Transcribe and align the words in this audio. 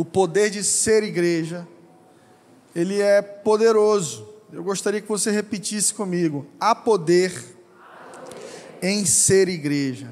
o 0.00 0.04
poder 0.04 0.48
de 0.48 0.64
ser 0.64 1.02
igreja, 1.02 1.68
ele 2.74 3.02
é 3.02 3.20
poderoso. 3.20 4.26
Eu 4.50 4.64
gostaria 4.64 4.98
que 4.98 5.06
você 5.06 5.30
repetisse 5.30 5.92
comigo: 5.92 6.46
há 6.58 6.74
poder 6.74 7.30
em 8.80 9.04
ser 9.04 9.46
igreja. 9.46 10.10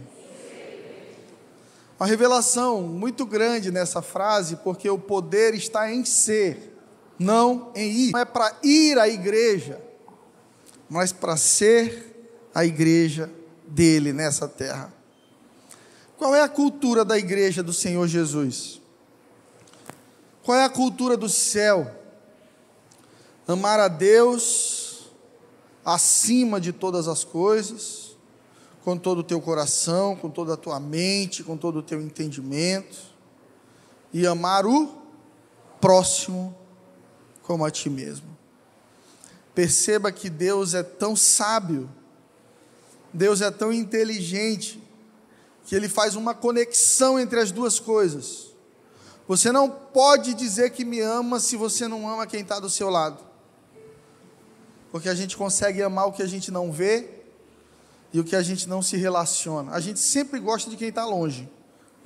Uma 1.99 2.07
revelação 2.07 2.83
muito 2.83 3.25
grande 3.25 3.71
nessa 3.71 4.03
frase, 4.03 4.57
porque 4.57 4.91
o 4.91 4.99
poder 4.99 5.55
está 5.55 5.91
em 5.91 6.05
ser, 6.05 6.77
não 7.19 7.73
em 7.75 7.91
ir. 7.91 8.13
Não 8.13 8.21
é 8.21 8.27
para 8.27 8.55
ir 8.63 8.99
à 8.99 9.09
igreja, 9.09 9.81
mas 10.87 11.15
para 11.15 11.35
ser 11.39 12.31
a 12.55 12.63
igreja 12.63 13.31
dele 13.67 14.13
nessa 14.13 14.47
terra. 14.47 14.93
Qual 16.19 16.35
é 16.35 16.43
a 16.43 16.49
cultura 16.49 17.07
da 17.07 17.17
igreja 17.17 17.63
do 17.63 17.73
Senhor 17.73 18.07
Jesus? 18.07 18.83
Qual 20.49 20.57
é 20.57 20.65
a 20.65 20.71
cultura 20.71 21.15
do 21.15 21.29
céu? 21.29 21.95
Amar 23.47 23.79
a 23.79 23.87
Deus 23.87 25.11
acima 25.85 26.59
de 26.59 26.73
todas 26.73 27.07
as 27.07 27.23
coisas 27.23 28.17
com 28.83 28.97
todo 28.97 29.19
o 29.19 29.23
teu 29.23 29.43
coração, 29.43 30.17
com 30.17 30.31
toda 30.31 30.55
a 30.55 30.57
tua 30.57 30.81
mente, 30.81 31.45
com 31.45 31.55
todo 31.55 31.81
o 31.81 31.83
teu 31.83 32.01
entendimento, 32.01 32.97
e 34.11 34.27
amar 34.27 34.65
o 34.65 34.91
próximo 35.83 36.57
como 37.43 37.63
a 37.63 37.71
ti 37.71 37.91
mesmo. 37.91 38.35
Perceba 39.55 40.11
que 40.11 40.31
Deus 40.31 40.73
é 40.73 40.83
tão 40.83 41.15
sábio, 41.15 41.91
Deus 43.13 43.43
é 43.43 43.51
tão 43.51 43.71
inteligente, 43.71 44.83
que 45.67 45.77
Ele 45.77 45.91
faz 45.91 46.17
uma 46.17 46.33
conexão 46.35 47.21
entre 47.21 47.39
as 47.39 47.51
duas 47.51 47.79
coisas. 47.79 48.48
Você 49.29 49.53
não 49.53 49.69
pode 49.69 50.33
dizer 50.33 50.71
que 50.71 50.87
me 50.87 51.01
ama 51.01 51.39
se 51.39 51.55
você 51.55 51.87
não 51.87 52.09
ama 52.09 52.27
quem 52.27 52.41
está 52.41 52.59
do 52.59 52.71
seu 52.71 52.89
lado. 52.89 53.23
Porque 54.91 55.09
a 55.09 55.15
gente 55.15 55.37
consegue 55.37 55.83
amar 55.83 56.07
o 56.07 56.13
que 56.13 56.23
a 56.23 56.27
gente 56.27 56.51
não 56.51 56.73
vê 56.73 57.11
e 58.11 58.19
o 58.19 58.25
que 58.25 58.35
a 58.35 58.41
gente 58.41 58.67
não 58.67 58.81
se 58.81 58.97
relaciona. 58.97 59.73
A 59.73 59.81
gente 59.81 60.01
sempre 60.01 60.41
gosta 60.41 60.71
de 60.71 60.79
quem 60.79 60.89
está 60.89 61.05
longe. 61.05 61.47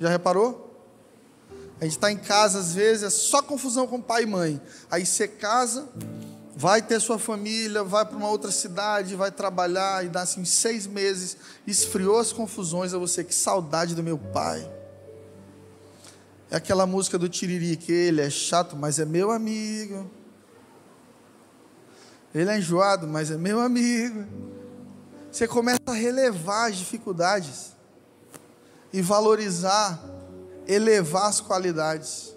Já 0.01 0.09
reparou? 0.09 0.69
A 1.79 1.85
gente 1.85 1.93
está 1.93 2.11
em 2.11 2.17
casa, 2.17 2.59
às 2.59 2.73
vezes, 2.73 3.03
é 3.03 3.09
só 3.09 3.41
confusão 3.41 3.87
com 3.87 4.01
pai 4.01 4.23
e 4.23 4.25
mãe. 4.25 4.61
Aí 4.91 5.05
você 5.05 5.25
casa, 5.25 5.87
vai 6.55 6.81
ter 6.81 6.99
sua 6.99 7.17
família, 7.17 7.85
vai 7.85 8.05
para 8.05 8.17
uma 8.17 8.27
outra 8.27 8.51
cidade, 8.51 9.15
vai 9.15 9.31
trabalhar, 9.31 10.05
e 10.05 10.09
dá 10.09 10.23
assim 10.23 10.43
seis 10.43 10.85
meses, 10.85 11.37
esfriou 11.65 12.19
as 12.19 12.33
confusões 12.33 12.93
a 12.93 12.97
você. 12.97 13.23
Que 13.23 13.33
saudade 13.33 13.95
do 13.95 14.03
meu 14.03 14.17
pai. 14.17 14.69
É 16.53 16.57
aquela 16.57 16.85
música 16.85 17.17
do 17.17 17.27
Tiriri, 17.27 17.75
que 17.75 17.91
ele 17.91 18.21
é 18.21 18.29
chato, 18.29 18.77
mas 18.77 18.99
é 18.99 19.05
meu 19.05 19.31
amigo. 19.31 20.09
Ele 22.33 22.49
é 22.49 22.57
enjoado, 22.57 23.07
mas 23.07 23.29
é 23.29 23.37
meu 23.37 23.59
amigo 23.59 24.25
você 25.33 25.47
começa 25.47 25.81
a 25.87 25.93
relevar 25.93 26.69
as 26.69 26.77
dificuldades 26.77 27.71
e 28.93 29.01
valorizar, 29.01 29.99
elevar 30.67 31.27
as 31.27 31.41
qualidades. 31.41 32.35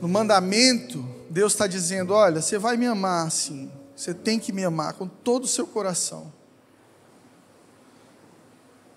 No 0.00 0.08
mandamento, 0.08 1.06
Deus 1.30 1.52
está 1.52 1.68
dizendo: 1.68 2.12
olha, 2.12 2.42
você 2.42 2.58
vai 2.58 2.76
me 2.76 2.88
amar 2.88 3.28
assim, 3.28 3.70
você 3.94 4.12
tem 4.12 4.40
que 4.40 4.52
me 4.52 4.64
amar 4.64 4.94
com 4.94 5.06
todo 5.06 5.44
o 5.44 5.48
seu 5.48 5.64
coração. 5.64 6.32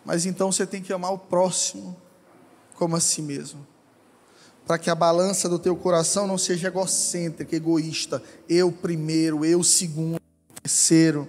Mas 0.03 0.25
então 0.25 0.51
você 0.51 0.65
tem 0.65 0.81
que 0.81 0.91
amar 0.91 1.13
o 1.13 1.19
próximo 1.19 1.95
como 2.77 2.95
a 2.95 2.99
si 2.99 3.21
mesmo. 3.21 3.65
Para 4.65 4.77
que 4.77 4.89
a 4.89 4.95
balança 4.95 5.49
do 5.49 5.57
teu 5.57 5.75
coração 5.75 6.27
não 6.27 6.37
seja 6.37 6.67
egocêntrica, 6.67 7.55
egoísta, 7.55 8.21
eu 8.47 8.71
primeiro, 8.71 9.43
eu 9.43 9.63
segundo 9.63 10.21
terceiro. 10.61 11.27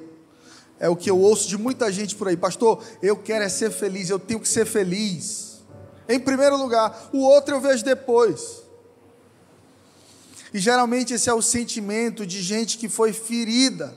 É 0.78 0.88
o 0.88 0.96
que 0.96 1.10
eu 1.10 1.18
ouço 1.18 1.48
de 1.48 1.56
muita 1.56 1.90
gente 1.90 2.14
por 2.14 2.28
aí, 2.28 2.36
pastor. 2.36 2.84
Eu 3.02 3.16
quero 3.16 3.44
é 3.44 3.48
ser 3.48 3.70
feliz, 3.70 4.10
eu 4.10 4.18
tenho 4.18 4.38
que 4.38 4.48
ser 4.48 4.66
feliz. 4.66 5.60
Em 6.08 6.20
primeiro 6.20 6.56
lugar, 6.56 7.10
o 7.12 7.18
outro 7.18 7.54
eu 7.54 7.60
vejo 7.60 7.84
depois. 7.84 8.62
E 10.52 10.58
geralmente 10.58 11.14
esse 11.14 11.28
é 11.28 11.34
o 11.34 11.42
sentimento 11.42 12.26
de 12.26 12.42
gente 12.42 12.78
que 12.78 12.88
foi 12.88 13.12
ferida. 13.12 13.96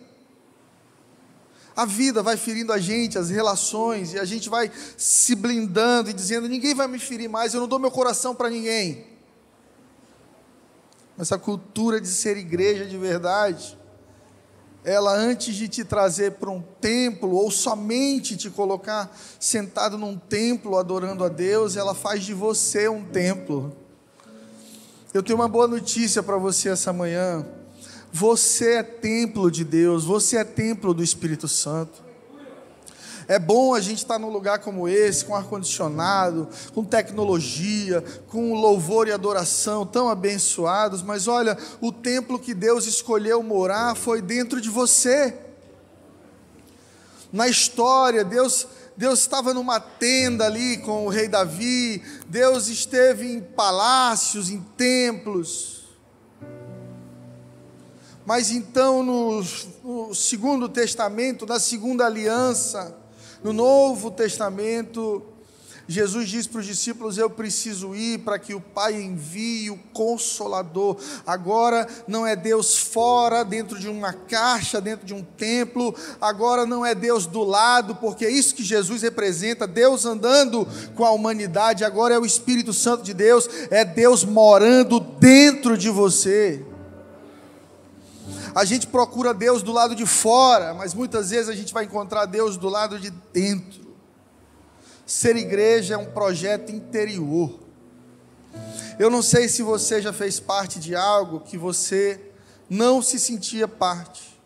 A 1.81 1.85
vida 1.85 2.21
vai 2.21 2.37
ferindo 2.37 2.71
a 2.71 2.79
gente, 2.79 3.17
as 3.17 3.29
relações, 3.29 4.13
e 4.13 4.19
a 4.19 4.25
gente 4.25 4.49
vai 4.49 4.71
se 4.97 5.35
blindando 5.35 6.09
e 6.09 6.13
dizendo: 6.13 6.47
ninguém 6.47 6.75
vai 6.75 6.87
me 6.87 6.99
ferir 6.99 7.29
mais, 7.29 7.53
eu 7.53 7.61
não 7.61 7.67
dou 7.67 7.79
meu 7.79 7.91
coração 7.91 8.35
para 8.35 8.49
ninguém. 8.49 9.07
Essa 11.17 11.37
cultura 11.37 11.99
de 11.99 12.07
ser 12.07 12.37
igreja 12.37 12.85
de 12.85 12.97
verdade 12.97 13.79
ela 14.83 15.13
antes 15.13 15.55
de 15.55 15.67
te 15.67 15.83
trazer 15.83 16.33
para 16.33 16.49
um 16.49 16.61
templo 16.79 17.35
ou 17.35 17.51
somente 17.51 18.35
te 18.35 18.49
colocar 18.49 19.15
sentado 19.39 19.97
num 19.97 20.17
templo 20.17 20.77
adorando 20.77 21.23
a 21.23 21.29
Deus, 21.29 21.77
ela 21.77 21.93
faz 21.93 22.23
de 22.23 22.33
você 22.33 22.89
um 22.89 23.05
templo. 23.05 23.75
Eu 25.13 25.21
tenho 25.21 25.37
uma 25.37 25.47
boa 25.47 25.67
notícia 25.67 26.23
para 26.23 26.37
você 26.37 26.69
essa 26.69 26.91
manhã. 26.91 27.45
Você 28.13 28.73
é 28.73 28.83
templo 28.83 29.49
de 29.49 29.63
Deus, 29.63 30.03
você 30.03 30.37
é 30.37 30.43
templo 30.43 30.93
do 30.93 31.03
Espírito 31.03 31.47
Santo. 31.47 32.11
É 33.27 33.39
bom 33.39 33.73
a 33.73 33.79
gente 33.79 33.99
estar 33.99 34.19
num 34.19 34.29
lugar 34.29 34.59
como 34.59 34.89
esse, 34.89 35.23
com 35.23 35.33
ar-condicionado, 35.33 36.49
com 36.73 36.83
tecnologia, 36.83 38.03
com 38.27 38.53
louvor 38.53 39.07
e 39.07 39.11
adoração 39.13 39.85
tão 39.85 40.09
abençoados, 40.09 41.01
mas 41.01 41.27
olha, 41.27 41.57
o 41.79 41.93
templo 41.93 42.37
que 42.37 42.53
Deus 42.53 42.85
escolheu 42.85 43.41
morar 43.41 43.95
foi 43.95 44.21
dentro 44.21 44.59
de 44.59 44.69
você. 44.69 45.33
Na 47.31 47.47
história, 47.47 48.25
Deus 48.25 48.67
Deus 48.97 49.19
estava 49.19 49.53
numa 49.53 49.79
tenda 49.79 50.45
ali 50.45 50.77
com 50.77 51.05
o 51.05 51.09
rei 51.09 51.27
Davi, 51.27 52.03
Deus 52.27 52.67
esteve 52.67 53.25
em 53.25 53.39
palácios, 53.39 54.49
em 54.49 54.59
templos. 54.77 55.80
Mas 58.25 58.51
então, 58.51 59.03
no, 59.03 59.43
no, 59.83 60.13
Segundo 60.13 60.69
Testamento, 60.69 61.45
na 61.45 61.59
Segunda 61.59 62.05
Aliança, 62.05 62.95
no 63.43 63.51
Novo 63.51 64.11
Testamento, 64.11 65.25
Jesus 65.87 66.29
diz 66.29 66.47
para 66.47 66.59
os 66.59 66.65
discípulos: 66.65 67.17
Eu 67.17 67.29
preciso 67.29 67.95
ir 67.95 68.19
para 68.19 68.39
que 68.39 68.53
o 68.53 68.61
Pai 68.61 68.93
envie 68.93 69.69
o 69.69 69.77
Consolador. 69.91 70.97
Agora 71.25 71.87
não 72.07 72.25
é 72.25 72.35
Deus 72.35 72.77
fora, 72.77 73.43
dentro 73.43 73.77
de 73.79 73.89
uma 73.89 74.13
caixa, 74.13 74.79
dentro 74.79 75.05
de 75.05 75.13
um 75.13 75.23
templo. 75.23 75.93
Agora 76.21 76.65
não 76.65 76.85
é 76.85 76.93
Deus 76.95 77.25
do 77.25 77.43
lado, 77.43 77.95
porque 77.95 78.25
é 78.25 78.31
isso 78.31 78.55
que 78.55 78.63
Jesus 78.63 79.01
representa: 79.01 79.67
Deus 79.67 80.05
andando 80.05 80.67
com 80.95 81.03
a 81.03 81.11
humanidade. 81.11 81.83
Agora 81.83 82.13
é 82.13 82.19
o 82.19 82.25
Espírito 82.25 82.71
Santo 82.71 83.03
de 83.03 83.13
Deus, 83.13 83.49
é 83.71 83.83
Deus 83.83 84.23
morando 84.23 84.99
dentro 84.99 85.77
de 85.77 85.89
você. 85.89 86.63
A 88.53 88.65
gente 88.65 88.87
procura 88.87 89.33
Deus 89.33 89.63
do 89.63 89.71
lado 89.71 89.95
de 89.95 90.05
fora, 90.05 90.73
mas 90.73 90.93
muitas 90.93 91.29
vezes 91.29 91.47
a 91.47 91.55
gente 91.55 91.73
vai 91.73 91.85
encontrar 91.85 92.25
Deus 92.25 92.57
do 92.57 92.67
lado 92.67 92.99
de 92.99 93.09
dentro. 93.09 93.95
Ser 95.05 95.37
igreja 95.37 95.93
é 95.93 95.97
um 95.97 96.11
projeto 96.11 96.71
interior. 96.71 97.59
Eu 98.99 99.09
não 99.09 99.21
sei 99.21 99.47
se 99.47 99.63
você 99.63 100.01
já 100.01 100.11
fez 100.11 100.39
parte 100.39 100.79
de 100.79 100.95
algo 100.95 101.39
que 101.39 101.57
você 101.57 102.19
não 102.69 103.01
se 103.01 103.17
sentia 103.17 103.67
parte. 103.67 104.39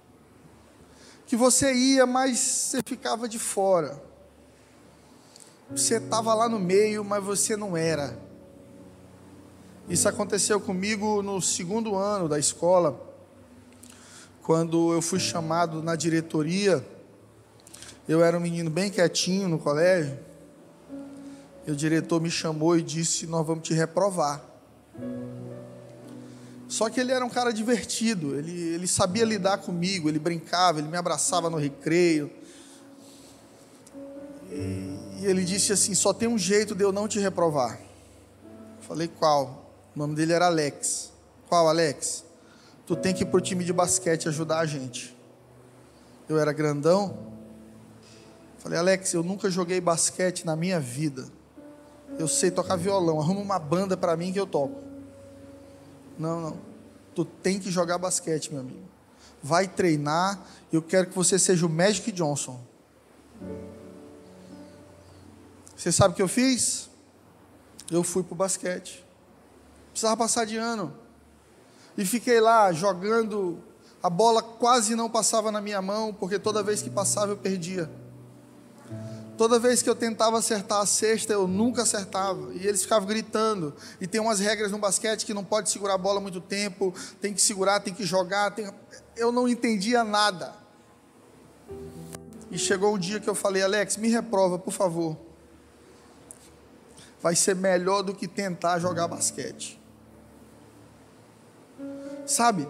Que 1.25 1.35
você 1.35 1.73
ia, 1.73 2.05
mas 2.05 2.37
você 2.37 2.81
ficava 2.85 3.27
de 3.27 3.39
fora. 3.39 4.01
Você 5.71 5.95
estava 5.95 6.31
lá 6.35 6.47
no 6.47 6.59
meio, 6.59 7.03
mas 7.03 7.23
você 7.23 7.57
não 7.57 7.75
era. 7.75 8.19
Isso 9.89 10.07
aconteceu 10.07 10.61
comigo 10.61 11.23
no 11.23 11.41
segundo 11.41 11.95
ano 11.95 12.29
da 12.29 12.37
escola 12.37 13.14
quando 14.45 14.93
eu 14.93 15.01
fui 15.01 15.19
chamado 15.19 15.81
na 15.81 15.95
diretoria, 15.95 16.85
eu 18.07 18.23
era 18.23 18.37
um 18.37 18.39
menino 18.39 18.69
bem 18.69 18.91
quietinho 18.91 19.49
no 19.49 19.57
colégio. 19.57 20.19
E 21.65 21.71
o 21.71 21.75
diretor 21.75 22.21
me 22.21 22.29
chamou 22.29 22.77
e 22.77 22.83
disse: 22.83 23.25
Nós 23.25 23.45
vamos 23.45 23.67
te 23.67 23.73
reprovar. 23.73 24.45
Só 26.67 26.91
que 26.91 26.99
ele 26.99 27.11
era 27.11 27.25
um 27.25 27.29
cara 27.29 27.51
divertido, 27.51 28.35
ele, 28.37 28.51
ele 28.51 28.87
sabia 28.87 29.25
lidar 29.25 29.57
comigo, 29.57 30.09
ele 30.09 30.19
brincava, 30.19 30.77
ele 30.77 30.89
me 30.89 30.97
abraçava 30.97 31.49
no 31.49 31.57
recreio. 31.57 32.29
E, 34.51 35.21
e 35.21 35.25
ele 35.25 35.43
disse 35.43 35.73
assim: 35.73 35.95
Só 35.95 36.13
tem 36.13 36.27
um 36.27 36.37
jeito 36.37 36.75
de 36.75 36.83
eu 36.83 36.91
não 36.91 37.07
te 37.07 37.17
reprovar. 37.17 37.79
Falei: 38.81 39.07
Qual? 39.07 39.73
O 39.95 39.97
nome 39.97 40.13
dele 40.13 40.33
era 40.33 40.45
Alex. 40.45 41.11
Qual, 41.47 41.67
Alex? 41.67 42.24
Tu 42.85 42.95
tem 42.95 43.13
que 43.13 43.23
ir 43.23 43.25
pro 43.25 43.41
time 43.41 43.63
de 43.63 43.73
basquete 43.73 44.27
ajudar 44.27 44.59
a 44.59 44.65
gente. 44.65 45.15
Eu 46.27 46.39
era 46.39 46.51
grandão. 46.51 47.17
Falei, 48.59 48.79
Alex, 48.79 49.13
eu 49.13 49.23
nunca 49.23 49.49
joguei 49.49 49.79
basquete 49.79 50.45
na 50.45 50.55
minha 50.55 50.79
vida. 50.79 51.27
Eu 52.17 52.27
sei 52.27 52.49
tocar 52.49 52.75
violão, 52.75 53.19
arruma 53.19 53.41
uma 53.41 53.59
banda 53.59 53.95
para 53.97 54.15
mim 54.15 54.31
que 54.31 54.39
eu 54.39 54.47
toco. 54.47 54.81
Não, 56.17 56.41
não. 56.41 56.57
Tu 57.13 57.25
tem 57.25 57.59
que 57.59 57.69
jogar 57.69 57.97
basquete, 57.97 58.51
meu 58.51 58.61
amigo. 58.61 58.85
Vai 59.41 59.67
treinar. 59.67 60.39
Eu 60.71 60.81
quero 60.81 61.07
que 61.07 61.15
você 61.15 61.37
seja 61.37 61.65
o 61.65 61.69
Magic 61.69 62.11
Johnson. 62.11 62.59
Você 65.75 65.91
sabe 65.91 66.13
o 66.13 66.15
que 66.15 66.21
eu 66.21 66.27
fiz? 66.27 66.89
Eu 67.91 68.03
fui 68.03 68.23
para 68.23 68.33
o 68.33 68.35
basquete. 68.35 69.05
Precisava 69.91 70.17
passar 70.17 70.45
de 70.45 70.57
ano. 70.57 71.04
E 71.97 72.05
fiquei 72.05 72.39
lá 72.39 72.71
jogando. 72.71 73.59
A 74.01 74.09
bola 74.09 74.41
quase 74.41 74.95
não 74.95 75.09
passava 75.09 75.51
na 75.51 75.59
minha 75.59 75.81
mão, 75.81 76.13
porque 76.13 76.37
toda 76.37 76.61
vez 76.61 76.81
que 76.81 76.89
passava 76.89 77.31
eu 77.31 77.37
perdia. 77.37 77.89
Toda 79.37 79.59
vez 79.59 79.81
que 79.81 79.89
eu 79.89 79.95
tentava 79.95 80.37
acertar 80.37 80.79
a 80.79 80.85
cesta, 80.85 81.33
eu 81.33 81.47
nunca 81.47 81.81
acertava. 81.81 82.53
E 82.53 82.65
eles 82.65 82.83
ficavam 82.83 83.07
gritando. 83.07 83.73
E 83.99 84.07
tem 84.07 84.21
umas 84.21 84.39
regras 84.39 84.71
no 84.71 84.77
basquete 84.77 85.25
que 85.25 85.33
não 85.33 85.43
pode 85.43 85.69
segurar 85.69 85.95
a 85.95 85.97
bola 85.97 86.21
muito 86.21 86.39
tempo, 86.39 86.93
tem 87.19 87.33
que 87.33 87.41
segurar, 87.41 87.79
tem 87.79 87.93
que 87.93 88.05
jogar. 88.05 88.51
Tem... 88.51 88.71
Eu 89.15 89.31
não 89.31 89.47
entendia 89.47 90.03
nada. 90.03 90.53
E 92.49 92.57
chegou 92.57 92.95
um 92.95 92.97
dia 92.97 93.19
que 93.19 93.29
eu 93.29 93.35
falei, 93.35 93.61
Alex, 93.61 93.97
me 93.97 94.07
reprova, 94.07 94.57
por 94.57 94.71
favor. 94.71 95.17
Vai 97.21 97.35
ser 97.35 97.55
melhor 97.55 98.03
do 98.03 98.13
que 98.13 98.27
tentar 98.27 98.79
jogar 98.79 99.07
basquete. 99.07 99.81
Sabe? 102.25 102.67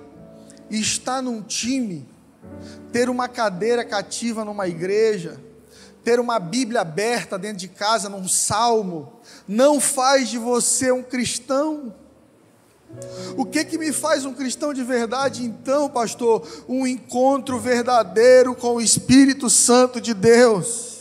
Estar 0.70 1.22
num 1.22 1.42
time, 1.42 2.08
ter 2.92 3.10
uma 3.10 3.28
cadeira 3.28 3.84
cativa 3.84 4.44
numa 4.44 4.68
igreja, 4.68 5.40
ter 6.04 6.20
uma 6.20 6.40
Bíblia 6.40 6.82
aberta 6.82 7.38
dentro 7.38 7.58
de 7.58 7.68
casa, 7.68 8.10
num 8.10 8.28
salmo, 8.28 9.14
não 9.48 9.80
faz 9.80 10.30
de 10.30 10.38
você 10.38 10.92
um 10.92 11.02
cristão. 11.02 11.94
O 13.36 13.46
que 13.46 13.66
que 13.66 13.78
me 13.78 13.92
faz 13.92 14.26
um 14.26 14.34
cristão 14.34 14.74
de 14.74 14.84
verdade, 14.84 15.44
então, 15.44 15.90
pastor? 15.90 16.48
Um 16.70 16.86
encontro 16.86 17.60
verdadeiro 17.60 18.56
com 18.56 18.76
o 18.76 18.82
Espírito 18.82 19.50
Santo 19.50 20.00
de 20.00 20.14
Deus. 20.14 20.95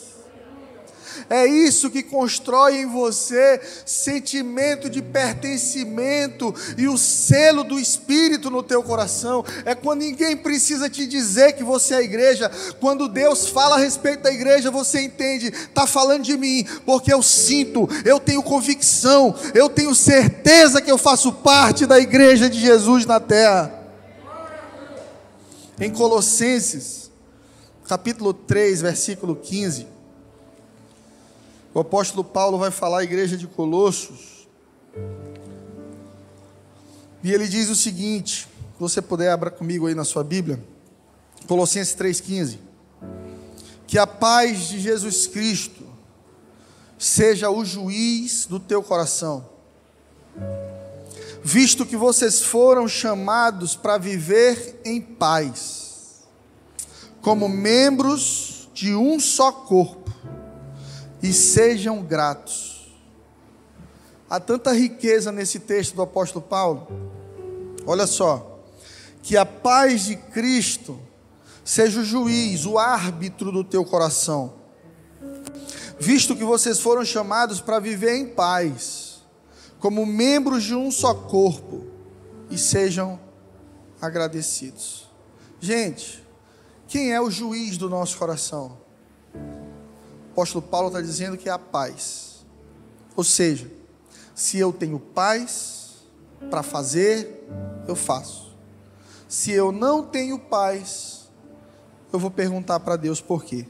É 1.29 1.47
isso 1.47 1.91
que 1.91 2.03
constrói 2.03 2.77
em 2.77 2.87
você 2.87 3.61
sentimento 3.87 4.91
de 4.91 5.01
pertencimento 5.01 6.55
e 6.77 6.87
o 6.87 6.99
selo 6.99 7.65
do 7.65 7.79
Espírito 7.79 8.51
no 8.51 8.63
teu 8.63 8.83
coração. 8.83 9.45
É 9.65 9.75
quando 9.75 10.01
ninguém 10.01 10.37
precisa 10.37 10.91
te 10.91 11.07
dizer 11.07 11.55
que 11.55 11.65
você 11.65 11.95
é 11.95 11.97
a 11.99 12.03
igreja. 12.03 12.51
Quando 12.81 13.09
Deus 13.09 13.49
fala 13.49 13.77
a 13.77 13.79
respeito 13.79 14.23
da 14.23 14.33
igreja, 14.33 14.71
você 14.71 15.01
entende, 15.01 15.49
está 15.49 15.87
falando 15.87 16.23
de 16.23 16.37
mim, 16.37 16.67
porque 16.85 17.13
eu 17.13 17.23
sinto, 17.23 17.89
eu 18.05 18.21
tenho 18.21 18.43
convicção, 18.43 19.35
eu 19.55 19.69
tenho 19.69 19.95
certeza 19.95 20.83
que 20.83 20.91
eu 20.91 20.99
faço 20.99 21.33
parte 21.33 21.87
da 21.87 21.99
igreja 21.99 22.49
de 22.51 22.61
Jesus 22.61 23.07
na 23.07 23.19
terra. 23.19 23.83
Em 25.81 25.91
Colossenses, 25.91 27.11
capítulo 27.89 28.33
3, 28.33 28.83
versículo 28.83 29.35
15. 29.35 29.94
O 31.75 31.81
apóstolo 31.81 32.23
Paulo 32.23 32.57
vai 32.57 32.71
falar 32.71 33.01
à 33.01 33.05
igreja 33.05 33.37
de 33.37 33.49
Colossos. 33.49 34.47
E 37.21 37.33
ele 37.33 37.49
diz 37.49 37.69
o 37.69 37.75
seguinte: 37.75 38.43
se 38.43 38.79
você 38.79 39.03
puder 39.03 39.33
abra 39.33 39.51
comigo 39.51 39.89
aí 39.89 39.95
na 39.95 40.05
sua 40.05 40.23
Bíblia, 40.23 40.63
Colossenses 41.49 41.97
3,15. 41.97 42.59
Que 43.89 43.99
a 43.99 44.07
paz 44.07 44.69
de 44.69 44.79
Jesus 44.79 45.27
Cristo 45.27 45.83
seja 46.97 47.51
o 47.51 47.65
juiz 47.65 48.47
do 48.47 48.61
teu 48.61 48.83
coração, 48.83 49.45
visto 51.43 51.85
que 51.85 51.97
vocês 51.97 52.41
foram 52.41 52.87
chamados 52.87 53.75
para 53.75 53.99
viver 53.99 54.81
em 54.85 55.01
paz, 55.01 56.23
como 57.21 57.49
membros 57.49 58.69
de 58.73 58.95
um 58.95 59.19
só 59.19 59.51
corpo 59.51 60.04
e 61.25 61.33
sejam 61.33 62.03
gratos. 62.03 62.95
Há 64.29 64.39
tanta 64.39 64.75
riqueza 64.75 65.33
nesse 65.33 65.59
texto 65.59 65.95
do 65.95 66.03
apóstolo 66.03 66.45
Paulo. 66.45 66.87
Olha 67.87 68.07
só, 68.07 68.61
que 69.23 69.35
a 69.35 69.47
paz 69.47 70.05
de 70.05 70.17
Cristo 70.17 71.01
seja 71.65 72.01
o 72.01 72.05
juiz, 72.05 72.67
o 72.67 72.79
árbitro 72.79 73.51
do 73.51 73.65
teu 73.65 73.87
coração, 73.87 74.53
visto 75.99 76.37
que 76.37 76.45
vocês 76.45 76.79
foram 76.79 77.03
chamados 77.07 77.59
para 77.59 77.79
viver 77.81 78.17
em 78.17 78.27
paz, 78.27 79.23
como 79.81 80.05
membros 80.05 80.63
de 80.63 80.75
um 80.75 80.91
só 80.91 81.15
corpo, 81.15 81.87
e 82.51 82.59
sejam 82.59 83.19
agradecidos. 83.99 85.09
Gente, 85.59 86.23
quem 86.87 87.15
é 87.15 87.21
o 87.21 87.31
juiz 87.31 87.79
do 87.79 87.89
nosso 87.89 88.19
coração? 88.19 88.85
Apóstolo 90.35 90.63
Paulo 90.63 90.89
está 90.89 91.01
dizendo 91.01 91.37
que 91.39 91.49
é 91.49 91.53
a 91.53 91.59
paz. 91.59 92.45
Ou 93.15 93.23
seja, 93.23 93.71
se 94.35 94.59
eu 94.59 94.73
tenho 94.73 94.99
paz 94.99 95.95
para 96.51 96.61
fazer, 96.61 97.47
eu 97.87 97.95
faço. 97.95 98.53
Se 99.29 99.53
eu 99.53 99.71
não 99.71 100.03
tenho 100.03 100.37
paz, 100.37 101.31
eu 102.13 102.19
vou 102.19 102.33
perguntar 102.33 102.81
para 102.81 102.97
Deus 102.97 103.21
por 103.21 103.45
quê. 103.45 103.65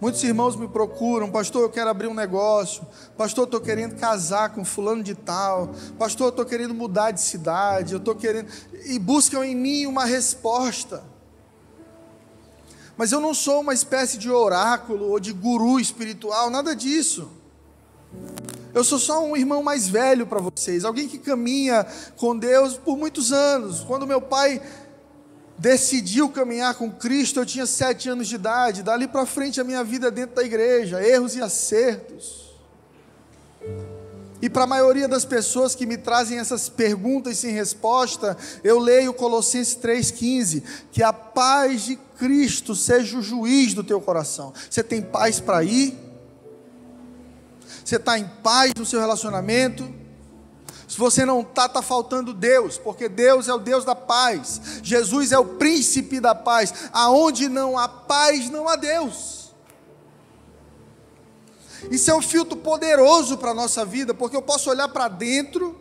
Muitos 0.00 0.22
irmãos 0.22 0.54
me 0.54 0.68
procuram, 0.68 1.28
pastor, 1.28 1.62
eu 1.62 1.70
quero 1.70 1.90
abrir 1.90 2.06
um 2.06 2.14
negócio, 2.14 2.86
pastor, 3.16 3.42
eu 3.42 3.46
estou 3.46 3.60
querendo 3.60 3.96
casar 3.96 4.50
com 4.50 4.64
fulano 4.64 5.02
de 5.02 5.16
tal, 5.16 5.70
pastor, 5.98 6.28
eu 6.28 6.30
estou 6.30 6.44
querendo 6.44 6.72
mudar 6.72 7.10
de 7.10 7.20
cidade, 7.20 7.94
eu 7.94 7.98
estou 7.98 8.14
querendo. 8.14 8.48
E 8.84 8.96
buscam 8.96 9.44
em 9.44 9.56
mim 9.56 9.86
uma 9.86 10.04
resposta. 10.04 11.02
Mas 12.98 13.12
eu 13.12 13.20
não 13.20 13.32
sou 13.32 13.60
uma 13.60 13.72
espécie 13.72 14.18
de 14.18 14.28
oráculo 14.28 15.10
ou 15.10 15.20
de 15.20 15.32
guru 15.32 15.78
espiritual, 15.78 16.50
nada 16.50 16.74
disso. 16.74 17.30
Eu 18.74 18.82
sou 18.82 18.98
só 18.98 19.24
um 19.24 19.36
irmão 19.36 19.62
mais 19.62 19.88
velho 19.88 20.26
para 20.26 20.40
vocês, 20.40 20.84
alguém 20.84 21.06
que 21.08 21.16
caminha 21.16 21.86
com 22.16 22.36
Deus 22.36 22.76
por 22.76 22.98
muitos 22.98 23.32
anos. 23.32 23.84
Quando 23.84 24.04
meu 24.04 24.20
pai 24.20 24.60
decidiu 25.56 26.28
caminhar 26.28 26.74
com 26.74 26.90
Cristo, 26.90 27.38
eu 27.38 27.46
tinha 27.46 27.66
sete 27.66 28.08
anos 28.08 28.26
de 28.26 28.34
idade. 28.34 28.82
Dali 28.82 29.06
para 29.06 29.24
frente 29.24 29.60
a 29.60 29.64
minha 29.64 29.84
vida 29.84 30.10
dentro 30.10 30.34
da 30.34 30.42
igreja, 30.42 31.00
erros 31.00 31.36
e 31.36 31.40
acertos. 31.40 32.48
E 34.42 34.50
para 34.50 34.64
a 34.64 34.68
maioria 34.68 35.06
das 35.06 35.24
pessoas 35.24 35.74
que 35.74 35.86
me 35.86 35.96
trazem 35.96 36.38
essas 36.38 36.68
perguntas 36.68 37.38
sem 37.38 37.52
resposta, 37.52 38.36
eu 38.64 38.80
leio 38.80 39.14
Colossenses 39.14 39.76
3,15: 39.76 40.62
que 40.90 41.02
a 41.02 41.12
paz 41.12 41.82
de 41.82 42.07
Cristo 42.18 42.74
seja 42.74 43.16
o 43.16 43.22
juiz 43.22 43.72
do 43.74 43.84
teu 43.84 44.00
coração. 44.00 44.52
Você 44.68 44.82
tem 44.82 45.00
paz 45.00 45.38
para 45.38 45.62
ir? 45.62 45.96
Você 47.84 47.96
está 47.96 48.18
em 48.18 48.28
paz 48.42 48.72
no 48.76 48.84
seu 48.84 49.00
relacionamento? 49.00 49.88
Se 50.88 50.98
você 50.98 51.24
não 51.24 51.42
está, 51.42 51.66
está 51.66 51.80
faltando 51.80 52.34
Deus, 52.34 52.76
porque 52.76 53.08
Deus 53.08 53.46
é 53.46 53.54
o 53.54 53.58
Deus 53.58 53.84
da 53.84 53.94
paz. 53.94 54.80
Jesus 54.82 55.32
é 55.32 55.38
o 55.38 55.44
príncipe 55.44 56.18
da 56.18 56.34
paz. 56.34 56.90
Aonde 56.92 57.48
não 57.48 57.78
há 57.78 57.88
paz, 57.88 58.50
não 58.50 58.68
há 58.68 58.74
Deus. 58.74 59.54
Isso 61.90 62.10
é 62.10 62.14
um 62.14 62.22
filtro 62.22 62.56
poderoso 62.56 63.38
para 63.38 63.52
a 63.52 63.54
nossa 63.54 63.84
vida, 63.84 64.12
porque 64.12 64.36
eu 64.36 64.42
posso 64.42 64.68
olhar 64.68 64.88
para 64.88 65.06
dentro 65.06 65.80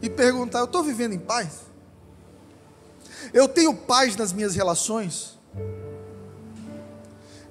e 0.00 0.10
perguntar: 0.10 0.58
eu 0.58 0.64
estou 0.64 0.82
vivendo 0.82 1.12
em 1.12 1.18
paz? 1.18 1.60
Eu 3.32 3.46
tenho 3.46 3.74
paz 3.74 4.16
nas 4.16 4.32
minhas 4.32 4.56
relações? 4.56 5.38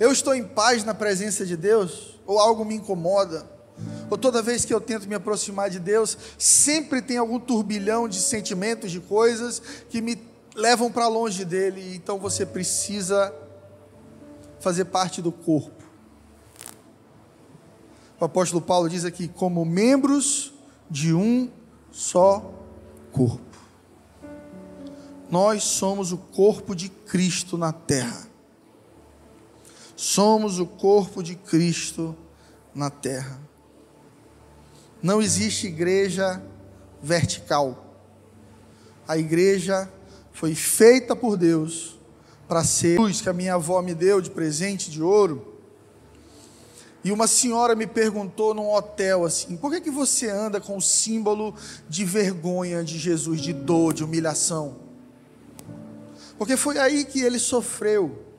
Eu 0.01 0.11
estou 0.11 0.33
em 0.33 0.43
paz 0.43 0.83
na 0.83 0.93
presença 0.93 1.45
de 1.45 1.55
Deus? 1.55 2.19
Ou 2.25 2.39
algo 2.39 2.65
me 2.65 2.75
incomoda? 2.75 3.49
Ou 4.09 4.17
toda 4.17 4.41
vez 4.41 4.65
que 4.65 4.73
eu 4.73 4.81
tento 4.81 5.07
me 5.07 5.15
aproximar 5.15 5.69
de 5.69 5.79
Deus, 5.79 6.17
sempre 6.37 7.01
tem 7.01 7.17
algum 7.17 7.39
turbilhão 7.39 8.07
de 8.07 8.19
sentimentos, 8.19 8.91
de 8.91 8.99
coisas 8.99 9.61
que 9.89 10.01
me 10.01 10.17
levam 10.55 10.91
para 10.91 11.07
longe 11.07 11.45
dele. 11.45 11.95
Então 11.95 12.17
você 12.19 12.45
precisa 12.45 13.33
fazer 14.59 14.85
parte 14.85 15.21
do 15.21 15.31
corpo 15.31 15.81
o 18.21 18.25
apóstolo 18.25 18.61
Paulo 18.61 18.87
diz 18.87 19.03
aqui, 19.03 19.27
como 19.27 19.65
membros 19.65 20.53
de 20.87 21.11
um 21.11 21.49
só 21.91 22.53
corpo. 23.11 23.57
Nós 25.27 25.63
somos 25.63 26.11
o 26.11 26.17
corpo 26.19 26.75
de 26.75 26.87
Cristo 26.87 27.57
na 27.57 27.73
terra. 27.73 28.27
Somos 30.01 30.57
o 30.57 30.65
corpo 30.65 31.21
de 31.21 31.35
Cristo 31.35 32.17
na 32.73 32.89
terra. 32.89 33.39
Não 34.99 35.21
existe 35.21 35.67
igreja 35.67 36.41
vertical. 37.03 37.85
A 39.07 39.15
igreja 39.15 39.87
foi 40.31 40.55
feita 40.55 41.15
por 41.15 41.37
Deus 41.37 41.99
para 42.47 42.63
ser 42.63 42.99
luz 42.99 43.21
que 43.21 43.29
a 43.29 43.33
minha 43.33 43.53
avó 43.53 43.79
me 43.83 43.93
deu 43.93 44.19
de 44.19 44.31
presente 44.31 44.89
de 44.89 45.03
ouro 45.03 45.55
E 47.03 47.11
uma 47.11 47.27
senhora 47.27 47.75
me 47.75 47.85
perguntou 47.85 48.55
num 48.55 48.73
hotel 48.73 49.23
assim: 49.23 49.55
por 49.55 49.69
que, 49.69 49.81
que 49.81 49.91
você 49.91 50.27
anda 50.31 50.59
com 50.59 50.77
o 50.77 50.81
símbolo 50.81 51.53
de 51.87 52.03
vergonha 52.03 52.83
de 52.83 52.97
Jesus, 52.97 53.39
de 53.39 53.53
dor, 53.53 53.93
de 53.93 54.03
humilhação? 54.03 54.77
Porque 56.39 56.57
foi 56.57 56.79
aí 56.79 57.05
que 57.05 57.21
ele 57.21 57.37
sofreu. 57.37 58.30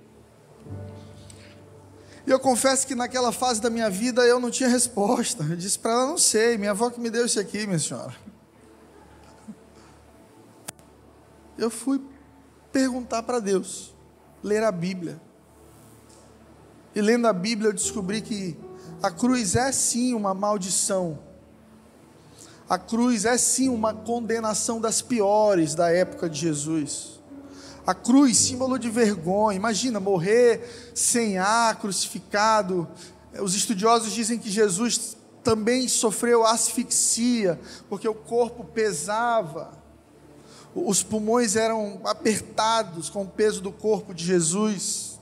E 2.26 2.31
eu 2.31 2.38
confesso 2.38 2.87
que 2.87 2.95
naquela 2.95 3.33
fase 3.33 3.61
da 3.61 3.69
minha 3.69 3.91
vida 3.91 4.23
eu 4.23 4.38
não 4.38 4.50
tinha 4.50 4.69
resposta. 4.69 5.45
Eu 5.45 5.57
disse 5.57 5.79
para 5.79 5.93
ela: 5.93 6.07
não 6.07 6.19
sei, 6.19 6.57
minha 6.57 6.71
avó 6.71 6.91
que 6.91 7.00
me 7.00 7.11
deu 7.11 7.26
isso 7.26 7.41
aqui, 7.41 7.67
minha 7.67 7.79
senhora. 7.79 8.14
Eu 11.59 11.71
fui 11.71 12.00
perguntar 12.73 13.23
para 13.23 13.38
Deus, 13.38 13.95
ler 14.43 14.62
a 14.62 14.73
Bíblia. 14.73 15.21
E 16.95 17.00
lendo 17.00 17.26
a 17.26 17.33
Bíblia, 17.33 17.69
eu 17.71 17.73
descobri 17.73 18.21
que 18.21 18.57
a 19.02 19.11
cruz 19.11 19.57
é 19.57 19.71
sim 19.73 20.14
uma 20.14 20.35
maldição. 20.35 21.19
A 22.69 22.79
cruz 22.79 23.25
é 23.25 23.37
sim 23.37 23.69
uma 23.69 23.93
condenação 23.93 24.81
das 24.81 25.02
piores 25.02 25.75
da 25.75 25.91
época 25.91 26.29
de 26.29 26.38
Jesus. 26.38 27.22
A 27.87 27.95
cruz, 27.95 28.37
símbolo 28.37 28.79
de 28.79 28.89
vergonha. 28.89 29.57
Imagina 29.57 29.99
morrer 29.99 30.93
sem 30.95 31.39
ar, 31.39 31.79
crucificado. 31.79 32.89
Os 33.41 33.55
estudiosos 33.55 34.12
dizem 34.12 34.39
que 34.39 34.51
Jesus 34.51 35.17
também 35.43 35.89
sofreu 35.89 36.47
asfixia, 36.47 37.59
porque 37.89 38.09
o 38.09 38.15
corpo 38.15 38.65
pesava. 38.65 39.73
Os 40.75 41.03
pulmões 41.03 41.57
eram 41.57 42.01
apertados 42.05 43.11
com 43.11 43.23
o 43.23 43.29
peso 43.29 43.61
do 43.61 43.73
corpo 43.73 44.15
de 44.15 44.25
Jesus. 44.25 45.19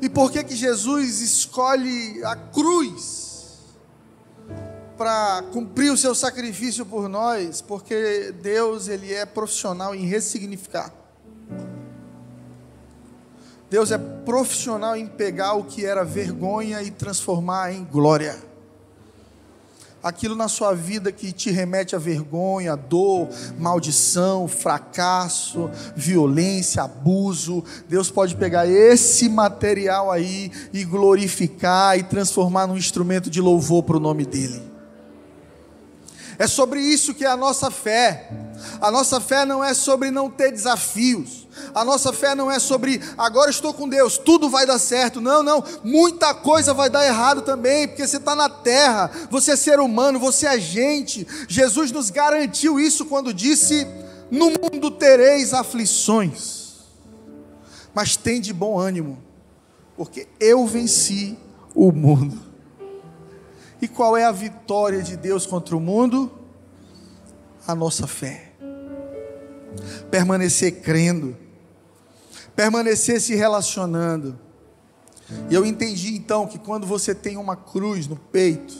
E 0.00 0.08
por 0.08 0.30
que 0.30 0.44
que 0.44 0.54
Jesus 0.54 1.20
escolhe 1.20 2.22
a 2.24 2.36
cruz 2.36 3.23
para 4.96 5.42
cumprir 5.52 5.90
o 5.92 5.96
seu 5.96 6.14
sacrifício 6.14 6.84
por 6.86 7.08
nós? 7.08 7.60
Porque 7.60 8.32
Deus 8.42 8.88
ele 8.88 9.12
é 9.12 9.26
profissional 9.26 9.94
em 9.94 10.06
ressignificar. 10.06 10.92
Deus 13.70 13.90
é 13.90 13.98
profissional 13.98 14.96
em 14.96 15.06
pegar 15.06 15.54
o 15.54 15.64
que 15.64 15.84
era 15.84 16.04
vergonha 16.04 16.82
e 16.82 16.90
transformar 16.90 17.72
em 17.72 17.84
glória 17.84 18.54
aquilo 20.04 20.36
na 20.36 20.48
sua 20.48 20.74
vida 20.74 21.10
que 21.10 21.32
te 21.32 21.50
remete 21.50 21.96
a 21.96 21.98
vergonha, 21.98 22.76
dor, 22.76 23.30
maldição, 23.58 24.46
fracasso, 24.46 25.70
violência, 25.96 26.82
abuso. 26.82 27.64
Deus 27.88 28.10
pode 28.10 28.36
pegar 28.36 28.66
esse 28.66 29.30
material 29.30 30.12
aí 30.12 30.52
e 30.74 30.84
glorificar 30.84 31.98
e 31.98 32.02
transformar 32.02 32.66
num 32.66 32.76
instrumento 32.76 33.30
de 33.30 33.40
louvor 33.40 33.82
para 33.82 33.96
o 33.96 34.00
nome 34.00 34.26
dEle. 34.26 34.73
É 36.38 36.46
sobre 36.46 36.80
isso 36.80 37.14
que 37.14 37.24
é 37.24 37.28
a 37.28 37.36
nossa 37.36 37.70
fé. 37.70 38.30
A 38.80 38.90
nossa 38.90 39.20
fé 39.20 39.44
não 39.44 39.62
é 39.62 39.74
sobre 39.74 40.10
não 40.10 40.30
ter 40.30 40.50
desafios. 40.50 41.44
A 41.74 41.84
nossa 41.84 42.12
fé 42.12 42.34
não 42.34 42.50
é 42.50 42.58
sobre 42.58 43.00
agora 43.16 43.50
estou 43.50 43.72
com 43.72 43.88
Deus, 43.88 44.18
tudo 44.18 44.48
vai 44.48 44.66
dar 44.66 44.78
certo. 44.78 45.20
Não, 45.20 45.42
não, 45.42 45.62
muita 45.84 46.34
coisa 46.34 46.74
vai 46.74 46.90
dar 46.90 47.06
errado 47.06 47.42
também, 47.42 47.86
porque 47.86 48.06
você 48.06 48.16
está 48.16 48.34
na 48.34 48.48
terra, 48.48 49.10
você 49.30 49.52
é 49.52 49.56
ser 49.56 49.78
humano, 49.80 50.18
você 50.18 50.46
é 50.46 50.58
gente. 50.58 51.26
Jesus 51.48 51.92
nos 51.92 52.10
garantiu 52.10 52.80
isso 52.80 53.04
quando 53.04 53.32
disse: 53.32 53.86
No 54.30 54.46
mundo 54.50 54.90
tereis 54.90 55.54
aflições, 55.54 56.74
mas 57.94 58.16
tem 58.16 58.40
de 58.40 58.52
bom 58.52 58.78
ânimo, 58.78 59.18
porque 59.96 60.26
eu 60.40 60.66
venci 60.66 61.38
o 61.74 61.92
mundo. 61.92 62.53
E 63.84 63.88
qual 63.88 64.16
é 64.16 64.24
a 64.24 64.32
vitória 64.32 65.02
de 65.02 65.16
Deus 65.16 65.46
contra 65.46 65.76
o 65.76 65.80
mundo? 65.80 66.32
A 67.66 67.74
nossa 67.74 68.06
fé. 68.06 68.52
Permanecer 70.10 70.80
crendo 70.80 71.36
permanecer 72.54 73.20
se 73.20 73.34
relacionando. 73.34 74.38
E 75.50 75.54
eu 75.54 75.64
entendi 75.64 76.14
então 76.14 76.46
que 76.46 76.58
quando 76.58 76.86
você 76.86 77.14
tem 77.14 77.36
uma 77.36 77.56
cruz 77.56 78.06
no 78.06 78.16
peito, 78.16 78.74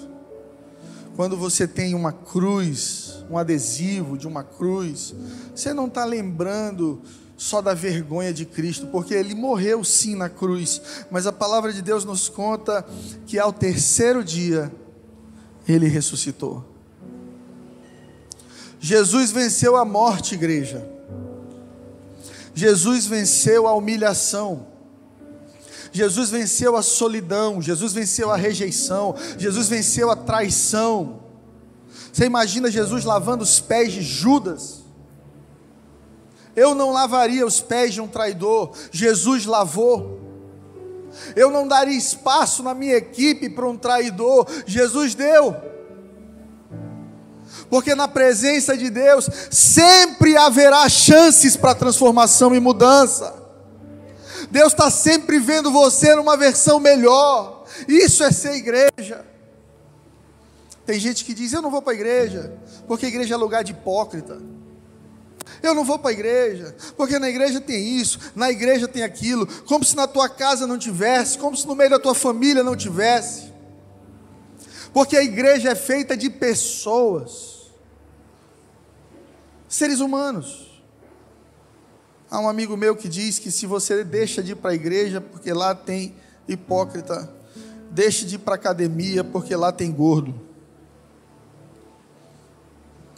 quando 1.17 1.37
você 1.37 1.67
tem 1.67 1.95
uma 1.95 2.13
cruz, 2.13 3.25
um 3.31 3.39
adesivo 3.39 4.19
de 4.19 4.27
uma 4.27 4.43
cruz, 4.43 5.15
você 5.55 5.73
não 5.73 5.87
está 5.87 6.05
lembrando 6.05 7.01
só 7.37 7.61
da 7.61 7.75
vergonha 7.75 8.33
de 8.33 8.45
Cristo, 8.45 8.87
porque 8.89 9.15
ele 9.15 9.35
morreu 9.35 9.83
sim 9.83 10.15
na 10.15 10.29
cruz, 10.29 10.81
mas 11.11 11.27
a 11.27 11.33
palavra 11.33 11.73
de 11.73 11.83
Deus 11.83 12.05
nos 12.05 12.29
conta 12.29 12.85
que 13.27 13.39
ao 13.39 13.53
terceiro 13.53 14.23
dia 14.23 14.71
ele 15.67 15.89
ressuscitou. 15.89 16.65
Jesus 18.81 19.31
venceu 19.31 19.77
a 19.77 19.85
morte, 19.85 20.35
igreja. 20.35 20.87
Jesus 22.55 23.07
venceu 23.07 23.67
a 23.67 23.73
humilhação. 23.75 24.67
Jesus 25.91 26.29
venceu 26.29 26.77
a 26.77 26.83
solidão, 26.83 27.63
Jesus 27.63 27.93
venceu 27.93 28.29
a 28.31 28.37
rejeição, 28.37 29.15
Jesus 29.39 29.69
venceu 29.69 30.11
a 30.11 30.17
traição. 30.17 31.21
Você 32.13 32.25
imagina 32.25 32.69
Jesus 32.69 33.05
lavando 33.05 33.45
os 33.45 33.61
pés 33.61 33.93
de 33.93 34.03
Judas? 34.03 34.83
Eu 36.57 36.75
não 36.75 36.91
lavaria 36.91 37.47
os 37.47 37.61
pés 37.61 37.95
de 37.95 38.01
um 38.01 38.09
traidor, 38.09 38.73
Jesus 38.91 39.47
lavou. 39.47 40.24
Eu 41.35 41.51
não 41.51 41.67
daria 41.67 41.97
espaço 41.97 42.63
na 42.63 42.75
minha 42.75 42.97
equipe 42.97 43.49
para 43.49 43.69
um 43.69 43.77
traidor, 43.77 44.47
Jesus 44.67 45.15
deu 45.15 45.75
porque 47.69 47.95
na 47.95 48.07
presença 48.07 48.77
de 48.77 48.91
Deus 48.91 49.29
sempre 49.51 50.37
haverá 50.37 50.89
chances 50.89 51.57
para 51.57 51.75
transformação 51.75 52.55
e 52.55 52.61
mudança. 52.61 53.35
Deus 54.51 54.73
está 54.73 54.91
sempre 54.91 55.39
vendo 55.39 55.73
você 55.73 56.15
numa 56.15 56.37
versão 56.37 56.79
melhor. 56.79 57.65
Isso 57.89 58.23
é 58.23 58.31
ser 58.31 58.55
igreja. 58.55 59.25
Tem 60.87 61.01
gente 61.01 61.25
que 61.25 61.35
diz: 61.35 61.53
Eu 61.53 61.63
não 61.63 61.71
vou 61.71 61.83
para 61.83 61.93
a 61.93 61.97
igreja, 61.97 62.57
porque 62.87 63.07
a 63.07 63.09
igreja 63.09 63.35
é 63.35 63.37
lugar 63.37 63.65
de 63.65 63.73
hipócrita. 63.73 64.39
Eu 65.65 65.75
não 65.75 65.85
vou 65.85 65.99
para 65.99 66.11
a 66.11 66.13
igreja, 66.13 66.77
porque 66.97 67.19
na 67.19 67.29
igreja 67.29 67.61
tem 67.61 67.97
isso, 67.97 68.19
na 68.35 68.51
igreja 68.51 68.87
tem 68.87 69.03
aquilo, 69.03 69.47
como 69.65 69.83
se 69.83 69.97
na 69.97 70.07
tua 70.07 70.29
casa 70.29 70.67
não 70.67 70.79
tivesse, 70.79 71.39
como 71.39 71.57
se 71.57 71.67
no 71.67 71.75
meio 71.75 71.91
da 71.91 71.99
tua 71.99 72.15
família 72.15 72.63
não 72.63 72.77
tivesse. 72.77 73.53
Porque 74.93 75.17
a 75.17 75.25
igreja 75.25 75.71
é 75.71 75.75
feita 75.75 76.17
de 76.17 76.29
pessoas 76.29 77.55
seres 79.67 80.01
humanos. 80.01 80.83
Há 82.31 82.39
um 82.41 82.49
amigo 82.49 82.77
meu 82.77 82.95
que 82.95 83.09
diz 83.09 83.39
que 83.39 83.51
se 83.51 83.67
você 83.67 84.05
deixa 84.05 84.43
de 84.43 84.53
ir 84.53 84.57
para 84.57 84.71
a 84.71 84.75
igreja 84.75 85.21
porque 85.21 85.53
lá 85.53 85.75
tem 85.75 86.15
hipócrita, 86.47 87.33
deixe 87.91 88.25
de 88.25 88.37
ir 88.37 88.39
para 88.39 88.55
a 88.55 88.57
academia 88.57 89.25
porque 89.25 89.57
lá 89.57 89.73
tem 89.73 89.91
gordo. 89.91 90.35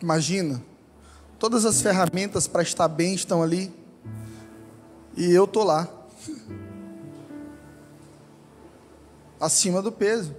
Imagina, 0.00 0.62
todas 1.38 1.64
as 1.64 1.81
ferramentas 1.81 2.47
para 2.47 2.62
estar 2.62 2.88
bem 2.88 3.14
estão 3.14 3.43
ali 3.43 3.73
e 5.16 5.33
eu 5.33 5.47
tô 5.47 5.64
lá, 5.64 5.88
acima 9.40 9.81
do 9.81 9.90
peso. 9.90 10.35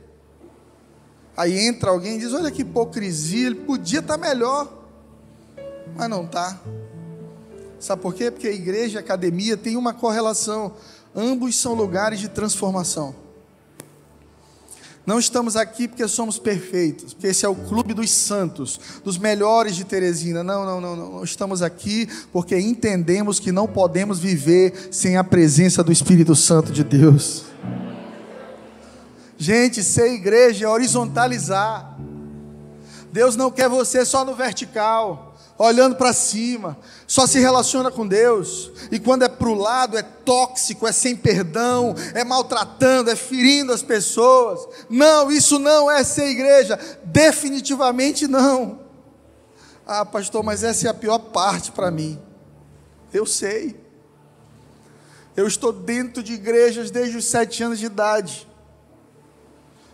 Aí 1.36 1.58
entra 1.58 1.90
alguém 1.90 2.18
e 2.18 2.20
diz: 2.20 2.34
Olha 2.34 2.52
que 2.52 2.62
hipocrisia, 2.62 3.48
ele 3.48 3.56
podia 3.56 4.00
estar 4.00 4.18
melhor 4.18 4.78
mas 5.98 6.10
não 6.10 6.24
está. 6.24 6.60
Sabe 7.80 8.02
por 8.02 8.14
quê? 8.14 8.30
Porque 8.30 8.48
a 8.48 8.54
igreja 8.54 8.96
e 8.96 8.98
a 8.98 9.02
academia 9.02 9.58
têm 9.58 9.76
uma 9.76 9.94
correlação. 9.94 10.74
Ambos 11.16 11.56
são 11.56 11.74
lugares 11.74 12.20
de 12.20 12.30
transformação. 12.30 13.16
Não 15.08 15.18
estamos 15.18 15.56
aqui 15.56 15.88
porque 15.88 16.06
somos 16.06 16.38
perfeitos, 16.38 17.14
porque 17.14 17.28
esse 17.28 17.46
é 17.46 17.48
o 17.48 17.56
clube 17.56 17.94
dos 17.94 18.12
santos, 18.12 18.78
dos 19.06 19.18
melhores 19.18 19.78
de 19.78 19.86
Teresina. 19.86 20.44
Não, 20.44 20.66
não, 20.66 20.82
não, 20.82 20.96
não. 20.98 21.24
Estamos 21.24 21.62
aqui 21.62 22.10
porque 22.34 22.60
entendemos 22.60 23.40
que 23.40 23.50
não 23.50 23.68
podemos 23.68 24.20
viver 24.20 24.90
sem 24.92 25.16
a 25.16 25.24
presença 25.24 25.82
do 25.82 25.94
Espírito 25.94 26.36
Santo 26.36 26.74
de 26.74 26.84
Deus. 26.84 27.46
Gente, 29.38 29.82
ser 29.82 30.12
igreja 30.12 30.66
é 30.66 30.68
horizontalizar. 30.68 31.98
Deus 33.10 33.38
não 33.38 33.50
quer 33.50 33.70
você 33.70 34.04
só 34.04 34.26
no 34.26 34.36
vertical 34.36 35.28
olhando 35.58 35.96
para 35.96 36.14
cima, 36.14 36.78
só 37.08 37.26
se 37.26 37.40
relaciona 37.40 37.90
com 37.90 38.06
Deus, 38.06 38.70
e 38.92 39.00
quando 39.00 39.24
é 39.24 39.30
para 39.30 39.48
o 39.48 39.56
lado 39.56 39.98
é 39.98 40.04
tóxico, 40.04 40.86
é 40.86 40.92
sem 40.92 41.16
perdão, 41.16 41.96
é 42.14 42.22
maltratando, 42.26 43.10
é 43.10 43.16
ferindo 43.16 43.72
as 43.72 43.82
pessoas. 43.82 44.68
Não, 44.90 45.32
isso 45.32 45.58
não 45.58 45.90
é 45.90 46.04
ser 46.04 46.28
igreja, 46.28 46.78
definitivamente 47.06 48.28
não. 48.28 48.82
Ah, 49.86 50.06
pastor, 50.06 50.44
mas 50.44 50.66
essa 50.66 50.88
é 50.88 50.90
a 50.90 50.94
pior 50.94 51.18
parte 51.18 51.72
para 51.72 51.90
mim. 51.90 52.20
Eu 53.14 53.26
sei. 53.26 53.80
Eu 55.34 55.48
estou 55.48 55.72
dentro 55.72 56.22
de 56.22 56.34
igrejas 56.34 56.92
desde 56.92 57.16
os 57.16 57.24
sete 57.24 57.64
anos 57.64 57.80
de 57.80 57.86
idade. 57.86 58.46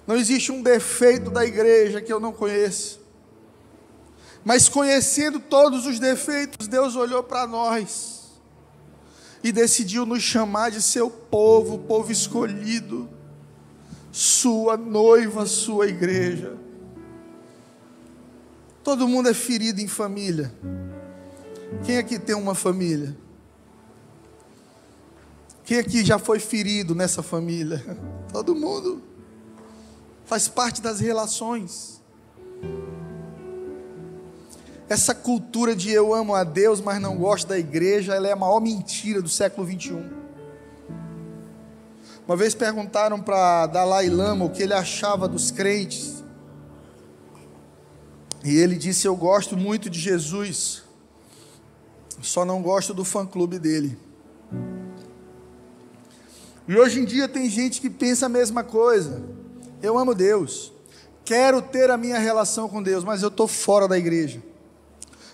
Não 0.07 0.15
existe 0.15 0.51
um 0.51 0.63
defeito 0.63 1.29
da 1.29 1.45
igreja 1.45 2.01
que 2.01 2.11
eu 2.11 2.19
não 2.19 2.33
conheça. 2.33 3.02
Mas 4.43 4.67
conhecendo 4.67 5.39
todos 5.39 5.85
os 5.85 5.99
defeitos, 5.99 6.67
Deus 6.67 6.95
olhou 6.95 7.23
para 7.23 7.47
nós 7.47 8.23
e 9.43 9.51
decidiu 9.51 10.05
nos 10.05 10.21
chamar 10.21 10.71
de 10.71 10.81
seu 10.81 11.09
povo, 11.09 11.79
povo 11.79 12.11
escolhido, 12.11 13.09
sua 14.11 14.77
noiva, 14.77 15.45
sua 15.45 15.87
igreja. 15.87 16.57
Todo 18.83 19.07
mundo 19.07 19.29
é 19.29 19.33
ferido 19.33 19.79
em 19.79 19.87
família. 19.87 20.53
Quem 21.85 21.97
aqui 21.97 22.19
tem 22.19 22.35
uma 22.35 22.53
família? 22.53 23.15
Quem 25.63 25.79
aqui 25.79 26.03
já 26.03 26.19
foi 26.19 26.39
ferido 26.39 26.93
nessa 26.93 27.23
família? 27.23 27.81
Todo 28.31 28.53
mundo. 28.53 29.01
Faz 30.25 30.47
parte 30.47 30.81
das 30.81 30.99
relações. 30.99 32.01
Essa 34.89 35.15
cultura 35.15 35.75
de 35.75 35.89
eu 35.91 36.13
amo 36.13 36.35
a 36.35 36.43
Deus, 36.43 36.81
mas 36.81 37.01
não 37.01 37.15
gosto 37.15 37.47
da 37.47 37.57
igreja, 37.57 38.13
ela 38.13 38.27
é 38.27 38.31
a 38.31 38.35
maior 38.35 38.59
mentira 38.59 39.21
do 39.21 39.29
século 39.29 39.65
21. 39.65 40.23
Uma 42.27 42.37
vez 42.37 42.53
perguntaram 42.53 43.19
para 43.21 43.67
Dalai 43.67 44.09
Lama 44.09 44.45
o 44.45 44.49
que 44.49 44.63
ele 44.63 44.73
achava 44.73 45.27
dos 45.27 45.51
crentes. 45.51 46.23
E 48.43 48.57
ele 48.57 48.75
disse: 48.75 49.07
Eu 49.07 49.15
gosto 49.15 49.57
muito 49.57 49.89
de 49.89 49.99
Jesus, 49.99 50.83
só 52.21 52.45
não 52.45 52.61
gosto 52.61 52.93
do 52.93 53.05
fã-clube 53.05 53.59
dele. 53.59 53.97
E 56.67 56.77
hoje 56.77 57.01
em 57.01 57.05
dia 57.05 57.27
tem 57.27 57.49
gente 57.49 57.81
que 57.81 57.89
pensa 57.89 58.25
a 58.25 58.29
mesma 58.29 58.63
coisa. 58.63 59.21
Eu 59.81 59.97
amo 59.97 60.15
Deus, 60.15 60.71
quero 61.25 61.61
ter 61.61 61.89
a 61.89 61.97
minha 61.97 62.19
relação 62.19 62.69
com 62.69 62.81
Deus, 62.81 63.03
mas 63.03 63.21
eu 63.21 63.27
estou 63.27 63.47
fora 63.47 63.87
da 63.87 63.97
igreja. 63.97 64.41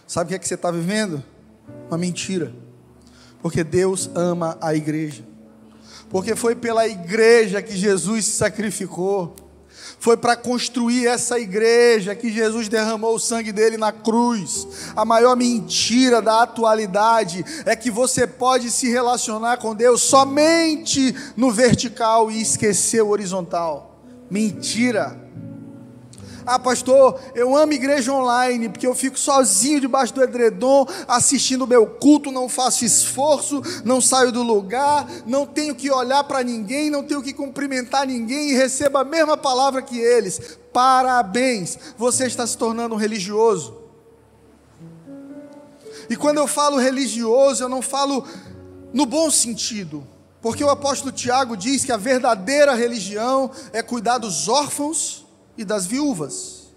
Sabe 0.10 0.26
o 0.26 0.30
que 0.30 0.36
é 0.36 0.40
que 0.40 0.48
você 0.48 0.56
está 0.56 0.72
vivendo? 0.72 1.24
Uma 1.88 1.96
mentira. 1.96 2.52
Porque 3.44 3.64
Deus 3.64 4.10
ama 4.16 4.58
a 4.60 4.74
igreja. 4.74 5.24
Porque 6.10 6.36
foi 6.36 6.56
pela 6.56 6.88
igreja 6.88 7.62
que 7.62 7.78
Jesus 7.78 8.26
se 8.26 8.32
sacrificou. 8.32 9.36
Foi 10.00 10.18
para 10.18 10.36
construir 10.36 11.06
essa 11.06 11.38
igreja 11.38 12.16
que 12.16 12.32
Jesus 12.32 12.68
derramou 12.68 13.14
o 13.14 13.20
sangue 13.20 13.52
dele 13.52 13.78
na 13.78 13.92
cruz. 13.92 14.68
A 14.96 15.06
maior 15.06 15.38
mentira 15.38 16.24
da 16.24 16.42
atualidade 16.42 17.46
é 17.64 17.76
que 17.76 17.92
você 17.92 18.26
pode 18.26 18.72
se 18.72 18.90
relacionar 18.90 19.58
com 19.58 19.76
Deus 19.76 20.02
somente 20.02 21.16
no 21.38 21.52
vertical 21.52 22.32
e 22.32 22.42
esquecer 22.42 23.04
o 23.04 23.10
horizontal. 23.10 24.02
Mentira. 24.28 25.29
Ah, 26.52 26.58
pastor, 26.58 27.22
eu 27.36 27.56
amo 27.56 27.74
igreja 27.74 28.12
online, 28.12 28.70
porque 28.70 28.88
eu 28.88 28.96
fico 28.96 29.20
sozinho 29.20 29.80
debaixo 29.80 30.16
do 30.16 30.24
edredom, 30.24 30.84
assistindo 31.08 31.62
o 31.62 31.68
meu 31.68 31.86
culto, 31.86 32.32
não 32.32 32.50
faço 32.50 32.84
esforço, 32.84 33.62
não 33.86 34.02
saio 34.02 34.32
do 34.32 34.42
lugar, 34.42 35.08
não 35.28 35.46
tenho 35.46 35.76
que 35.76 35.92
olhar 35.92 36.24
para 36.24 36.44
ninguém, 36.44 36.90
não 36.90 37.04
tenho 37.04 37.22
que 37.22 37.34
cumprimentar 37.34 38.08
ninguém 38.08 38.50
e 38.50 38.56
recebo 38.56 38.98
a 38.98 39.04
mesma 39.04 39.38
palavra 39.38 39.84
que 39.84 40.00
eles. 40.00 40.58
Parabéns, 40.74 41.78
você 41.96 42.26
está 42.26 42.48
se 42.48 42.58
tornando 42.58 42.96
um 42.96 42.98
religioso. 42.98 43.78
E 46.10 46.16
quando 46.16 46.38
eu 46.38 46.48
falo 46.48 46.78
religioso, 46.78 47.64
eu 47.64 47.70
não 47.70 47.84
falo 47.84 48.26
no 48.92 49.06
bom 49.06 49.30
sentido. 49.30 50.04
Porque 50.42 50.64
o 50.64 50.70
apóstolo 50.72 51.12
Tiago 51.12 51.56
diz 51.56 51.86
que 51.86 51.92
a 51.92 51.98
verdadeira 51.98 52.74
religião 52.74 53.52
é 53.72 53.84
cuidar 53.84 54.18
dos 54.18 54.48
órfãos 54.48 55.29
e 55.60 55.66
das 55.66 55.86
viúvas. 55.86 56.70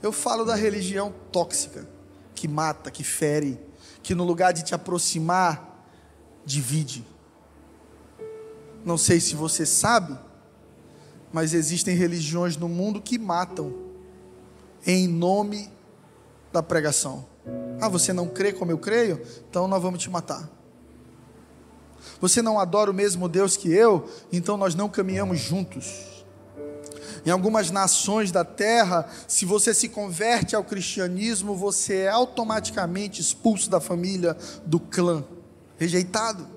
Eu 0.00 0.12
falo 0.12 0.44
da 0.44 0.54
religião 0.54 1.12
tóxica, 1.32 1.84
que 2.32 2.46
mata, 2.46 2.92
que 2.92 3.02
fere, 3.02 3.58
que 4.04 4.14
no 4.14 4.22
lugar 4.22 4.52
de 4.52 4.62
te 4.62 4.72
aproximar, 4.72 5.84
divide. 6.44 7.04
Não 8.84 8.96
sei 8.96 9.18
se 9.20 9.34
você 9.34 9.66
sabe, 9.66 10.16
mas 11.32 11.54
existem 11.54 11.96
religiões 11.96 12.56
no 12.56 12.68
mundo 12.68 13.02
que 13.02 13.18
matam 13.18 13.74
em 14.86 15.08
nome 15.08 15.68
da 16.52 16.62
pregação. 16.62 17.26
Ah, 17.80 17.88
você 17.88 18.12
não 18.12 18.28
crê 18.28 18.52
como 18.52 18.70
eu 18.70 18.78
creio? 18.78 19.20
Então 19.50 19.66
nós 19.66 19.82
vamos 19.82 20.00
te 20.00 20.08
matar. 20.08 20.48
Você 22.20 22.40
não 22.42 22.60
adora 22.60 22.92
o 22.92 22.94
mesmo 22.94 23.28
Deus 23.28 23.56
que 23.56 23.72
eu? 23.72 24.08
Então 24.30 24.56
nós 24.56 24.76
não 24.76 24.88
caminhamos 24.88 25.40
juntos. 25.40 26.11
Em 27.24 27.30
algumas 27.30 27.70
nações 27.70 28.32
da 28.32 28.44
terra, 28.44 29.08
se 29.28 29.44
você 29.44 29.72
se 29.72 29.88
converte 29.88 30.56
ao 30.56 30.64
cristianismo, 30.64 31.54
você 31.54 31.98
é 32.00 32.08
automaticamente 32.08 33.20
expulso 33.20 33.70
da 33.70 33.80
família, 33.80 34.36
do 34.66 34.80
clã, 34.80 35.24
rejeitado. 35.78 36.48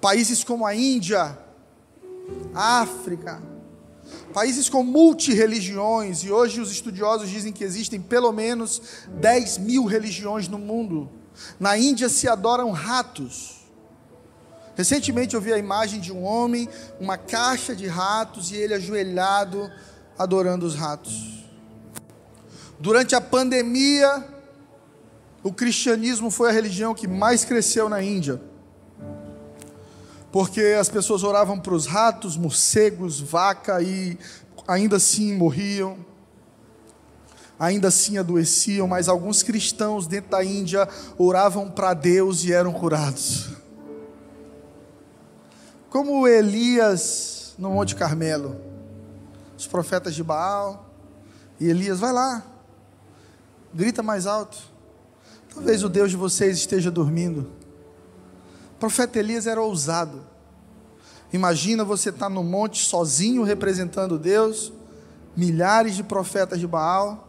Países 0.00 0.44
como 0.44 0.66
a 0.66 0.74
Índia, 0.74 1.38
África, 2.54 3.42
países 4.34 4.68
com 4.68 4.82
multireligiões, 4.82 6.22
e 6.22 6.30
hoje 6.30 6.60
os 6.60 6.70
estudiosos 6.70 7.30
dizem 7.30 7.52
que 7.52 7.64
existem 7.64 8.00
pelo 8.00 8.30
menos 8.30 8.82
10 9.08 9.58
mil 9.58 9.84
religiões 9.86 10.48
no 10.48 10.58
mundo. 10.58 11.08
Na 11.58 11.78
Índia 11.78 12.10
se 12.10 12.28
adoram 12.28 12.70
ratos. 12.72 13.61
Recentemente 14.74 15.34
eu 15.34 15.40
vi 15.40 15.52
a 15.52 15.58
imagem 15.58 16.00
de 16.00 16.12
um 16.12 16.24
homem, 16.24 16.68
uma 16.98 17.18
caixa 17.18 17.76
de 17.76 17.86
ratos 17.86 18.50
e 18.50 18.56
ele 18.56 18.74
ajoelhado 18.74 19.70
adorando 20.18 20.64
os 20.64 20.74
ratos. 20.74 21.44
Durante 22.78 23.14
a 23.14 23.20
pandemia, 23.20 24.24
o 25.42 25.52
cristianismo 25.52 26.30
foi 26.30 26.48
a 26.48 26.52
religião 26.52 26.94
que 26.94 27.06
mais 27.06 27.44
cresceu 27.44 27.88
na 27.88 28.02
Índia. 28.02 28.40
Porque 30.30 30.76
as 30.78 30.88
pessoas 30.88 31.22
oravam 31.22 31.60
para 31.60 31.74
os 31.74 31.86
ratos, 31.86 32.36
morcegos, 32.36 33.20
vaca 33.20 33.82
e 33.82 34.18
ainda 34.66 34.96
assim 34.96 35.36
morriam. 35.36 35.98
Ainda 37.58 37.88
assim 37.88 38.18
adoeciam, 38.18 38.88
mas 38.88 39.08
alguns 39.08 39.42
cristãos 39.42 40.06
dentro 40.06 40.30
da 40.30 40.42
Índia 40.42 40.88
oravam 41.18 41.70
para 41.70 41.94
Deus 41.94 42.42
e 42.44 42.52
eram 42.52 42.72
curados. 42.72 43.61
Como 45.92 46.26
Elias 46.26 47.54
no 47.58 47.68
Monte 47.68 47.94
Carmelo. 47.94 48.56
Os 49.58 49.66
profetas 49.66 50.14
de 50.14 50.24
Baal. 50.24 50.88
E 51.60 51.68
Elias, 51.68 52.00
vai 52.00 52.10
lá. 52.14 52.42
Grita 53.74 54.02
mais 54.02 54.26
alto. 54.26 54.56
Talvez 55.52 55.84
o 55.84 55.90
Deus 55.90 56.10
de 56.10 56.16
vocês 56.16 56.56
esteja 56.56 56.90
dormindo. 56.90 57.40
O 58.74 58.78
profeta 58.80 59.18
Elias 59.18 59.46
era 59.46 59.60
ousado. 59.60 60.24
Imagina 61.30 61.84
você 61.84 62.08
estar 62.08 62.20
tá 62.20 62.30
no 62.30 62.42
monte 62.42 62.82
sozinho 62.82 63.42
representando 63.42 64.18
Deus, 64.18 64.72
milhares 65.36 65.94
de 65.94 66.02
profetas 66.02 66.58
de 66.58 66.66
Baal. 66.66 67.28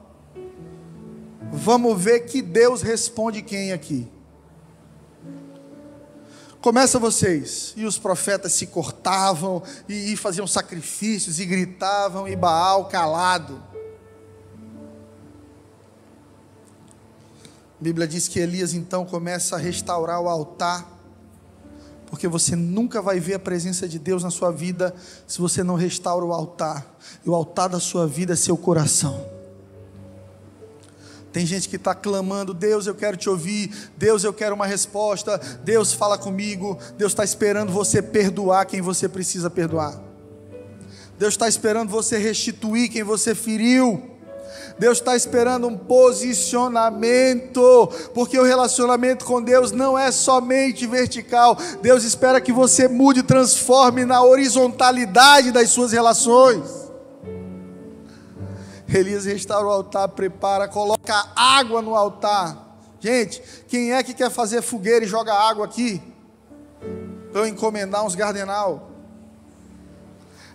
Vamos 1.52 2.02
ver 2.02 2.22
que 2.22 2.42
Deus 2.42 2.82
responde 2.82 3.42
quem 3.42 3.74
aqui. 3.74 4.10
Começa 6.64 6.98
vocês. 6.98 7.74
E 7.76 7.84
os 7.86 7.98
profetas 7.98 8.54
se 8.54 8.68
cortavam 8.68 9.62
e, 9.88 10.14
e 10.14 10.16
faziam 10.16 10.48
sacrifícios 10.48 11.38
e 11.38 11.46
gritavam 11.46 12.26
e 12.26 12.38
Baal 12.38 12.86
calado. 12.86 13.62
A 17.78 17.84
Bíblia 17.84 18.08
diz 18.08 18.30
que 18.30 18.40
Elias 18.40 18.74
então 18.74 19.04
começa 19.06 19.58
a 19.58 19.60
restaurar 19.60 20.22
o 20.22 20.30
altar, 20.30 20.90
porque 22.08 22.30
você 22.30 22.56
nunca 22.56 23.02
vai 23.02 23.20
ver 23.20 23.34
a 23.34 23.40
presença 23.40 23.86
de 23.86 24.00
Deus 24.00 24.24
na 24.24 24.32
sua 24.32 24.50
vida 24.50 24.96
se 25.28 25.42
você 25.42 25.66
não 25.66 25.76
restaura 25.76 26.24
o 26.24 26.32
altar. 26.32 26.98
E 27.26 27.30
o 27.30 27.36
altar 27.36 27.68
da 27.68 27.80
sua 27.82 28.08
vida 28.08 28.32
é 28.32 28.38
seu 28.38 28.56
coração. 28.56 29.33
Tem 31.34 31.46
gente 31.48 31.68
que 31.68 31.78
está 31.78 31.96
clamando: 31.96 32.54
Deus, 32.54 32.86
eu 32.86 32.94
quero 32.94 33.18
te 33.18 33.28
ouvir. 33.28 33.72
Deus, 33.98 34.24
eu 34.24 34.32
quero 34.32 34.54
uma 34.54 34.68
resposta. 34.68 35.42
Deus, 35.64 35.92
fala 35.92 36.16
comigo. 36.18 36.78
Deus 36.96 37.12
está 37.12 37.24
esperando 37.24 37.74
você 37.74 38.04
perdoar 38.04 38.68
quem 38.68 38.80
você 38.80 39.10
precisa 39.10 39.50
perdoar. 39.50 40.00
Deus 41.18 41.34
está 41.34 41.50
esperando 41.50 41.90
você 41.90 42.20
restituir 42.20 42.90
quem 42.90 43.04
você 43.04 43.34
feriu. 43.34 44.12
Deus 44.78 45.00
está 45.00 45.16
esperando 45.16 45.68
um 45.68 45.76
posicionamento, 45.78 47.90
porque 48.14 48.38
o 48.40 48.44
relacionamento 48.44 49.26
com 49.26 49.42
Deus 49.42 49.72
não 49.72 49.98
é 49.98 50.12
somente 50.12 50.86
vertical. 50.86 51.58
Deus 51.82 52.04
espera 52.04 52.42
que 52.42 52.52
você 52.52 52.88
mude 52.88 53.24
transforme 53.24 54.06
na 54.06 54.24
horizontalidade 54.24 55.52
das 55.52 55.70
suas 55.70 55.92
relações. 55.92 56.83
Elias 58.94 59.26
restaura 59.26 59.68
o 59.68 59.72
altar, 59.72 60.10
prepara, 60.10 60.68
coloca 60.68 61.32
água 61.36 61.82
no 61.82 61.96
altar. 61.96 62.78
Gente, 63.00 63.42
quem 63.68 63.94
é 63.94 64.04
que 64.04 64.14
quer 64.14 64.30
fazer 64.30 64.62
fogueira 64.62 65.04
e 65.04 65.08
joga 65.08 65.34
água 65.34 65.66
aqui? 65.66 66.02
para 67.34 67.42
eu 67.42 67.48
encomendar 67.48 68.06
uns 68.06 68.14
gardenal. 68.14 68.92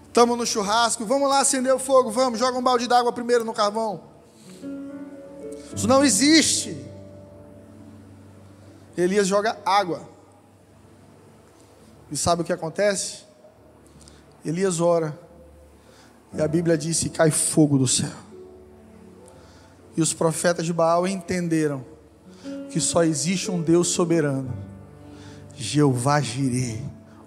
Estamos 0.06 0.38
no 0.38 0.46
churrasco, 0.46 1.04
vamos 1.04 1.28
lá 1.28 1.40
acender 1.40 1.74
o 1.74 1.78
fogo, 1.78 2.10
vamos, 2.10 2.38
joga 2.38 2.56
um 2.56 2.62
balde 2.62 2.86
d'água 2.86 3.12
primeiro 3.12 3.44
no 3.44 3.52
carvão. 3.52 4.00
Isso 5.74 5.88
não 5.88 6.04
existe. 6.04 6.86
Elias 8.96 9.26
joga 9.26 9.58
água. 9.66 10.08
E 12.10 12.16
sabe 12.16 12.42
o 12.42 12.44
que 12.44 12.52
acontece? 12.52 13.24
Elias 14.44 14.80
ora. 14.80 15.18
E 16.32 16.40
a 16.40 16.48
Bíblia 16.48 16.78
diz 16.78 17.08
cai 17.12 17.30
fogo 17.30 17.76
do 17.76 17.86
céu. 17.86 18.27
E 19.98 20.00
os 20.00 20.14
profetas 20.14 20.64
de 20.64 20.72
Baal 20.72 21.08
entenderam 21.08 21.84
que 22.70 22.78
só 22.78 23.02
existe 23.02 23.50
um 23.50 23.60
Deus 23.60 23.88
soberano. 23.88 24.54
Jeová 25.56 26.20
Jireh, 26.20 26.80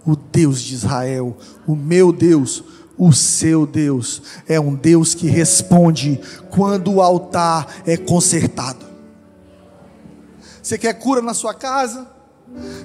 o 0.06 0.16
Deus 0.16 0.62
de 0.62 0.76
Israel, 0.76 1.36
o 1.68 1.76
meu 1.76 2.14
Deus, 2.14 2.64
o 2.98 3.12
seu 3.12 3.68
Deus, 3.68 4.22
é 4.48 4.58
um 4.58 4.74
Deus 4.74 5.14
que 5.14 5.28
responde 5.28 6.22
quando 6.50 6.94
o 6.94 7.02
altar 7.02 7.68
é 7.86 7.98
consertado. 7.98 8.86
Você 10.64 10.78
quer 10.78 10.94
cura 10.94 11.22
na 11.22 11.34
sua 11.34 11.54
casa? 11.54 12.08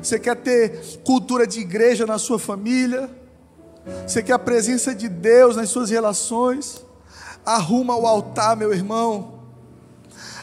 Você 0.03 0.19
quer 0.19 0.35
ter 0.35 0.99
cultura 1.05 1.47
de 1.47 1.61
igreja 1.61 2.05
na 2.05 2.19
sua 2.19 2.41
família? 2.41 3.09
Você 4.05 4.21
quer 4.21 4.33
a 4.33 4.39
presença 4.41 4.93
de 4.93 5.09
Deus 5.09 5.55
nas 5.55 5.69
suas 5.69 5.91
relações? 5.91 6.85
Arruma 7.45 7.95
o 7.95 8.05
altar, 8.05 8.57
meu 8.57 8.75
irmão. 8.75 9.36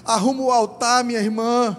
Arruma 0.05 0.43
o 0.43 0.51
altar, 0.51 1.03
minha 1.03 1.19
irmã. 1.19 1.77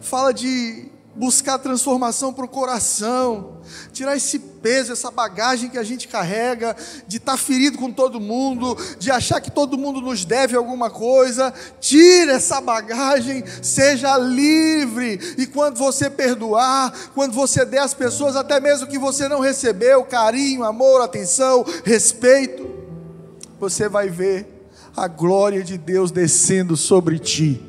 Fala 0.00 0.32
de 0.32 0.90
buscar 1.16 1.58
transformação 1.58 2.32
para 2.32 2.44
o 2.44 2.48
coração, 2.48 3.56
tirar 3.90 4.14
esse 4.14 4.38
peso, 4.38 4.92
essa 4.92 5.10
bagagem 5.10 5.70
que 5.70 5.78
a 5.78 5.82
gente 5.82 6.06
carrega, 6.06 6.76
de 7.08 7.16
estar 7.16 7.32
tá 7.32 7.38
ferido 7.38 7.78
com 7.78 7.90
todo 7.90 8.20
mundo, 8.20 8.76
de 8.98 9.10
achar 9.10 9.40
que 9.40 9.50
todo 9.50 9.78
mundo 9.78 10.00
nos 10.00 10.26
deve 10.26 10.54
alguma 10.54 10.90
coisa. 10.90 11.52
Tira 11.80 12.34
essa 12.34 12.60
bagagem, 12.60 13.42
seja 13.62 14.18
livre. 14.18 15.18
E 15.38 15.46
quando 15.46 15.78
você 15.78 16.10
perdoar, 16.10 16.92
quando 17.14 17.32
você 17.32 17.64
der 17.64 17.80
às 17.80 17.94
pessoas, 17.94 18.36
até 18.36 18.60
mesmo 18.60 18.86
que 18.86 18.98
você 18.98 19.26
não 19.26 19.40
recebeu, 19.40 20.04
carinho, 20.04 20.64
amor, 20.64 21.00
atenção, 21.00 21.64
respeito, 21.82 22.68
você 23.58 23.88
vai 23.88 24.10
ver 24.10 24.55
a 24.96 25.06
glória 25.06 25.62
de 25.62 25.76
Deus 25.76 26.10
descendo 26.10 26.76
sobre 26.76 27.18
ti. 27.18 27.62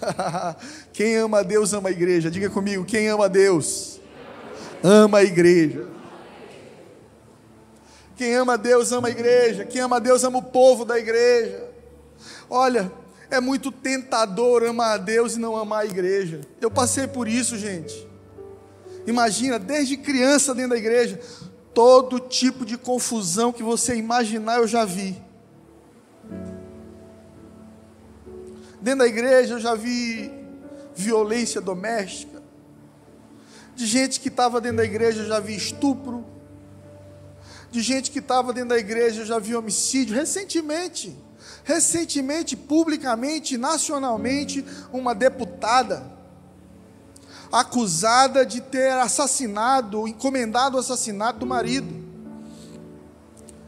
Quem 0.92 1.16
ama 1.16 1.40
a 1.40 1.42
Deus 1.42 1.74
ama 1.74 1.88
a 1.88 1.92
igreja. 1.92 2.30
Diga 2.30 2.48
comigo, 2.48 2.84
quem 2.84 3.08
ama 3.08 3.24
a 3.24 3.28
Deus 3.28 4.00
ama 4.82 5.18
a 5.18 5.24
igreja. 5.24 5.88
Quem 8.16 8.34
ama 8.34 8.54
a 8.54 8.56
Deus 8.56 8.92
ama 8.92 9.08
a 9.08 9.10
igreja. 9.10 9.64
Quem 9.64 9.80
ama 9.80 9.96
a 9.96 9.98
Deus 9.98 10.22
ama 10.24 10.38
o 10.38 10.42
povo 10.42 10.84
da 10.84 10.98
igreja. 10.98 11.68
Olha, 12.48 12.92
é 13.30 13.40
muito 13.40 13.72
tentador 13.72 14.64
amar 14.64 14.94
a 14.94 14.98
Deus 14.98 15.36
e 15.36 15.40
não 15.40 15.56
amar 15.56 15.82
a 15.82 15.86
igreja. 15.86 16.40
Eu 16.60 16.70
passei 16.70 17.06
por 17.06 17.26
isso, 17.26 17.56
gente. 17.56 18.08
Imagina, 19.06 19.58
desde 19.58 19.96
criança 19.96 20.54
dentro 20.54 20.70
da 20.70 20.76
igreja, 20.76 21.18
todo 21.74 22.18
tipo 22.18 22.64
de 22.64 22.76
confusão 22.76 23.52
que 23.52 23.62
você 23.62 23.96
imaginar 23.96 24.58
eu 24.58 24.66
já 24.66 24.84
vi. 24.84 25.20
Dentro 28.80 29.00
da 29.00 29.06
igreja 29.06 29.54
eu 29.54 29.60
já 29.60 29.74
vi 29.74 30.32
violência 30.94 31.60
doméstica. 31.60 32.42
De 33.74 33.86
gente 33.86 34.20
que 34.20 34.28
estava 34.28 34.60
dentro 34.60 34.78
da 34.78 34.84
igreja 34.84 35.22
eu 35.22 35.26
já 35.26 35.40
vi 35.40 35.54
estupro. 35.54 36.24
De 37.70 37.80
gente 37.80 38.10
que 38.10 38.18
estava 38.18 38.52
dentro 38.52 38.70
da 38.70 38.78
igreja 38.78 39.22
eu 39.22 39.26
já 39.26 39.38
vi 39.38 39.54
homicídio. 39.54 40.14
Recentemente, 40.14 41.16
recentemente, 41.62 42.56
publicamente, 42.56 43.56
nacionalmente, 43.56 44.64
uma 44.92 45.14
deputada 45.14 46.19
acusada 47.52 48.44
de 48.46 48.60
ter 48.60 48.92
assassinado, 48.92 50.06
encomendado 50.06 50.76
o 50.76 50.80
assassinato 50.80 51.40
do 51.40 51.46
marido. 51.46 51.88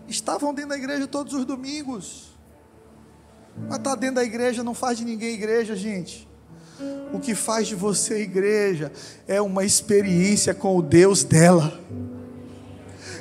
Estavam 0.09 0.55
dentro 0.55 0.71
da 0.71 0.77
igreja 0.77 1.07
todos 1.07 1.33
os 1.35 1.45
domingos. 1.45 2.33
Mas 3.57 3.79
estar 3.79 3.91
tá 3.91 3.97
dentro 3.97 4.17
da 4.17 4.25
igreja 4.25 4.63
não 4.63 4.75
faz 4.75 4.99
de 4.99 5.05
ninguém 5.05 5.35
igreja, 5.35 5.75
gente. 5.75 6.29
O 7.13 7.21
que 7.21 7.35
faz 7.35 7.69
de 7.69 7.75
você 7.75 8.23
igreja 8.23 8.91
é 9.27 9.41
uma 9.41 9.65
experiência 9.65 10.55
com 10.55 10.77
o 10.77 10.83
Deus 10.83 11.23
dela 11.23 11.81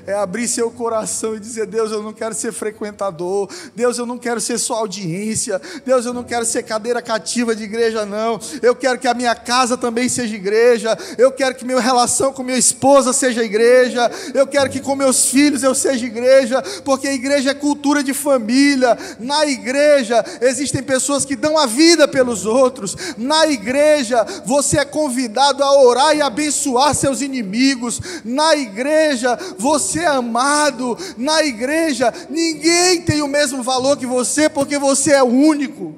é 0.05 0.13
abrir 0.13 0.47
seu 0.47 0.71
coração 0.71 1.35
e 1.35 1.39
dizer: 1.39 1.65
Deus, 1.65 1.91
eu 1.91 2.01
não 2.01 2.13
quero 2.13 2.33
ser 2.33 2.51
frequentador, 2.51 3.49
Deus, 3.75 3.97
eu 3.97 4.05
não 4.05 4.17
quero 4.17 4.39
ser 4.39 4.57
só 4.57 4.75
audiência, 4.75 5.61
Deus, 5.85 6.05
eu 6.05 6.13
não 6.13 6.23
quero 6.23 6.45
ser 6.45 6.63
cadeira 6.63 7.01
cativa 7.01 7.55
de 7.55 7.63
igreja, 7.63 8.05
não. 8.05 8.39
Eu 8.61 8.75
quero 8.75 8.99
que 8.99 9.07
a 9.07 9.13
minha 9.13 9.35
casa 9.35 9.77
também 9.77 10.09
seja 10.09 10.35
igreja, 10.35 10.97
eu 11.17 11.31
quero 11.31 11.55
que 11.55 11.65
minha 11.65 11.79
relação 11.79 12.33
com 12.33 12.43
minha 12.43 12.57
esposa 12.57 13.13
seja 13.13 13.43
igreja, 13.43 14.09
eu 14.33 14.47
quero 14.47 14.69
que 14.69 14.79
com 14.79 14.95
meus 14.95 15.25
filhos 15.25 15.63
eu 15.63 15.75
seja 15.75 16.05
igreja, 16.05 16.61
porque 16.83 17.07
a 17.07 17.13
igreja 17.13 17.51
é 17.51 17.53
cultura 17.53 18.03
de 18.03 18.13
família. 18.13 18.97
Na 19.19 19.45
igreja 19.45 20.23
existem 20.41 20.83
pessoas 20.83 21.25
que 21.25 21.35
dão 21.35 21.57
a 21.57 21.65
vida 21.65 22.07
pelos 22.07 22.45
outros, 22.45 22.95
na 23.17 23.47
igreja 23.47 24.25
você 24.45 24.79
é 24.79 24.85
convidado 24.85 25.63
a 25.63 25.81
orar 25.81 26.15
e 26.15 26.21
abençoar 26.21 26.93
seus 26.95 27.21
inimigos, 27.21 27.99
na 28.23 28.55
igreja 28.55 29.37
você 29.57 29.90
você 29.91 29.99
é 29.99 30.07
amado 30.07 30.97
na 31.17 31.43
igreja, 31.43 32.13
ninguém 32.29 33.01
tem 33.01 33.21
o 33.21 33.27
mesmo 33.27 33.61
valor 33.61 33.97
que 33.97 34.05
você, 34.05 34.49
porque 34.49 34.77
você 34.79 35.11
é 35.11 35.23
único. 35.23 35.95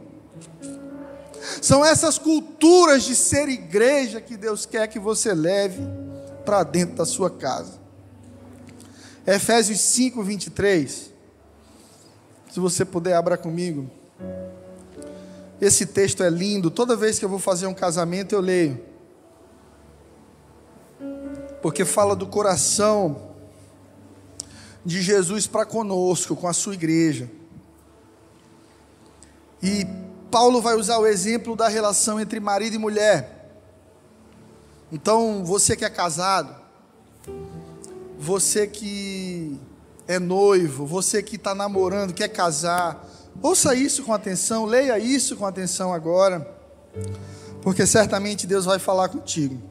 São 1.61 1.85
essas 1.85 2.17
culturas 2.17 3.03
de 3.03 3.15
ser 3.15 3.47
igreja 3.47 4.19
que 4.19 4.35
Deus 4.35 4.65
quer 4.65 4.87
que 4.87 4.97
você 4.97 5.33
leve 5.33 5.81
para 6.43 6.63
dentro 6.63 6.95
da 6.95 7.05
sua 7.05 7.29
casa. 7.29 7.79
Efésios 9.25 9.79
5, 9.79 10.23
23. 10.23 11.11
Se 12.51 12.59
você 12.59 12.83
puder, 12.83 13.13
abra 13.13 13.37
comigo. 13.37 13.89
Esse 15.61 15.85
texto 15.85 16.23
é 16.23 16.29
lindo. 16.29 16.69
Toda 16.69 16.95
vez 16.95 17.19
que 17.19 17.25
eu 17.25 17.29
vou 17.29 17.39
fazer 17.39 17.67
um 17.67 17.73
casamento, 17.73 18.33
eu 18.33 18.41
leio. 18.41 18.83
Porque 21.61 21.85
fala 21.85 22.15
do 22.15 22.27
coração 22.27 23.32
de 24.85 25.01
Jesus 25.01 25.47
para 25.47 25.65
conosco, 25.65 26.35
com 26.35 26.47
a 26.47 26.53
sua 26.53 26.73
igreja. 26.73 27.29
E 29.61 29.87
Paulo 30.29 30.61
vai 30.61 30.75
usar 30.75 30.97
o 30.97 31.07
exemplo 31.07 31.55
da 31.55 31.67
relação 31.67 32.19
entre 32.19 32.39
marido 32.39 32.75
e 32.75 32.79
mulher. 32.79 33.51
Então, 34.91 35.43
você 35.45 35.75
que 35.75 35.85
é 35.85 35.89
casado, 35.89 36.55
você 38.19 38.67
que 38.67 39.59
é 40.07 40.19
noivo, 40.19 40.85
você 40.85 41.23
que 41.23 41.37
está 41.37 41.55
namorando, 41.55 42.13
quer 42.13 42.27
casar, 42.27 43.07
ouça 43.41 43.73
isso 43.73 44.03
com 44.03 44.13
atenção, 44.13 44.65
leia 44.65 44.99
isso 44.99 45.35
com 45.37 45.45
atenção 45.45 45.93
agora, 45.93 46.47
porque 47.61 47.85
certamente 47.87 48.45
Deus 48.45 48.65
vai 48.65 48.79
falar 48.79 49.09
contigo. 49.09 49.61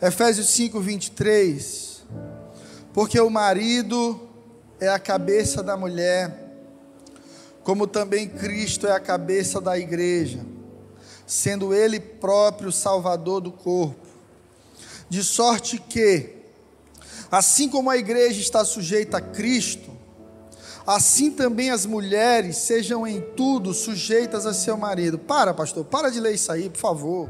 Efésios 0.00 0.50
5, 0.50 0.78
23 0.80 1.85
porque 2.96 3.20
o 3.20 3.28
marido 3.28 4.18
é 4.80 4.88
a 4.88 4.98
cabeça 4.98 5.62
da 5.62 5.76
mulher, 5.76 6.50
como 7.62 7.86
também 7.86 8.26
Cristo 8.26 8.86
é 8.86 8.92
a 8.92 8.98
cabeça 8.98 9.60
da 9.60 9.78
igreja, 9.78 10.40
sendo 11.26 11.74
Ele 11.74 12.00
próprio 12.00 12.72
Salvador 12.72 13.42
do 13.42 13.52
corpo. 13.52 14.06
De 15.10 15.22
sorte 15.22 15.76
que, 15.76 16.36
assim 17.30 17.68
como 17.68 17.90
a 17.90 17.98
igreja 17.98 18.40
está 18.40 18.64
sujeita 18.64 19.18
a 19.18 19.20
Cristo, 19.20 19.90
assim 20.86 21.30
também 21.30 21.70
as 21.70 21.84
mulheres 21.84 22.56
sejam 22.56 23.06
em 23.06 23.20
tudo 23.20 23.74
sujeitas 23.74 24.46
a 24.46 24.54
seu 24.54 24.78
marido. 24.78 25.18
Para, 25.18 25.52
pastor, 25.52 25.84
para 25.84 26.08
de 26.08 26.18
ler 26.18 26.32
isso 26.32 26.50
aí, 26.50 26.70
por 26.70 26.80
favor. 26.80 27.28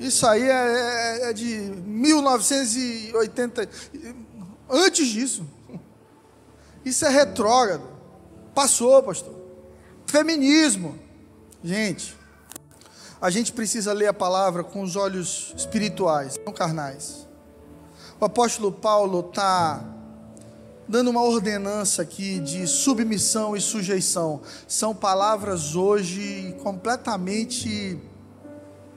Isso 0.00 0.26
aí 0.26 0.42
é, 0.42 0.48
é, 0.48 1.28
é 1.28 1.32
de 1.34 1.44
1980. 1.84 3.68
Antes 4.68 5.06
disso. 5.08 5.46
Isso 6.82 7.04
é 7.04 7.10
retrógrado. 7.10 7.86
Passou, 8.54 9.02
pastor. 9.02 9.38
Feminismo. 10.06 10.98
Gente, 11.62 12.16
a 13.20 13.28
gente 13.28 13.52
precisa 13.52 13.92
ler 13.92 14.06
a 14.06 14.14
palavra 14.14 14.64
com 14.64 14.80
os 14.80 14.96
olhos 14.96 15.52
espirituais, 15.54 16.40
não 16.46 16.54
carnais. 16.54 17.28
O 18.18 18.24
apóstolo 18.24 18.72
Paulo 18.72 19.20
está 19.20 19.84
dando 20.88 21.10
uma 21.10 21.22
ordenança 21.22 22.00
aqui 22.00 22.40
de 22.40 22.66
submissão 22.66 23.54
e 23.54 23.60
sujeição. 23.60 24.40
São 24.66 24.94
palavras 24.94 25.76
hoje 25.76 26.56
completamente 26.62 28.00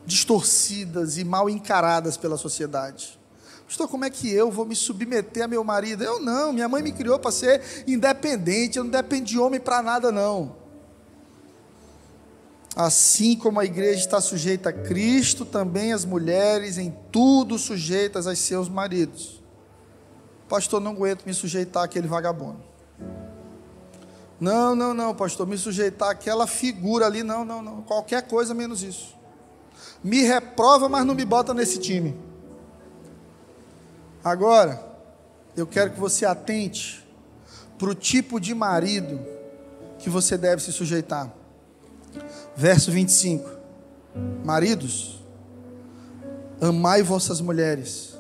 distorcidas 0.06 1.18
e 1.18 1.24
mal 1.24 1.50
encaradas 1.50 2.18
pela 2.18 2.38
sociedade. 2.38 3.20
Pastor, 3.66 3.88
como 3.88 4.06
é 4.06 4.10
que 4.10 4.32
eu 4.32 4.52
vou 4.52 4.66
me 4.66 4.76
submeter 4.76 5.46
a 5.46 5.48
meu 5.48 5.64
marido? 5.64 6.04
Eu 6.04 6.20
não, 6.20 6.54
minha 6.54 6.70
mãe 6.70 6.84
me 6.84 6.92
criou 6.92 7.18
para 7.18 7.32
ser 7.32 7.62
independente, 7.88 8.78
eu 8.78 8.84
não 8.84 8.92
dependo 8.92 9.26
de 9.26 9.40
homem 9.40 9.60
para 9.60 9.82
nada, 9.82 10.12
não. 10.12 10.56
Assim 12.76 13.36
como 13.36 13.60
a 13.60 13.66
igreja 13.66 14.00
está 14.00 14.20
sujeita 14.20 14.70
a 14.70 14.74
Cristo, 14.74 15.46
também 15.46 15.94
as 15.94 16.06
mulheres 16.06 16.78
em 16.78 16.94
tudo 17.12 17.58
sujeitas 17.58 18.28
a 18.28 18.36
seus 18.36 18.68
maridos. 18.68 19.42
Pastor, 20.50 20.82
não 20.82 20.92
aguento 20.92 21.26
me 21.26 21.34
sujeitar 21.34 21.84
àquele 21.84 22.08
vagabundo. 22.08 22.62
Não, 24.40 24.76
não, 24.76 24.94
não, 24.94 25.16
pastor, 25.16 25.48
me 25.48 25.58
sujeitar 25.58 26.10
àquela 26.10 26.46
figura 26.46 27.06
ali, 27.06 27.24
não, 27.24 27.46
não, 27.46 27.62
não. 27.62 27.82
Qualquer 27.84 28.24
coisa 28.28 28.54
menos 28.54 28.84
isso. 28.84 29.16
Me 30.04 30.22
reprova, 30.22 30.90
mas 30.90 31.06
não 31.06 31.16
me 31.16 31.24
bota 31.24 31.54
nesse 31.54 31.80
time. 31.80 32.16
Agora, 34.24 34.84
eu 35.56 35.66
quero 35.66 35.92
que 35.92 36.00
você 36.00 36.26
atente 36.26 37.06
para 37.78 37.90
o 37.90 37.96
tipo 37.96 38.40
de 38.40 38.54
marido 38.54 39.20
que 40.00 40.10
você 40.10 40.38
deve 40.38 40.62
se 40.62 40.72
sujeitar. 40.72 41.34
Verso 42.56 42.92
25: 42.92 43.50
Maridos, 44.44 45.24
amai 46.60 47.02
vossas 47.02 47.42
mulheres, 47.42 48.18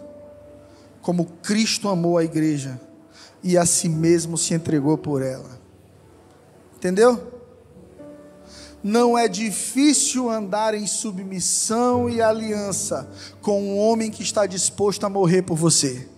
como 1.02 1.26
Cristo 1.42 1.90
amou 1.90 2.18
a 2.18 2.24
igreja 2.24 2.80
e 3.44 3.58
a 3.58 3.66
si 3.66 3.90
mesmo 3.90 4.38
se 4.38 4.54
entregou 4.54 4.98
por 4.98 5.22
ela. 5.22 5.60
Entendeu? 6.76 7.33
Não 8.84 9.18
é 9.18 9.30
difícil 9.30 10.30
andar 10.30 10.74
em 10.74 10.86
submissão 10.86 12.10
e 12.10 12.22
aliança 12.22 13.10
com 13.42 13.62
um 13.62 13.78
homem 13.78 14.12
que 14.12 14.22
está 14.22 14.46
disposto 14.46 15.06
a 15.06 15.10
morrer 15.10 15.44
por 15.44 15.56
você. 15.56 16.10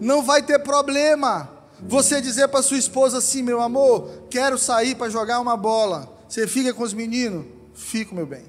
Não 0.00 0.22
vai 0.22 0.42
ter 0.42 0.58
problema 0.60 1.50
você 1.80 2.22
dizer 2.22 2.48
para 2.48 2.62
sua 2.62 2.78
esposa 2.78 3.18
assim, 3.18 3.42
meu 3.42 3.60
amor, 3.60 4.10
quero 4.30 4.56
sair 4.56 4.94
para 4.94 5.10
jogar 5.10 5.40
uma 5.40 5.56
bola. 5.56 6.10
Você 6.26 6.46
fica 6.46 6.72
com 6.72 6.82
os 6.82 6.94
meninos? 6.94 7.44
Fico, 7.74 8.14
meu 8.14 8.26
bem. 8.26 8.44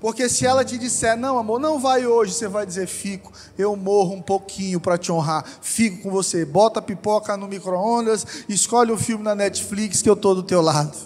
Porque 0.00 0.28
se 0.28 0.46
ela 0.46 0.64
te 0.64 0.78
disser, 0.78 1.16
não, 1.16 1.38
amor, 1.38 1.60
não 1.60 1.78
vai 1.78 2.06
hoje, 2.06 2.32
você 2.32 2.48
vai 2.48 2.64
dizer, 2.64 2.86
fico, 2.86 3.32
eu 3.56 3.74
morro 3.76 4.14
um 4.14 4.22
pouquinho 4.22 4.80
para 4.80 4.96
te 4.96 5.10
honrar, 5.12 5.44
fico 5.60 6.02
com 6.02 6.10
você. 6.10 6.44
Bota 6.44 6.80
pipoca 6.80 7.36
no 7.36 7.48
micro-ondas, 7.48 8.26
escolhe 8.48 8.92
um 8.92 8.98
filme 8.98 9.24
na 9.24 9.34
Netflix 9.34 10.00
que 10.00 10.08
eu 10.08 10.14
estou 10.14 10.34
do 10.34 10.42
teu 10.42 10.62
lado. 10.62 10.96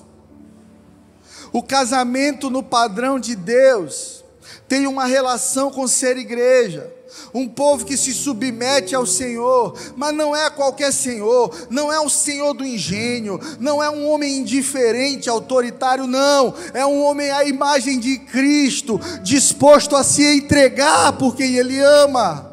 O 1.53 1.63
casamento 1.63 2.49
no 2.49 2.63
padrão 2.63 3.19
de 3.19 3.37
Deus 3.37 4.25
tem 4.69 4.87
uma 4.87 5.05
relação 5.05 5.71
com 5.71 5.87
ser 5.87 6.17
igreja 6.17 6.93
um 7.35 7.49
povo 7.49 7.85
que 7.85 7.97
se 7.97 8.13
submete 8.13 8.95
ao 8.95 9.07
Senhor, 9.07 9.75
mas 9.97 10.15
não 10.15 10.35
é 10.35 10.49
qualquer 10.51 10.93
Senhor, 10.93 11.67
não 11.71 11.93
é 11.93 11.99
o 12.01 12.09
Senhor 12.09 12.53
do 12.53 12.65
engenho, 12.65 13.41
não 13.59 13.83
é 13.83 13.89
um 13.89 14.09
homem 14.09 14.39
indiferente, 14.39 15.31
autoritário, 15.31 16.07
não, 16.07 16.55
é 16.75 16.85
um 16.85 17.03
homem 17.03 17.31
à 17.31 17.45
imagem 17.45 17.99
de 17.99 18.19
Cristo, 18.19 19.01
disposto 19.23 19.97
a 19.97 20.05
se 20.05 20.25
entregar 20.25 21.13
por 21.15 21.35
quem 21.35 21.57
Ele 21.57 21.81
ama. 21.81 22.52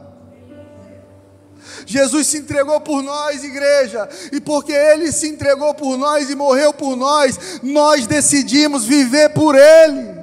Jesus 1.89 2.27
se 2.27 2.37
entregou 2.37 2.79
por 2.79 3.01
nós, 3.01 3.43
igreja, 3.43 4.07
e 4.31 4.39
porque 4.39 4.71
Ele 4.71 5.11
se 5.11 5.27
entregou 5.27 5.73
por 5.73 5.97
nós 5.97 6.29
e 6.29 6.35
morreu 6.35 6.71
por 6.71 6.95
nós, 6.95 7.59
nós 7.63 8.05
decidimos 8.05 8.85
viver 8.85 9.29
por 9.29 9.55
Ele. 9.55 10.19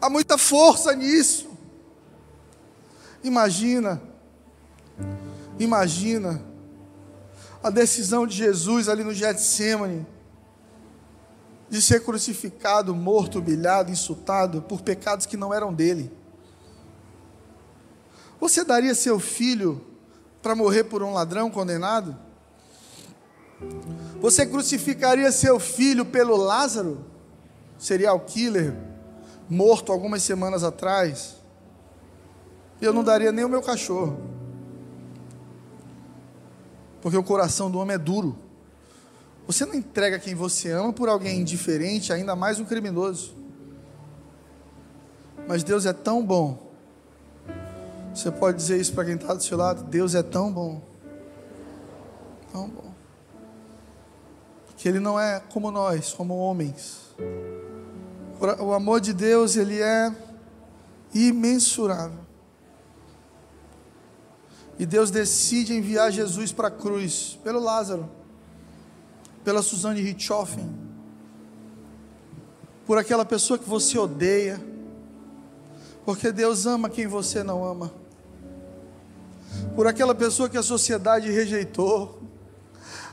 Há 0.00 0.10
muita 0.10 0.36
força 0.36 0.92
nisso. 0.96 1.48
Imagina, 3.22 4.02
imagina 5.60 6.42
a 7.62 7.70
decisão 7.70 8.26
de 8.26 8.34
Jesus 8.34 8.88
ali 8.88 9.04
no 9.04 9.14
Getsemane 9.14 10.04
de 11.70 11.80
ser 11.80 12.02
crucificado, 12.02 12.92
morto, 12.96 13.38
humilhado, 13.38 13.92
insultado 13.92 14.60
por 14.60 14.82
pecados 14.82 15.24
que 15.24 15.36
não 15.36 15.54
eram 15.54 15.72
dele. 15.72 16.10
Você 18.42 18.64
daria 18.64 18.92
seu 18.92 19.20
filho 19.20 19.80
para 20.42 20.56
morrer 20.56 20.82
por 20.82 21.00
um 21.00 21.12
ladrão 21.12 21.48
condenado? 21.48 22.18
Você 24.20 24.44
crucificaria 24.44 25.30
seu 25.30 25.60
filho 25.60 26.04
pelo 26.04 26.34
Lázaro, 26.34 27.04
serial 27.78 28.18
killer, 28.18 28.74
morto 29.48 29.92
algumas 29.92 30.24
semanas 30.24 30.64
atrás, 30.64 31.36
eu 32.80 32.92
não 32.92 33.04
daria 33.04 33.30
nem 33.30 33.44
o 33.44 33.48
meu 33.48 33.62
cachorro. 33.62 34.20
Porque 37.00 37.16
o 37.16 37.22
coração 37.22 37.70
do 37.70 37.78
homem 37.78 37.94
é 37.94 37.98
duro. 37.98 38.36
Você 39.46 39.64
não 39.64 39.74
entrega 39.74 40.18
quem 40.18 40.34
você 40.34 40.72
ama 40.72 40.92
por 40.92 41.08
alguém 41.08 41.42
indiferente, 41.42 42.12
ainda 42.12 42.34
mais 42.34 42.58
um 42.58 42.64
criminoso. 42.64 43.36
Mas 45.46 45.62
Deus 45.62 45.86
é 45.86 45.92
tão 45.92 46.26
bom. 46.26 46.71
Você 48.14 48.30
pode 48.30 48.58
dizer 48.58 48.80
isso 48.80 48.92
para 48.92 49.04
quem 49.04 49.14
está 49.14 49.34
do 49.34 49.42
seu 49.42 49.56
lado? 49.56 49.84
Deus 49.84 50.14
é 50.14 50.22
tão 50.22 50.52
bom. 50.52 50.82
Tão 52.52 52.68
bom. 52.68 52.92
Que 54.76 54.88
Ele 54.88 55.00
não 55.00 55.18
é 55.18 55.40
como 55.52 55.70
nós, 55.70 56.12
como 56.12 56.36
homens. 56.36 57.02
O 58.58 58.72
amor 58.72 59.00
de 59.00 59.12
Deus, 59.12 59.56
ele 59.56 59.80
é 59.80 60.12
imensurável. 61.14 62.18
E 64.78 64.84
Deus 64.84 65.12
decide 65.12 65.74
enviar 65.74 66.10
Jesus 66.10 66.50
para 66.50 66.66
a 66.66 66.70
cruz, 66.70 67.38
pelo 67.44 67.60
Lázaro, 67.60 68.10
pela 69.44 69.62
Suzane 69.62 70.00
Richthofen, 70.00 70.68
por 72.84 72.98
aquela 72.98 73.24
pessoa 73.24 73.56
que 73.56 73.68
você 73.68 73.96
odeia, 73.96 74.60
porque 76.04 76.32
Deus 76.32 76.66
ama 76.66 76.90
quem 76.90 77.06
você 77.06 77.44
não 77.44 77.64
ama, 77.64 77.92
por 79.74 79.86
aquela 79.86 80.14
pessoa 80.14 80.48
que 80.48 80.58
a 80.58 80.62
sociedade 80.62 81.30
rejeitou. 81.30 82.22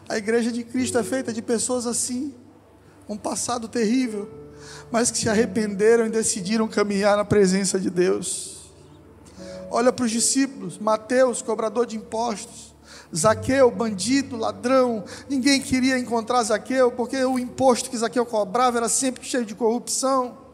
A 0.07 0.17
igreja 0.17 0.51
de 0.51 0.63
Cristo 0.63 0.97
é 0.97 1.03
feita 1.03 1.31
de 1.31 1.41
pessoas 1.41 1.85
assim, 1.85 2.33
um 3.07 3.17
passado 3.17 3.67
terrível 3.67 4.39
mas 4.91 5.11
que 5.11 5.17
se 5.17 5.29
arrependeram 5.29 6.05
e 6.05 6.09
decidiram 6.09 6.67
caminhar 6.67 7.17
na 7.17 7.25
presença 7.25 7.79
de 7.79 7.89
Deus. 7.89 8.71
Olha 9.69 9.91
para 9.91 10.05
os 10.05 10.11
discípulos: 10.11 10.77
Mateus, 10.77 11.41
cobrador 11.41 11.85
de 11.85 11.95
impostos, 11.95 12.75
Zaqueu, 13.15 13.69
bandido, 13.69 14.35
ladrão. 14.35 15.03
Ninguém 15.29 15.61
queria 15.61 15.97
encontrar 15.97 16.43
Zaqueu, 16.43 16.91
porque 16.91 17.23
o 17.23 17.37
imposto 17.37 17.89
que 17.89 17.97
Zaqueu 17.97 18.25
cobrava 18.25 18.77
era 18.77 18.89
sempre 18.89 19.23
cheio 19.23 19.45
de 19.45 19.55
corrupção. 19.55 20.48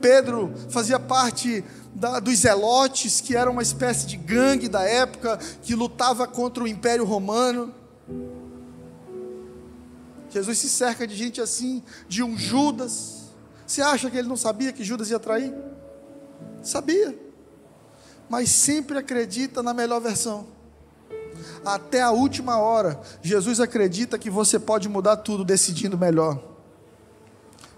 Pedro 0.00 0.52
fazia 0.70 0.98
parte 0.98 1.64
da, 1.94 2.20
dos 2.20 2.40
zelotes, 2.40 3.20
que 3.20 3.36
era 3.36 3.50
uma 3.50 3.62
espécie 3.62 4.06
de 4.06 4.16
gangue 4.16 4.68
da 4.68 4.82
época, 4.82 5.38
que 5.62 5.74
lutava 5.74 6.26
contra 6.26 6.62
o 6.64 6.68
Império 6.68 7.04
Romano. 7.04 7.74
Jesus 10.30 10.58
se 10.58 10.68
cerca 10.68 11.06
de 11.06 11.14
gente 11.14 11.40
assim, 11.40 11.82
de 12.08 12.22
um 12.22 12.36
Judas 12.36 13.26
você 13.66 13.82
acha 13.82 14.08
que 14.08 14.16
ele 14.16 14.28
não 14.28 14.36
sabia 14.36 14.72
que 14.72 14.84
Judas 14.84 15.10
ia 15.10 15.18
trair? 15.18 15.52
Sabia. 16.62 17.18
Mas 18.28 18.48
sempre 18.50 18.96
acredita 18.96 19.62
na 19.62 19.74
melhor 19.74 20.00
versão. 20.00 20.46
Até 21.64 22.00
a 22.00 22.12
última 22.12 22.58
hora, 22.58 23.00
Jesus 23.20 23.58
acredita 23.60 24.18
que 24.18 24.30
você 24.30 24.58
pode 24.58 24.88
mudar 24.88 25.16
tudo 25.16 25.44
decidindo 25.44 25.98
melhor. 25.98 26.55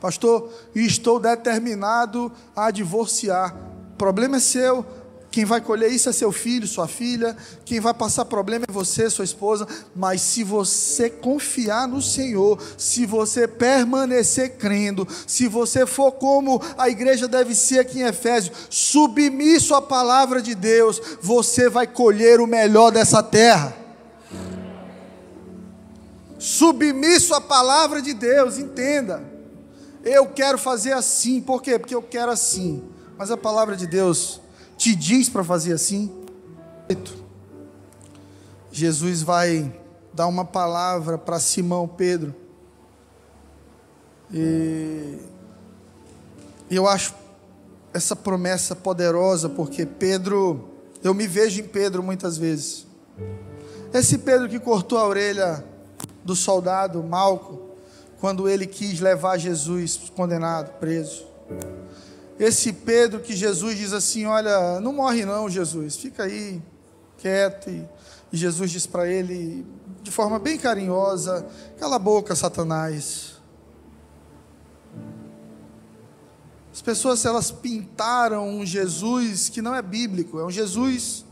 Pastor, 0.01 0.53
estou 0.75 1.19
determinado 1.19 2.31
a 2.55 2.71
divorciar. 2.71 3.57
Problema 3.97 4.37
é 4.37 4.41
seu, 4.41 4.85
quem 5.31 5.45
vai 5.45 5.61
colher 5.61 5.93
isso 5.93 6.09
é 6.09 6.13
seu 6.13 6.33
filho, 6.33 6.67
sua 6.67 6.89
filha. 6.89 7.37
Quem 7.65 7.81
vai 7.81 7.93
passar 7.93 8.25
problema 8.25 8.65
é 8.69 8.73
você, 8.73 9.11
sua 9.11 9.25
esposa. 9.25 9.69
Mas 9.95 10.23
se 10.23 10.43
você 10.43 11.11
confiar 11.11 11.87
no 11.87 12.01
Senhor, 12.01 12.59
se 12.79 13.05
você 13.05 13.47
permanecer 13.47 14.57
crendo, 14.57 15.07
se 15.27 15.47
você 15.47 15.87
for 15.87 16.13
como 16.13 16.63
a 16.79 16.89
igreja 16.89 17.29
deve 17.29 17.55
ser 17.55 17.81
aqui 17.81 18.01
em 18.01 18.07
Efésios, 18.07 18.57
submisso 18.71 19.75
à 19.75 19.83
palavra 19.83 20.41
de 20.41 20.55
Deus, 20.55 21.01
você 21.21 21.69
vai 21.69 21.87
colher 21.87 22.41
o 22.41 22.47
melhor 22.47 22.91
dessa 22.91 23.23
terra. 23.23 23.77
Submisso 26.39 27.35
à 27.35 27.41
palavra 27.41 28.01
de 28.01 28.15
Deus, 28.15 28.57
entenda. 28.59 29.38
Eu 30.05 30.27
quero 30.27 30.59
fazer 30.59 30.93
assim, 30.93 31.41
por 31.41 31.63
quê? 31.63 31.79
Porque 31.79 31.95
eu 31.95 32.03
quero 32.03 32.31
assim. 32.31 32.83
Mas 33.17 33.31
a 33.31 33.37
palavra 33.37 33.77
de 33.77 33.87
Deus 33.87 34.41
te 34.77 34.95
diz 34.95 35.29
para 35.29 35.43
fazer 35.43 35.73
assim? 35.73 36.13
Jesus 38.71 39.23
vai 39.23 39.75
dar 40.13 40.27
uma 40.27 40.45
palavra 40.45 41.19
para 41.19 41.41
Simão 41.41 41.89
Pedro. 41.89 42.35
E 44.31 45.19
eu 46.71 46.87
acho 46.87 47.15
essa 47.93 48.15
promessa 48.15 48.77
poderosa, 48.77 49.49
porque 49.49 49.85
Pedro, 49.85 50.69
eu 51.03 51.13
me 51.13 51.27
vejo 51.27 51.61
em 51.61 51.67
Pedro 51.67 52.03
muitas 52.03 52.37
vezes. 52.37 52.87
Esse 53.93 54.19
Pedro 54.19 54.49
que 54.49 54.61
cortou 54.61 54.99
a 54.99 55.07
orelha 55.07 55.65
do 56.25 56.37
soldado 56.37 57.03
Malco, 57.03 57.68
quando 58.21 58.49
ele 58.49 58.67
quis 58.67 59.01
levar 59.01 59.39
Jesus 59.39 60.11
condenado, 60.15 60.79
preso. 60.79 61.27
Esse 62.39 62.73
Pedro 62.73 63.21
que 63.21 63.35
Jesus 63.35 63.77
diz 63.77 63.93
assim: 63.93 64.27
Olha, 64.27 64.81
não 64.81 64.93
morre 64.93 65.25
não, 65.25 65.49
Jesus, 65.49 65.97
fica 65.97 66.25
aí 66.25 66.63
quieto. 67.17 67.71
E, 67.71 67.87
Jesus 68.31 68.71
diz 68.71 68.87
para 68.87 69.09
ele, 69.09 69.67
de 70.03 70.11
forma 70.11 70.39
bem 70.39 70.59
carinhosa: 70.59 71.47
Cala 71.79 71.97
a 71.97 71.99
boca, 71.99 72.37
Satanás. 72.37 73.37
As 76.73 76.83
pessoas 76.83 77.25
elas 77.25 77.51
pintaram 77.51 78.49
um 78.49 78.65
Jesus 78.65 79.49
que 79.49 79.61
não 79.61 79.75
é 79.75 79.83
bíblico, 79.83 80.39
é 80.39 80.45
um 80.45 80.51
Jesus 80.51 81.25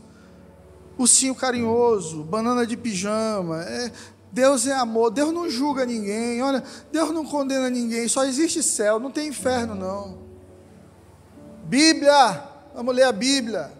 ursinho 0.97 1.35
carinhoso, 1.35 2.23
banana 2.23 2.65
de 2.65 2.75
pijama. 2.75 3.61
É, 3.61 3.91
Deus 4.31 4.67
é 4.67 4.73
amor, 4.73 5.11
Deus 5.11 5.33
não 5.33 5.49
julga 5.49 5.85
ninguém, 5.85 6.41
olha, 6.41 6.63
Deus 6.91 7.11
não 7.11 7.25
condena 7.25 7.69
ninguém, 7.69 8.07
só 8.07 8.25
existe 8.25 8.61
céu, 8.61 8.99
não 8.99 9.09
tem 9.09 9.29
inferno 9.29 9.73
não. 9.73 10.19
Bíblia, 11.63 12.43
vamos 12.73 12.95
ler 12.95 13.03
a 13.03 13.11
Bíblia. 13.11 13.71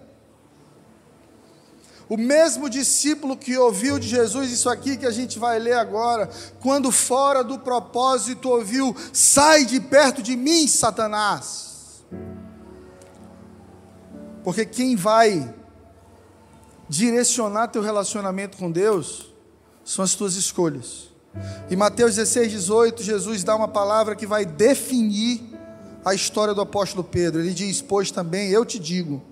O 2.10 2.16
mesmo 2.16 2.70
discípulo 2.70 3.36
que 3.36 3.58
ouviu 3.58 4.00
de 4.00 4.08
Jesus 4.08 4.50
isso 4.50 4.70
aqui 4.70 4.96
que 4.96 5.06
a 5.06 5.12
gente 5.12 5.38
vai 5.38 5.60
ler 5.60 5.74
agora, 5.74 6.30
quando 6.62 6.90
fora 6.90 7.44
do 7.44 7.60
propósito 7.60 8.50
ouviu: 8.50 8.96
sai 9.12 9.66
de 9.66 9.80
perto 9.82 10.22
de 10.22 10.38
mim, 10.38 10.68
Satanás. 10.68 12.06
Porque 14.42 14.66
quem 14.66 14.96
vai 14.96 15.54
direcionar 16.88 17.68
teu 17.68 17.82
relacionamento 17.82 18.56
com 18.58 18.72
Deus 18.72 19.27
são 19.88 20.04
as 20.04 20.14
tuas 20.14 20.36
escolhas. 20.36 21.10
Em 21.70 21.76
Mateus 21.76 22.16
16, 22.16 22.52
18, 22.52 23.04
Jesus 23.04 23.44
dá 23.44 23.56
uma 23.56 23.68
palavra 23.68 24.16
que 24.16 24.28
vai 24.28 24.46
definir 24.46 25.42
a 26.04 26.14
história 26.14 26.54
do 26.54 26.62
apóstolo 26.62 27.04
Pedro. 27.04 27.42
Ele 27.42 27.54
diz: 27.54 27.82
Pois 27.82 28.12
também 28.12 28.50
eu 28.50 28.66
te 28.66 28.78
digo 28.78 29.24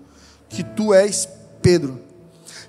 que 0.48 0.64
tu 0.64 0.94
és 0.94 1.28
Pedro 1.60 2.06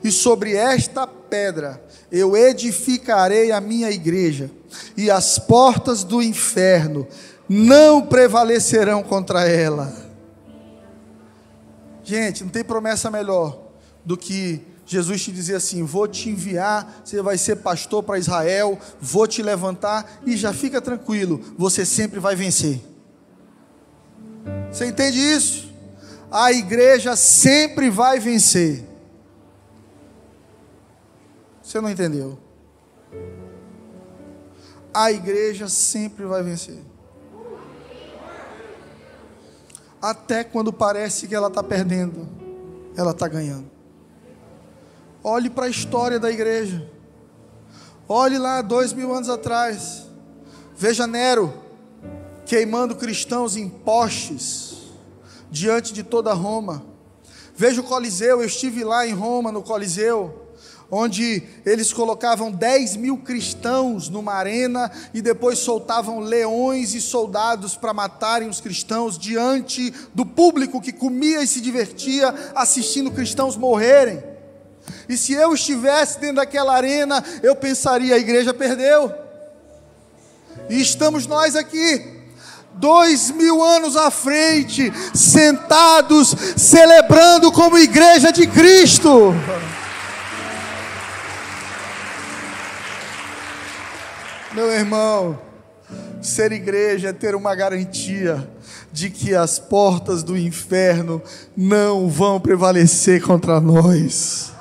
e 0.04 0.12
sobre 0.12 0.56
esta 0.56 1.08
pedra 1.08 1.82
eu 2.12 2.36
edificarei 2.38 3.52
a 3.52 3.60
minha 3.60 3.90
igreja, 3.92 4.50
e 4.96 5.10
as 5.12 5.38
portas 5.38 6.04
do 6.04 6.22
inferno 6.22 7.08
não 7.50 8.02
prevalecerão 8.02 9.04
contra 9.04 9.48
ela. 9.48 9.94
Gente, 12.04 12.44
não 12.44 12.50
tem 12.50 12.64
promessa 12.64 13.12
melhor 13.12 13.60
do 14.06 14.16
que 14.16 14.62
Jesus 14.88 15.22
te 15.22 15.34
dizer 15.34 15.56
assim: 15.56 15.84
vou 15.84 16.08
te 16.08 16.30
enviar, 16.30 17.02
você 17.04 17.22
vai 17.22 17.38
ser 17.38 17.58
pastor 17.58 18.02
para 18.02 18.18
Israel, 18.18 18.80
vou 19.02 19.28
te 19.28 19.44
levantar 19.44 20.22
e 20.26 20.38
já 20.38 20.54
fica 20.54 20.82
tranquilo, 20.82 21.44
você 21.58 21.86
sempre 21.86 22.22
vai 22.22 22.36
vencer. 22.36 22.82
Você 24.72 24.88
entende 24.88 25.20
isso? 25.20 25.74
A 26.32 26.54
igreja 26.54 27.18
sempre 27.18 27.90
vai 27.90 28.18
vencer. 28.18 28.86
Você 31.62 31.82
não 31.82 31.90
entendeu? 31.90 32.40
A 34.94 35.12
igreja 35.12 35.68
sempre 35.68 36.24
vai 36.24 36.42
vencer. 36.42 36.80
Até 40.02 40.46
quando 40.46 40.72
parece 40.72 41.28
que 41.28 41.36
ela 41.36 41.48
está 41.50 41.62
perdendo, 41.62 42.26
ela 42.96 43.12
está 43.12 43.28
ganhando. 43.28 43.77
Olhe 45.30 45.50
para 45.50 45.66
a 45.66 45.70
história 45.70 46.22
da 46.22 46.32
igreja. 46.32 46.90
Olhe 48.08 48.38
lá 48.38 48.62
dois 48.62 48.94
mil 48.94 49.14
anos 49.14 49.28
atrás. 49.28 50.06
Veja 50.74 51.06
Nero 51.06 51.54
queimando 52.46 52.96
cristãos 52.96 53.58
em 53.58 53.68
postes 53.68 54.78
diante 55.52 55.92
de 55.92 56.02
toda 56.02 56.34
Roma. 56.34 56.82
Veja 57.54 57.82
o 57.82 57.84
Coliseu. 57.84 58.40
Eu 58.40 58.46
estive 58.48 58.86
lá 58.86 59.06
em 59.06 59.12
Roma 59.12 59.52
no 59.52 59.62
Coliseu 59.62 60.48
onde 60.90 61.44
eles 61.66 61.92
colocavam 61.92 62.50
10 62.50 62.96
mil 62.96 63.18
cristãos 63.18 64.08
numa 64.08 64.32
arena 64.32 64.90
e 65.14 65.22
depois 65.22 65.60
soltavam 65.60 66.22
leões 66.22 66.94
e 66.94 67.02
soldados 67.02 67.76
para 67.76 67.94
matarem 67.94 68.48
os 68.48 68.62
cristãos 68.62 69.18
diante 69.20 69.94
do 70.16 70.26
público 70.26 70.80
que 70.80 70.94
comia 70.94 71.44
e 71.44 71.48
se 71.48 71.60
divertia 71.60 72.34
assistindo 72.56 73.12
cristãos 73.12 73.58
morrerem. 73.58 74.37
E 75.08 75.18
se 75.18 75.34
eu 75.34 75.54
estivesse 75.54 76.20
dentro 76.20 76.38
daquela 76.38 76.76
arena, 76.76 77.24
eu 77.42 77.56
pensaria: 77.56 78.16
a 78.16 78.20
igreja 78.20 78.54
perdeu. 78.54 79.14
E 80.70 80.82
estamos 80.82 81.26
nós 81.28 81.56
aqui, 81.56 82.06
dois 82.74 83.32
mil 83.32 83.64
anos 83.64 83.96
à 83.96 84.12
frente, 84.12 84.92
sentados, 85.14 86.36
celebrando 86.58 87.52
como 87.52 87.78
igreja 87.78 88.32
de 88.32 88.48
Cristo. 88.48 89.34
Meu 94.54 94.72
irmão, 94.72 95.40
ser 96.22 96.52
igreja 96.52 97.10
é 97.10 97.14
ter 97.14 97.36
uma 97.36 97.54
garantia 97.54 98.50
de 98.92 99.10
que 99.10 99.36
as 99.36 99.60
portas 99.60 100.24
do 100.24 100.36
inferno 100.36 101.22
não 101.56 102.10
vão 102.10 102.40
prevalecer 102.40 103.22
contra 103.22 103.62
nós. 103.62 104.57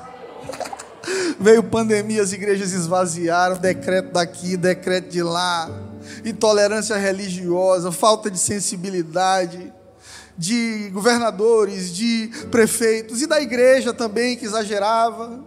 Veio 1.39 1.61
pandemia, 1.61 2.23
as 2.23 2.33
igrejas 2.33 2.71
esvaziaram, 2.71 3.57
decreto 3.57 4.11
daqui, 4.11 4.57
decreto 4.57 5.09
de 5.09 5.21
lá, 5.21 5.69
intolerância 6.25 6.97
religiosa, 6.97 7.91
falta 7.91 8.31
de 8.31 8.39
sensibilidade 8.39 9.71
de 10.37 10.89
governadores, 10.89 11.93
de 11.93 12.29
prefeitos 12.49 13.21
e 13.21 13.27
da 13.27 13.41
igreja 13.41 13.93
também 13.93 14.35
que 14.35 14.45
exagerava. 14.45 15.43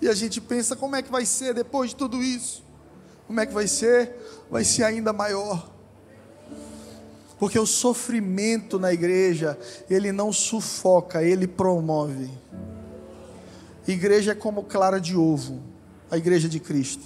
E 0.00 0.08
a 0.08 0.14
gente 0.14 0.40
pensa 0.40 0.74
como 0.74 0.96
é 0.96 1.02
que 1.02 1.10
vai 1.10 1.24
ser 1.24 1.54
depois 1.54 1.90
de 1.90 1.96
tudo 1.96 2.22
isso? 2.22 2.64
Como 3.26 3.38
é 3.38 3.46
que 3.46 3.52
vai 3.52 3.68
ser? 3.68 4.16
Vai 4.50 4.64
ser 4.64 4.84
ainda 4.84 5.12
maior. 5.12 5.70
Porque 7.38 7.58
o 7.58 7.66
sofrimento 7.66 8.78
na 8.78 8.92
igreja, 8.92 9.58
ele 9.88 10.10
não 10.10 10.32
sufoca, 10.32 11.22
ele 11.22 11.46
promove. 11.46 12.30
Igreja 13.90 14.32
é 14.32 14.34
como 14.34 14.64
clara 14.64 15.00
de 15.00 15.16
ovo, 15.16 15.60
a 16.10 16.16
igreja 16.16 16.48
de 16.48 16.60
Cristo. 16.60 17.04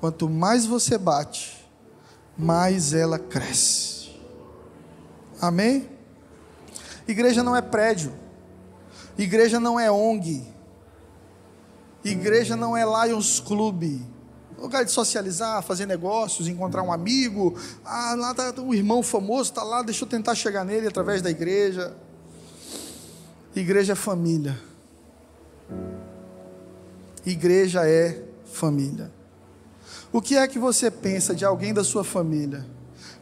Quanto 0.00 0.28
mais 0.28 0.64
você 0.64 0.96
bate, 0.96 1.66
mais 2.36 2.92
ela 2.92 3.18
cresce. 3.18 4.10
Amém? 5.40 5.88
Igreja 7.06 7.42
não 7.42 7.54
é 7.54 7.62
prédio. 7.62 8.12
Igreja 9.18 9.60
não 9.60 9.78
é 9.78 9.90
ONG. 9.90 10.44
Igreja 12.04 12.56
não 12.56 12.76
é 12.76 12.84
Lions 12.84 13.40
Club 13.40 14.00
lugar 14.60 14.84
de 14.84 14.90
socializar, 14.90 15.62
fazer 15.62 15.86
negócios, 15.86 16.46
encontrar 16.46 16.82
um 16.82 16.92
amigo. 16.92 17.58
Ah, 17.84 18.14
lá 18.16 18.30
está 18.32 18.52
um 18.60 18.74
irmão 18.74 19.02
famoso, 19.02 19.50
está 19.50 19.62
lá, 19.62 19.82
deixa 19.82 20.04
eu 20.04 20.08
tentar 20.08 20.34
chegar 20.34 20.64
nele 20.64 20.86
através 20.86 21.22
da 21.22 21.30
igreja. 21.30 21.96
Igreja 23.56 23.94
é 23.94 23.96
família. 23.96 24.69
Igreja 27.24 27.86
é 27.88 28.22
família. 28.44 29.10
O 30.12 30.20
que 30.20 30.36
é 30.36 30.46
que 30.48 30.58
você 30.58 30.90
pensa 30.90 31.34
de 31.34 31.44
alguém 31.44 31.72
da 31.72 31.84
sua 31.84 32.02
família 32.02 32.66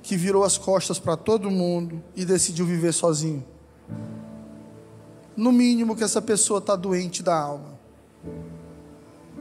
que 0.02 0.16
virou 0.16 0.44
as 0.44 0.56
costas 0.56 0.98
para 0.98 1.16
todo 1.16 1.50
mundo 1.50 2.02
e 2.16 2.24
decidiu 2.24 2.64
viver 2.64 2.92
sozinho? 2.92 3.44
No 5.36 5.52
mínimo 5.52 5.94
que 5.94 6.02
essa 6.02 6.22
pessoa 6.22 6.58
está 6.58 6.74
doente 6.74 7.22
da 7.22 7.38
alma. 7.38 7.78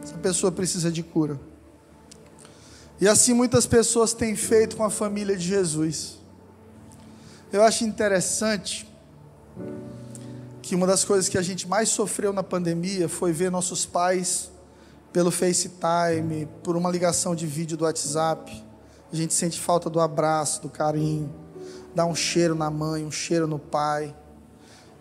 Essa 0.03 0.17
pessoa 0.17 0.51
precisa 0.51 0.91
de 0.91 1.01
cura. 1.01 1.39
E 2.99 3.07
assim 3.07 3.33
muitas 3.33 3.65
pessoas 3.65 4.13
têm 4.13 4.35
feito 4.35 4.75
com 4.75 4.83
a 4.83 4.89
família 4.89 5.35
de 5.37 5.47
Jesus. 5.47 6.17
Eu 7.51 7.63
acho 7.63 7.83
interessante 7.83 8.87
que 10.67 10.75
uma 10.75 10.85
das 10.85 11.05
coisas 11.05 11.29
que 11.29 11.37
a 11.37 11.41
gente 11.41 11.65
mais 11.65 11.87
sofreu 11.87 12.33
na 12.33 12.43
pandemia 12.43 13.07
foi 13.07 13.31
ver 13.31 13.49
nossos 13.49 13.85
pais 13.85 14.51
pelo 15.13 15.31
FaceTime, 15.31 16.45
por 16.61 16.75
uma 16.75 16.91
ligação 16.91 17.33
de 17.33 17.47
vídeo 17.47 17.77
do 17.77 17.85
WhatsApp. 17.85 18.65
A 19.09 19.15
gente 19.15 19.33
sente 19.33 19.57
falta 19.57 19.89
do 19.89 20.01
abraço, 20.01 20.61
do 20.61 20.67
carinho, 20.67 21.33
dá 21.95 22.05
um 22.05 22.13
cheiro 22.13 22.53
na 22.53 22.69
mãe, 22.69 23.05
um 23.05 23.11
cheiro 23.11 23.47
no 23.47 23.57
pai. 23.57 24.13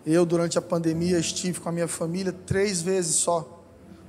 Eu, 0.05 0.25
durante 0.25 0.57
a 0.57 0.61
pandemia, 0.61 1.19
estive 1.19 1.59
com 1.59 1.67
a 1.67 1.71
minha 1.73 1.87
família 1.89 2.31
três 2.31 2.81
vezes 2.81 3.15
só 3.15 3.55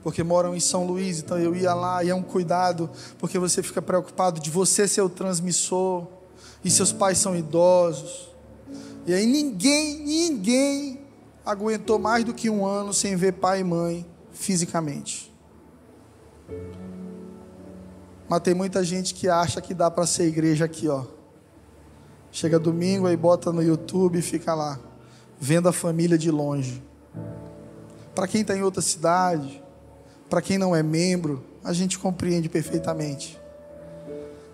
porque 0.01 0.23
moram 0.23 0.55
em 0.55 0.61
São 0.61 0.87
Luís, 0.87 1.19
então 1.19 1.37
eu 1.41 1.57
ia 1.57 1.75
lá 1.75 2.05
e 2.05 2.09
é 2.09 2.15
um 2.15 2.23
cuidado, 2.23 2.89
porque 3.19 3.37
você 3.37 3.65
fica 3.65 3.83
preocupado 3.83 4.41
de 4.41 4.49
você 4.49 4.87
ser 4.87 5.03
o 5.03 5.09
transmissor, 5.09 6.07
e 6.65 6.71
seus 6.71 6.93
pais 6.93 7.19
são 7.19 7.35
idosos. 7.35 8.29
E 9.05 9.13
aí 9.13 9.27
ninguém, 9.27 9.99
ninguém 9.99 10.98
aguentou 11.49 11.99
mais 11.99 12.25
do 12.25 12.35
que 12.35 12.51
um 12.51 12.67
ano 12.67 12.93
sem 12.93 13.17
ver 13.17 13.33
pai 13.33 13.61
e 13.61 13.65
mãe 13.65 14.07
fisicamente. 14.31 15.35
Mas 18.29 18.41
tem 18.43 18.53
muita 18.53 18.85
gente 18.85 19.15
que 19.15 19.31
acha 19.31 19.59
que 19.59 19.73
dá 19.73 19.91
para 19.91 20.07
ser 20.07 20.27
igreja 20.27 20.67
aqui, 20.67 20.89
ó. 20.89 21.07
Chega 22.31 22.59
domingo 22.59 23.07
aí 23.07 23.17
bota 23.17 23.51
no 23.51 23.63
YouTube 23.63 24.19
e 24.19 24.23
fica 24.23 24.55
lá, 24.55 24.79
vendo 25.41 25.71
a 25.71 25.73
família 25.73 26.19
de 26.19 26.31
longe. 26.31 26.83
Para 28.15 28.29
quem 28.29 28.43
está 28.43 28.55
em 28.55 28.63
outra 28.63 28.83
cidade, 28.83 29.63
para 30.29 30.43
quem 30.43 30.59
não 30.59 30.77
é 30.77 30.83
membro, 30.83 31.43
a 31.65 31.73
gente 31.73 31.99
compreende 31.99 32.51
perfeitamente. 32.51 33.41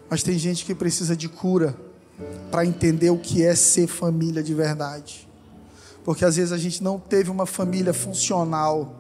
Mas 0.09 0.23
tem 0.23 0.39
gente 0.39 0.65
que 0.65 0.77
precisa 0.77 1.17
de 1.17 1.29
cura 1.29 1.75
para 2.53 2.65
entender 2.65 3.11
o 3.11 3.19
que 3.19 3.45
é 3.45 3.57
ser 3.57 3.89
família 3.89 4.45
de 4.45 4.55
verdade. 4.55 5.24
Porque 6.05 6.25
às 6.25 6.37
vezes 6.37 6.53
a 6.53 6.59
gente 6.59 6.83
não 6.83 6.99
teve 6.99 7.31
uma 7.31 7.47
família 7.47 7.95
funcional. 7.95 8.95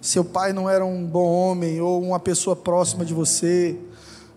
Seu 0.00 0.24
pai 0.24 0.52
não 0.52 0.68
era 0.68 0.84
um 0.84 1.04
bom 1.04 1.26
homem 1.26 1.80
ou 1.80 2.02
uma 2.02 2.18
pessoa 2.18 2.56
próxima 2.56 3.04
de 3.04 3.12
você. 3.12 3.78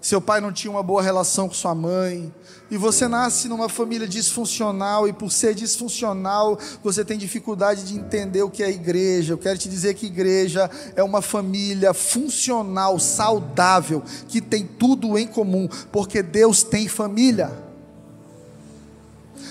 Seu 0.01 0.22
pai 0.22 0.39
não 0.39 0.51
tinha 0.51 0.72
uma 0.72 0.84
boa 0.84 1.01
relação 1.01 1.47
com 1.47 1.53
sua 1.53 1.74
mãe. 1.74 2.34
E 2.72 2.78
você 2.78 3.07
nasce 3.07 3.47
numa 3.47 3.67
família 3.67 4.07
disfuncional 4.07 5.07
e 5.07 5.13
por 5.13 5.32
ser 5.32 5.55
disfuncional, 5.55 6.57
você 6.84 7.03
tem 7.03 7.17
dificuldade 7.17 7.84
de 7.84 7.95
entender 7.95 8.43
o 8.43 8.49
que 8.49 8.61
é 8.61 8.70
igreja. 8.70 9.34
Eu 9.34 9.38
quero 9.38 9.57
te 9.57 9.67
dizer 9.67 9.95
que 9.95 10.05
igreja 10.05 10.70
é 10.95 11.03
uma 11.03 11.22
família 11.22 11.93
funcional, 11.93 12.99
saudável, 12.99 14.03
que 14.28 14.39
tem 14.39 14.65
tudo 14.65 15.17
em 15.17 15.26
comum, 15.26 15.67
porque 15.91 16.22
Deus 16.22 16.63
tem 16.63 16.88
família. 16.88 17.68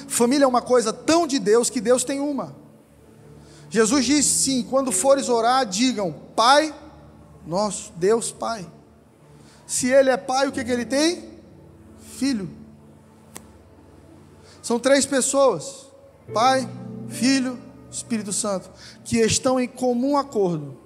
Família 0.09 0.45
é 0.45 0.49
uma 0.49 0.63
coisa 0.63 0.93
tão 0.93 1.27
de 1.27 1.39
Deus 1.39 1.71
que 1.71 1.81
Deus 1.81 2.03
tem 2.03 2.19
uma. 2.19 2.57
Jesus 3.71 4.05
disse 4.05 4.45
sim: 4.45 4.63
quando 4.69 4.91
fores 4.91 5.29
orar, 5.29 5.65
digam, 5.67 6.13
Pai 6.35 6.75
nosso, 7.47 7.93
Deus 7.97 8.31
Pai. 8.31 8.71
Se 9.67 9.89
Ele 9.89 10.11
é 10.11 10.17
Pai, 10.17 10.49
o 10.49 10.53
que, 10.53 10.65
que 10.65 10.71
Ele 10.71 10.85
tem? 10.85 11.39
Filho. 12.17 12.49
São 14.63 14.79
três 14.79 15.07
pessoas: 15.07 15.87
Pai, 16.33 16.69
Filho, 17.09 17.59
Espírito 17.91 18.33
Santo, 18.33 18.71
que 19.05 19.19
estão 19.19 19.59
em 19.59 19.69
comum 19.69 20.17
acordo. 20.17 20.77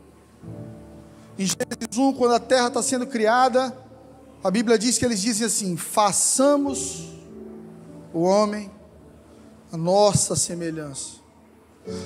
Em 1.38 1.46
Gênesis 1.46 1.96
1, 1.96 2.12
quando 2.12 2.34
a 2.34 2.40
terra 2.40 2.68
está 2.68 2.82
sendo 2.82 3.06
criada, 3.06 3.76
a 4.44 4.50
Bíblia 4.50 4.78
diz 4.78 4.98
que 4.98 5.04
eles 5.04 5.20
dizem 5.20 5.46
assim: 5.46 5.76
façamos 5.76 7.08
o 8.12 8.22
homem 8.22 8.70
a 9.72 9.76
nossa 9.76 10.36
semelhança. 10.36 11.22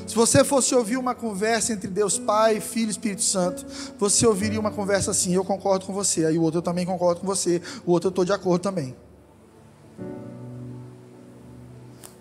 Se 0.06 0.14
você 0.14 0.42
fosse 0.42 0.74
ouvir 0.74 0.96
uma 0.96 1.14
conversa 1.14 1.72
entre 1.72 1.88
Deus 1.88 2.18
Pai, 2.18 2.60
Filho 2.60 2.88
e 2.88 2.90
Espírito 2.90 3.22
Santo, 3.22 3.66
você 3.98 4.26
ouviria 4.26 4.58
uma 4.58 4.70
conversa 4.70 5.10
assim: 5.10 5.34
eu 5.34 5.44
concordo 5.44 5.84
com 5.84 5.92
você, 5.92 6.24
aí 6.24 6.38
o 6.38 6.42
outro 6.42 6.58
eu 6.58 6.62
também 6.62 6.86
concordo 6.86 7.20
com 7.20 7.26
você, 7.26 7.60
o 7.84 7.90
outro 7.90 8.06
eu 8.08 8.10
estou 8.10 8.24
de 8.24 8.32
acordo 8.32 8.62
também. 8.62 8.96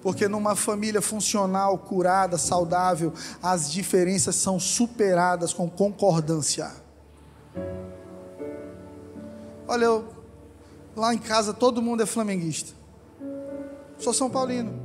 Porque 0.01 0.27
numa 0.27 0.55
família 0.55 1.01
funcional, 1.01 1.77
curada, 1.77 2.37
saudável, 2.37 3.13
as 3.41 3.71
diferenças 3.71 4.35
são 4.35 4.59
superadas 4.59 5.53
com 5.53 5.69
concordância. 5.69 6.71
Olha, 9.67 9.85
eu, 9.85 10.05
lá 10.95 11.13
em 11.13 11.17
casa 11.17 11.53
todo 11.53 11.81
mundo 11.81 12.03
é 12.03 12.05
flamenguista. 12.05 12.73
Sou 13.97 14.13
São 14.13 14.29
Paulino. 14.29 14.84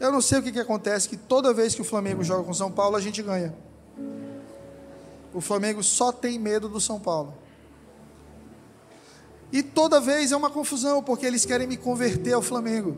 Eu 0.00 0.10
não 0.10 0.22
sei 0.22 0.38
o 0.38 0.42
que, 0.42 0.50
que 0.50 0.58
acontece, 0.58 1.06
que 1.06 1.16
toda 1.16 1.52
vez 1.52 1.74
que 1.74 1.82
o 1.82 1.84
Flamengo 1.84 2.24
joga 2.24 2.42
com 2.42 2.54
São 2.54 2.72
Paulo, 2.72 2.96
a 2.96 3.00
gente 3.00 3.22
ganha. 3.22 3.54
O 5.34 5.42
Flamengo 5.42 5.82
só 5.82 6.10
tem 6.10 6.38
medo 6.38 6.70
do 6.70 6.80
São 6.80 6.98
Paulo. 6.98 7.34
E 9.52 9.62
toda 9.62 10.00
vez 10.00 10.32
é 10.32 10.36
uma 10.36 10.48
confusão, 10.48 11.02
porque 11.02 11.26
eles 11.26 11.44
querem 11.44 11.66
me 11.66 11.76
converter 11.76 12.32
ao 12.32 12.40
Flamengo. 12.40 12.96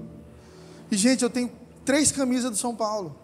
E, 0.90 0.96
gente, 0.96 1.24
eu 1.24 1.30
tenho 1.30 1.50
três 1.84 2.12
camisas 2.12 2.50
do 2.52 2.56
São 2.56 2.74
Paulo. 2.74 3.18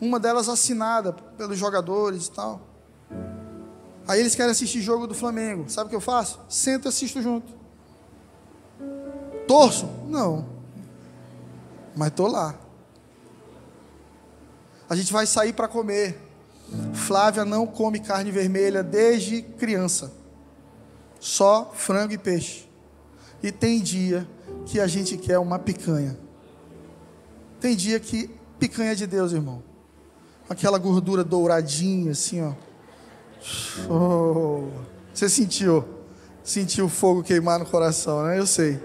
Uma 0.00 0.18
delas 0.18 0.48
assinada 0.48 1.12
pelos 1.12 1.58
jogadores 1.58 2.26
e 2.26 2.30
tal. 2.30 2.60
Aí 4.08 4.18
eles 4.20 4.34
querem 4.34 4.52
assistir 4.52 4.80
jogo 4.80 5.06
do 5.06 5.14
Flamengo. 5.14 5.68
Sabe 5.68 5.86
o 5.86 5.90
que 5.90 5.96
eu 5.96 6.00
faço? 6.00 6.40
Sento 6.48 6.86
e 6.86 6.88
assisto 6.88 7.20
junto. 7.20 7.52
Torço? 9.46 9.86
Não. 10.08 10.46
Mas 11.94 12.08
estou 12.08 12.28
lá. 12.28 12.63
A 14.88 14.96
gente 14.96 15.12
vai 15.12 15.26
sair 15.26 15.52
para 15.52 15.68
comer. 15.68 16.20
Flávia 16.94 17.44
não 17.44 17.66
come 17.66 18.00
carne 18.00 18.30
vermelha 18.30 18.82
desde 18.82 19.42
criança. 19.42 20.12
Só 21.20 21.70
frango 21.74 22.12
e 22.12 22.18
peixe. 22.18 22.68
E 23.42 23.52
tem 23.52 23.80
dia 23.80 24.26
que 24.66 24.80
a 24.80 24.86
gente 24.86 25.16
quer 25.16 25.38
uma 25.38 25.58
picanha. 25.58 26.18
Tem 27.60 27.76
dia 27.76 27.98
que 28.00 28.30
picanha 28.58 28.92
é 28.92 28.94
de 28.94 29.06
Deus, 29.06 29.32
irmão. 29.32 29.62
Aquela 30.48 30.78
gordura 30.78 31.24
douradinha, 31.24 32.12
assim, 32.12 32.42
ó. 32.42 32.52
Oh, 33.90 34.68
você 35.12 35.28
sentiu? 35.28 35.84
Sentiu 36.42 36.86
o 36.86 36.88
fogo 36.88 37.22
queimar 37.22 37.58
no 37.58 37.66
coração, 37.66 38.24
né? 38.24 38.38
Eu 38.38 38.46
sei. 38.46 38.80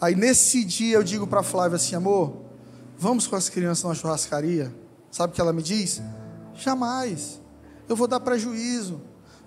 Aí 0.00 0.14
nesse 0.14 0.64
dia 0.64 0.96
eu 0.96 1.02
digo 1.02 1.26
para 1.26 1.42
Flávia 1.42 1.76
assim, 1.76 1.94
amor, 1.94 2.36
Vamos 2.98 3.26
com 3.26 3.36
as 3.36 3.48
crianças 3.48 3.84
na 3.84 3.94
churrascaria? 3.94 4.74
Sabe 5.10 5.32
o 5.32 5.34
que 5.34 5.40
ela 5.40 5.52
me 5.52 5.62
diz? 5.62 6.00
Jamais. 6.54 7.40
Eu 7.88 7.94
vou 7.94 8.08
dar 8.08 8.20
prejuízo. 8.20 9.00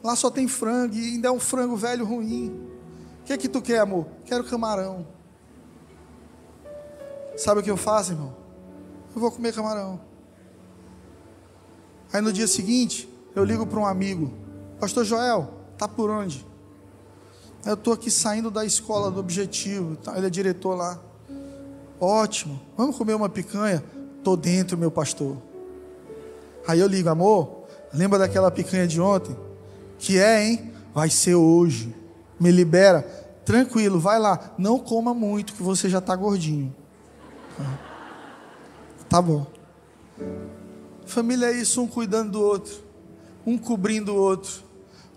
Lá 0.04 0.16
só 0.16 0.30
tem 0.30 0.48
frango 0.48 0.96
e 0.96 1.14
ainda 1.14 1.28
é 1.28 1.32
um 1.32 1.40
frango 1.40 1.76
velho 1.76 2.06
ruim. 2.06 2.50
O 3.22 3.24
que 3.26 3.34
é 3.34 3.38
que 3.38 3.50
tu 3.50 3.62
quer, 3.62 3.80
amor? 3.80 4.08
Quero 4.26 4.44
camarão. 4.44 5.06
Sabe 7.38 7.62
o 7.62 7.64
que 7.64 7.72
eu 7.72 7.78
faço, 7.78 8.12
irmão? 8.12 8.36
Eu 9.16 9.22
vou 9.22 9.32
comer 9.32 9.54
camarão. 9.54 10.00
Aí 12.14 12.22
no 12.22 12.32
dia 12.32 12.48
seguinte, 12.48 13.10
eu 13.36 13.44
ligo 13.44 13.66
para 13.66 13.80
um 13.80 13.86
amigo. 13.86 14.34
Pastor 14.80 15.04
Joel, 15.04 15.54
tá 15.78 15.88
por 15.88 16.10
onde? 16.10 16.46
Eu 17.66 17.74
estou 17.74 17.94
aqui 17.94 18.10
saindo 18.10 18.50
da 18.50 18.64
escola 18.64 19.12
do 19.12 19.20
Objetivo. 19.20 19.98
Ele 20.16 20.28
é 20.28 20.30
diretor 20.30 20.76
lá. 20.76 21.00
Ótimo, 22.00 22.60
vamos 22.78 22.96
comer 22.96 23.14
uma 23.14 23.28
picanha? 23.28 23.84
Tô 24.24 24.38
dentro, 24.38 24.78
meu 24.78 24.90
pastor. 24.90 25.38
Aí 26.66 26.80
eu 26.80 26.88
ligo, 26.88 27.10
amor, 27.10 27.66
lembra 27.94 28.18
daquela 28.20 28.50
picanha 28.50 28.88
de 28.88 29.02
ontem? 29.02 29.36
Que 29.98 30.18
é, 30.18 30.46
hein? 30.46 30.72
Vai 30.94 31.10
ser 31.10 31.36
hoje. 31.36 31.94
Me 32.40 32.52
libera. 32.52 33.02
Tranquilo, 33.44 34.00
vai 34.00 34.18
lá. 34.18 34.54
Não 34.58 34.80
coma 34.80 35.14
muito, 35.14 35.54
que 35.54 35.64
você 35.64 35.90
já 35.90 35.98
está 35.98 36.16
gordinho. 36.16 36.74
Tá 39.10 39.22
bom. 39.22 39.46
Família 41.06 41.48
é 41.48 41.54
isso, 41.54 41.82
um 41.82 41.88
cuidando 41.88 42.34
do 42.34 42.42
outro, 42.42 42.74
um 43.46 43.58
cobrindo 43.58 44.14
o 44.14 44.16
outro, 44.16 44.64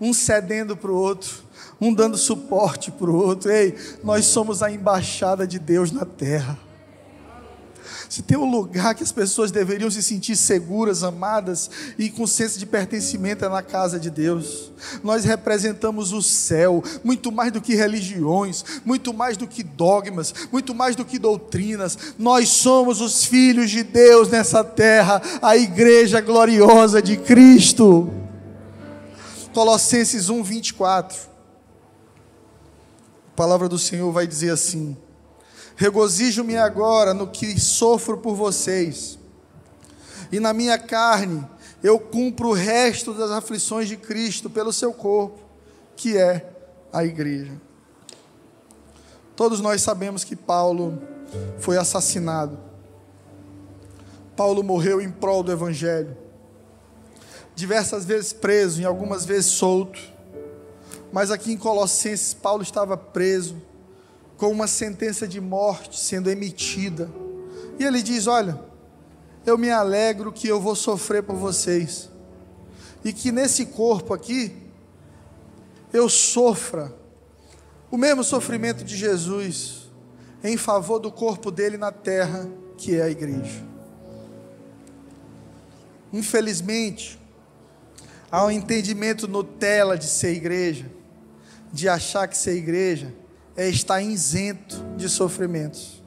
um 0.00 0.12
cedendo 0.12 0.76
para 0.76 0.90
o 0.90 0.96
outro, 0.96 1.42
um 1.80 1.92
dando 1.92 2.16
suporte 2.16 2.90
para 2.90 3.10
o 3.10 3.14
outro. 3.14 3.52
Ei, 3.52 3.76
nós 4.02 4.24
somos 4.24 4.62
a 4.62 4.70
embaixada 4.72 5.46
de 5.46 5.58
Deus 5.58 5.92
na 5.92 6.06
terra. 6.06 6.58
Se 8.12 8.20
tem 8.20 8.36
um 8.36 8.44
lugar 8.44 8.94
que 8.94 9.02
as 9.02 9.10
pessoas 9.10 9.50
deveriam 9.50 9.90
se 9.90 10.02
sentir 10.02 10.36
seguras, 10.36 11.02
amadas 11.02 11.70
e 11.98 12.10
com 12.10 12.26
senso 12.26 12.58
de 12.58 12.66
pertencimento 12.66 13.42
é 13.42 13.48
na 13.48 13.62
casa 13.62 13.98
de 13.98 14.10
Deus. 14.10 14.70
Nós 15.02 15.24
representamos 15.24 16.12
o 16.12 16.20
céu, 16.20 16.84
muito 17.02 17.32
mais 17.32 17.50
do 17.50 17.58
que 17.58 17.74
religiões, 17.74 18.82
muito 18.84 19.14
mais 19.14 19.38
do 19.38 19.46
que 19.46 19.62
dogmas, 19.62 20.34
muito 20.52 20.74
mais 20.74 20.94
do 20.94 21.06
que 21.06 21.18
doutrinas. 21.18 21.96
Nós 22.18 22.50
somos 22.50 23.00
os 23.00 23.24
filhos 23.24 23.70
de 23.70 23.82
Deus 23.82 24.28
nessa 24.28 24.62
terra, 24.62 25.22
a 25.40 25.56
igreja 25.56 26.20
gloriosa 26.20 27.00
de 27.00 27.16
Cristo. 27.16 28.12
Colossenses 29.54 30.28
1, 30.28 30.42
24. 30.42 31.18
A 33.32 33.34
palavra 33.34 33.70
do 33.70 33.78
Senhor 33.78 34.12
vai 34.12 34.26
dizer 34.26 34.50
assim: 34.50 34.98
Regozijo-me 35.76 36.56
agora 36.56 37.14
no 37.14 37.28
que 37.28 37.58
sofro 37.58 38.18
por 38.18 38.34
vocês, 38.34 39.18
e 40.30 40.38
na 40.38 40.52
minha 40.52 40.78
carne 40.78 41.46
eu 41.82 41.98
cumpro 41.98 42.48
o 42.48 42.52
resto 42.52 43.12
das 43.12 43.30
aflições 43.30 43.88
de 43.88 43.96
Cristo 43.96 44.48
pelo 44.48 44.72
seu 44.72 44.92
corpo, 44.92 45.38
que 45.96 46.16
é 46.16 46.50
a 46.92 47.04
igreja. 47.04 47.52
Todos 49.34 49.60
nós 49.60 49.82
sabemos 49.82 50.24
que 50.24 50.36
Paulo 50.36 51.02
foi 51.58 51.76
assassinado. 51.76 52.58
Paulo 54.36 54.62
morreu 54.62 55.00
em 55.00 55.10
prol 55.10 55.42
do 55.42 55.50
Evangelho. 55.50 56.16
Diversas 57.54 58.04
vezes 58.04 58.32
preso, 58.32 58.80
e 58.80 58.84
algumas 58.84 59.24
vezes 59.24 59.50
solto. 59.50 59.98
Mas 61.12 61.30
aqui 61.30 61.52
em 61.52 61.56
Colossenses, 61.56 62.32
Paulo 62.32 62.62
estava 62.62 62.96
preso 62.96 63.60
com 64.42 64.50
uma 64.50 64.66
sentença 64.66 65.28
de 65.28 65.40
morte 65.40 66.00
sendo 66.00 66.28
emitida. 66.28 67.08
E 67.78 67.84
ele 67.84 68.02
diz: 68.02 68.26
Olha, 68.26 68.58
eu 69.46 69.56
me 69.56 69.70
alegro 69.70 70.32
que 70.32 70.48
eu 70.48 70.60
vou 70.60 70.74
sofrer 70.74 71.22
por 71.22 71.36
vocês, 71.36 72.10
e 73.04 73.12
que 73.12 73.30
nesse 73.30 73.66
corpo 73.66 74.12
aqui, 74.12 74.52
eu 75.92 76.08
sofra 76.08 76.92
o 77.88 77.96
mesmo 77.96 78.24
sofrimento 78.24 78.82
de 78.82 78.96
Jesus 78.96 79.88
em 80.42 80.56
favor 80.56 80.98
do 80.98 81.12
corpo 81.12 81.48
dele 81.48 81.76
na 81.76 81.92
terra, 81.92 82.50
que 82.76 82.96
é 82.96 83.02
a 83.02 83.08
igreja. 83.08 83.62
Infelizmente, 86.12 87.16
há 88.28 88.44
um 88.44 88.50
entendimento 88.50 89.28
Nutella 89.28 89.96
de 89.96 90.06
ser 90.06 90.32
igreja, 90.34 90.90
de 91.72 91.88
achar 91.88 92.26
que 92.26 92.36
ser 92.36 92.56
igreja 92.56 93.21
é 93.56 93.68
estar 93.68 94.00
isento 94.00 94.76
de 94.96 95.08
sofrimentos. 95.08 96.02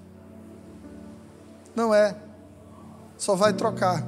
Não 1.76 1.94
é. 1.94 2.16
Só 3.18 3.36
vai 3.36 3.54
trocar. 3.54 4.08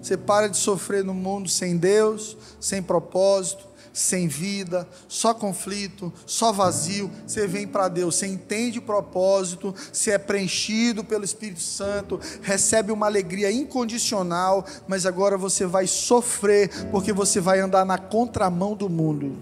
Você 0.00 0.16
para 0.16 0.48
de 0.48 0.56
sofrer 0.56 1.02
no 1.02 1.14
mundo 1.14 1.48
sem 1.48 1.76
Deus, 1.76 2.36
sem 2.60 2.82
propósito, 2.82 3.66
sem 3.94 4.26
vida, 4.26 4.86
só 5.06 5.32
conflito, 5.32 6.12
só 6.26 6.52
vazio. 6.52 7.10
Você 7.26 7.46
vem 7.46 7.66
para 7.66 7.88
Deus, 7.88 8.16
você 8.16 8.26
entende 8.26 8.80
o 8.80 8.82
propósito, 8.82 9.74
você 9.92 10.10
é 10.10 10.18
preenchido 10.18 11.04
pelo 11.04 11.24
Espírito 11.24 11.60
Santo, 11.60 12.20
recebe 12.42 12.92
uma 12.92 13.06
alegria 13.06 13.50
incondicional, 13.50 14.66
mas 14.88 15.06
agora 15.06 15.38
você 15.38 15.64
vai 15.64 15.86
sofrer 15.86 16.68
porque 16.90 17.12
você 17.12 17.40
vai 17.40 17.60
andar 17.60 17.86
na 17.86 17.96
contramão 17.96 18.74
do 18.74 18.90
mundo. 18.90 19.38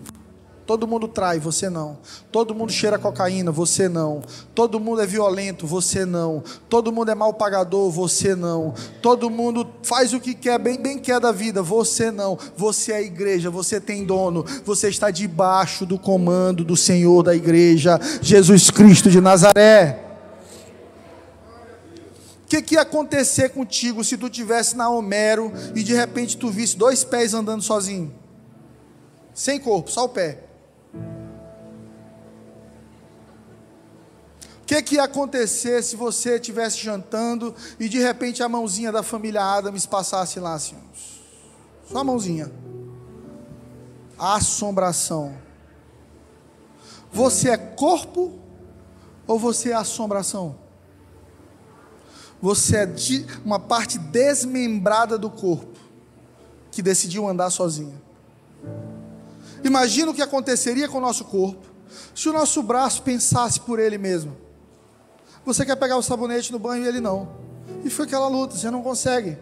Todo 0.65 0.87
mundo 0.87 1.09
trai, 1.09 1.41
você 1.41 1.69
não. 1.69 1.99
Todo 2.31 2.55
mundo 2.55 2.71
cheira 2.71 2.97
cocaína, 2.97 3.51
você 3.51 3.89
não. 3.89 4.23
Todo 4.55 4.79
mundo 4.79 5.03
é 5.03 5.07
violento, 5.07 5.67
você 5.67 6.07
não. 6.07 6.43
Todo 6.69 6.93
mundo 6.93 7.11
é 7.11 7.15
mal 7.15 7.35
pagador, 7.35 7.91
você 7.91 8.37
não. 8.37 8.73
Todo 9.01 9.29
mundo 9.29 9.67
faz 9.83 10.13
o 10.13 10.21
que 10.21 10.35
quer, 10.35 10.59
bem, 10.61 10.81
bem 10.81 10.99
quer 10.99 11.19
da 11.19 11.33
vida, 11.33 11.63
você 11.63 12.13
não. 12.13 12.39
Você 12.57 12.93
é 12.93 13.03
igreja, 13.03 13.51
você 13.51 13.81
tem 13.81 14.05
dono. 14.05 14.45
Você 14.65 14.89
está 14.89 15.11
debaixo 15.11 15.85
do 15.85 15.99
comando 15.99 16.65
do 16.65 16.77
Senhor 16.77 17.25
da 17.25 17.35
igreja, 17.35 17.99
Jesus 18.21 18.71
Cristo 18.71 19.11
de 19.11 19.21
Nazaré. 19.21 19.99
O 22.45 22.49
que, 22.49 22.63
que 22.63 22.75
ia 22.77 22.83
acontecer 22.83 23.49
contigo 23.49 24.05
se 24.05 24.17
tu 24.17 24.31
tivesse 24.31 24.77
na 24.77 24.89
Homero 24.89 25.53
e 25.75 25.83
de 25.83 25.95
repente 25.95 26.37
tu 26.37 26.51
visse 26.51 26.77
dois 26.77 27.03
pés 27.03 27.35
andando 27.35 27.63
sozinho? 27.63 28.15
Sem 29.35 29.59
corpo, 29.59 29.91
só 29.91 30.05
o 30.05 30.09
pé. 30.09 30.52
Que, 34.73 34.83
que 34.83 34.95
ia 34.95 35.05
acontecer 35.05 35.83
se 35.83 35.97
você 35.97 36.37
estivesse 36.37 36.79
jantando 36.79 37.55
e 37.79 37.89
de 37.89 37.99
repente 37.99 38.43
a 38.43 38.49
mãozinha 38.49 38.91
da 38.91 39.03
família 39.03 39.43
Adams 39.43 39.85
passasse 39.85 40.41
lá 40.41 40.55
assim? 40.55 40.77
Só 41.91 41.99
a 41.99 42.05
mãozinha. 42.05 42.51
Assombração. 44.19 45.37
Você 47.13 47.51
é 47.51 47.57
corpo 47.59 48.39
ou 49.27 49.39
você 49.39 49.73
é 49.73 49.75
assombração? 49.75 50.57
Você 52.41 52.77
é 52.77 52.89
uma 53.45 53.59
parte 53.59 53.99
desmembrada 53.99 55.19
do 55.19 55.29
corpo 55.29 55.79
que 56.71 56.81
decidiu 56.81 57.29
andar 57.29 57.51
sozinha. 57.51 58.01
Imagina 59.63 60.11
o 60.11 60.15
que 60.15 60.23
aconteceria 60.23 60.89
com 60.89 60.97
o 60.97 61.01
nosso 61.01 61.27
corpo 61.27 61.67
se 62.15 62.29
o 62.29 62.33
nosso 62.33 62.63
braço 62.63 63.03
pensasse 63.03 63.61
por 63.61 63.79
ele 63.79 63.99
mesmo. 63.99 64.42
Você 65.45 65.67
quer 65.67 65.77
pegar 65.77 65.97
o 65.97 66.03
sabonete 66.03 66.53
no 66.53 66.59
banho 66.59 66.85
e 66.85 66.89
ele 66.89 67.01
não. 67.01 67.29
E 67.85 67.91
foi 67.91 68.05
aquela 68.05 68.29
luta, 68.29 68.57
você 68.57 68.71
não 68.71 68.83
consegue. 68.83 69.37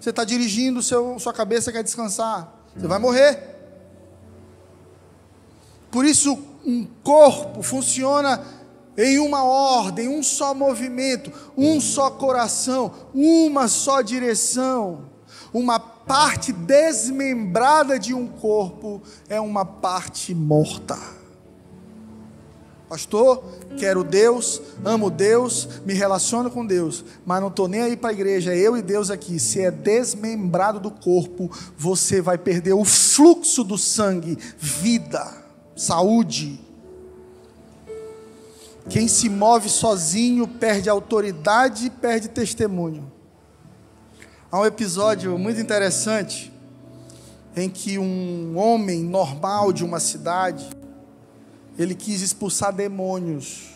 Você 0.00 0.10
está 0.10 0.24
dirigindo, 0.24 0.82
seu, 0.82 1.18
sua 1.18 1.32
cabeça 1.32 1.72
quer 1.72 1.82
descansar. 1.82 2.52
Você 2.74 2.86
vai 2.86 2.98
morrer. 2.98 3.56
Por 5.90 6.04
isso, 6.04 6.38
um 6.64 6.86
corpo 7.02 7.62
funciona 7.62 8.44
em 8.96 9.18
uma 9.18 9.44
ordem, 9.44 10.08
um 10.08 10.22
só 10.22 10.54
movimento, 10.54 11.30
um 11.56 11.80
só 11.80 12.10
coração, 12.10 12.92
uma 13.14 13.68
só 13.68 14.00
direção. 14.00 15.10
Uma 15.52 15.78
parte 15.78 16.52
desmembrada 16.52 17.98
de 17.98 18.14
um 18.14 18.26
corpo 18.26 19.02
é 19.28 19.40
uma 19.40 19.64
parte 19.64 20.34
morta. 20.34 21.15
Pastor, 22.88 23.42
quero 23.78 24.04
Deus, 24.04 24.62
amo 24.84 25.10
Deus, 25.10 25.68
me 25.84 25.92
relaciono 25.92 26.48
com 26.48 26.64
Deus, 26.64 27.04
mas 27.24 27.40
não 27.40 27.48
estou 27.48 27.66
nem 27.66 27.82
aí 27.82 27.96
para 27.96 28.10
a 28.10 28.12
igreja, 28.12 28.54
é 28.54 28.58
eu 28.58 28.76
e 28.76 28.82
Deus 28.82 29.10
aqui. 29.10 29.40
Se 29.40 29.60
é 29.60 29.72
desmembrado 29.72 30.78
do 30.78 30.92
corpo, 30.92 31.50
você 31.76 32.20
vai 32.20 32.38
perder 32.38 32.74
o 32.74 32.84
fluxo 32.84 33.64
do 33.64 33.76
sangue, 33.76 34.38
vida, 34.56 35.44
saúde. 35.74 36.60
Quem 38.88 39.08
se 39.08 39.28
move 39.28 39.68
sozinho 39.68 40.46
perde 40.46 40.88
autoridade 40.88 41.86
e 41.86 41.90
perde 41.90 42.28
testemunho. 42.28 43.10
Há 44.50 44.60
um 44.60 44.64
episódio 44.64 45.36
muito 45.36 45.60
interessante 45.60 46.52
em 47.56 47.68
que 47.68 47.98
um 47.98 48.56
homem 48.56 49.02
normal 49.02 49.72
de 49.72 49.84
uma 49.84 49.98
cidade 49.98 50.68
ele 51.78 51.94
quis 51.94 52.22
expulsar 52.22 52.72
demônios. 52.72 53.74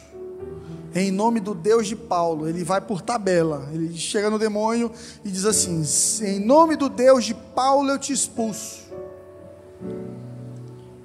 Em 0.94 1.10
nome 1.10 1.38
do 1.38 1.54
Deus 1.54 1.86
de 1.86 1.94
Paulo, 1.94 2.48
ele 2.48 2.64
vai 2.64 2.80
por 2.80 3.00
tabela. 3.00 3.68
Ele 3.72 3.96
chega 3.96 4.28
no 4.28 4.38
demônio 4.38 4.90
e 5.24 5.30
diz 5.30 5.44
assim: 5.44 5.84
Em 6.24 6.40
nome 6.40 6.74
do 6.74 6.88
Deus 6.88 7.24
de 7.24 7.34
Paulo 7.34 7.90
eu 7.90 7.98
te 7.98 8.12
expulso. 8.12 8.90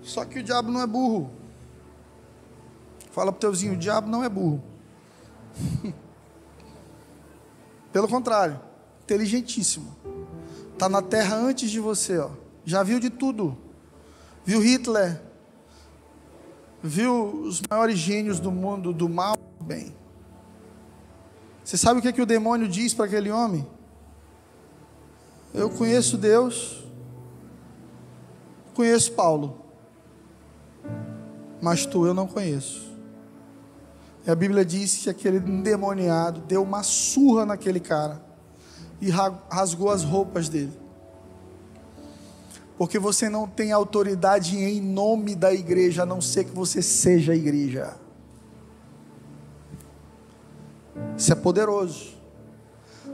Só 0.01 0.25
que 0.25 0.39
o 0.39 0.43
diabo 0.43 0.71
não 0.71 0.81
é 0.81 0.87
burro. 0.87 1.29
Fala 3.11 3.31
para 3.31 3.37
o 3.37 3.41
teuzinho: 3.41 3.73
o 3.73 3.77
diabo 3.77 4.09
não 4.09 4.23
é 4.23 4.29
burro. 4.29 4.63
Pelo 7.93 8.07
contrário, 8.07 8.59
inteligentíssimo. 9.03 9.95
Está 10.73 10.89
na 10.89 11.01
terra 11.01 11.35
antes 11.35 11.71
de 11.71 11.79
você, 11.79 12.17
ó. 12.17 12.31
já 12.65 12.83
viu 12.83 12.99
de 12.99 13.09
tudo. 13.09 13.57
Viu 14.43 14.59
Hitler, 14.59 15.21
viu 16.85 17.41
os 17.41 17.61
maiores 17.69 17.97
gênios 17.97 18.39
do 18.39 18.51
mundo 18.51 18.93
do 18.93 19.09
mal 19.09 19.35
bem. 19.61 19.95
Você 21.63 21.77
sabe 21.77 21.99
o 21.99 22.01
que, 22.01 22.07
é 22.07 22.11
que 22.11 22.21
o 22.21 22.25
demônio 22.25 22.67
diz 22.67 22.93
para 22.93 23.05
aquele 23.05 23.31
homem? 23.31 23.67
Eu 25.53 25.69
conheço 25.69 26.17
Deus, 26.17 26.83
conheço 28.73 29.13
Paulo, 29.13 29.61
mas 31.61 31.85
tu 31.85 32.05
eu 32.05 32.13
não 32.13 32.27
conheço. 32.27 32.93
E 34.27 34.29
a 34.29 34.35
Bíblia 34.35 34.63
diz 34.63 34.97
que 34.97 35.09
aquele 35.09 35.37
endemoniado 35.37 36.41
deu 36.41 36.61
uma 36.61 36.83
surra 36.83 37.45
naquele 37.45 37.79
cara 37.79 38.21
e 39.01 39.09
rasgou 39.09 39.89
as 39.89 40.03
roupas 40.03 40.49
dele 40.49 40.84
porque 42.77 42.99
você 42.99 43.29
não 43.29 43.47
tem 43.47 43.71
autoridade 43.71 44.57
em 44.57 44.81
nome 44.81 45.33
da 45.35 45.53
igreja, 45.53 46.03
a 46.03 46.05
não 46.05 46.19
ser 46.19 46.43
que 46.43 46.51
você 46.51 46.81
seja 46.81 47.31
a 47.31 47.35
igreja. 47.35 47.95
Isso 51.17 51.31
é 51.31 51.35
poderoso. 51.35 52.15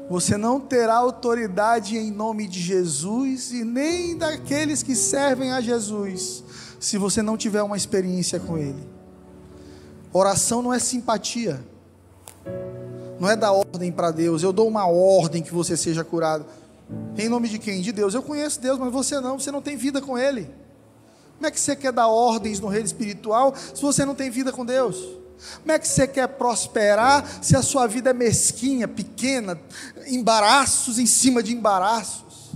Você 0.10 0.36
não 0.36 0.60
terá 0.60 0.96
autoridade 0.96 1.98
em 1.98 2.12
nome 2.12 2.48
de 2.48 2.60
Jesus 2.60 3.52
e 3.52 3.64
nem 3.64 4.18
daqueles 4.18 4.84
que 4.84 4.96
servem 4.96 5.52
a 5.52 5.62
Jesus, 5.62 6.44
se 6.80 6.98
você 6.98 7.22
não 7.22 7.38
tiver 7.38 7.62
uma 7.62 7.78
experiência 7.78 8.40
com 8.40 8.58
Ele. 8.58 8.90
Oração 10.12 10.62
não 10.62 10.74
é 10.74 10.80
simpatia, 10.80 11.64
não 13.20 13.30
é 13.30 13.36
dar 13.36 13.52
ordem 13.52 13.92
para 13.92 14.12
Deus. 14.12 14.44
Eu 14.44 14.52
dou 14.52 14.68
uma 14.68 14.86
ordem 14.86 15.42
que 15.42 15.54
você 15.54 15.78
seja 15.78 16.04
curado. 16.04 16.46
Em 17.18 17.30
nome 17.30 17.50
de 17.50 17.60
quem? 17.60 17.82
De 17.82 17.92
Deus. 17.92 18.14
Eu 18.14 18.24
conheço 18.24 18.60
Deus, 18.60 18.80
mas 18.80 18.92
você 18.92 19.20
não, 19.20 19.40
você 19.40 19.52
não 19.52 19.62
tem 19.62 19.76
vida 19.76 20.02
com 20.02 20.18
Ele. 20.18 20.50
Como 21.36 21.48
é 21.48 21.52
que 21.52 21.60
você 21.60 21.76
quer 21.76 21.92
dar 21.92 22.08
ordens 22.08 22.60
no 22.60 22.68
reino 22.68 22.86
espiritual 22.86 23.54
se 23.56 23.82
você 23.82 24.06
não 24.06 24.14
tem 24.14 24.30
vida 24.30 24.52
com 24.52 24.66
Deus? 24.66 24.98
Como 25.60 25.72
é 25.72 25.80
que 25.80 25.88
você 25.88 26.08
quer 26.08 26.28
prosperar 26.28 27.26
se 27.42 27.56
a 27.56 27.64
sua 27.64 27.88
vida 27.88 28.12
é 28.12 28.14
mesquinha, 28.14 28.88
pequena, 28.88 29.60
embaraços 30.06 31.00
em 31.00 31.08
cima 31.08 31.42
de 31.42 31.54
embaraços? 31.54 32.52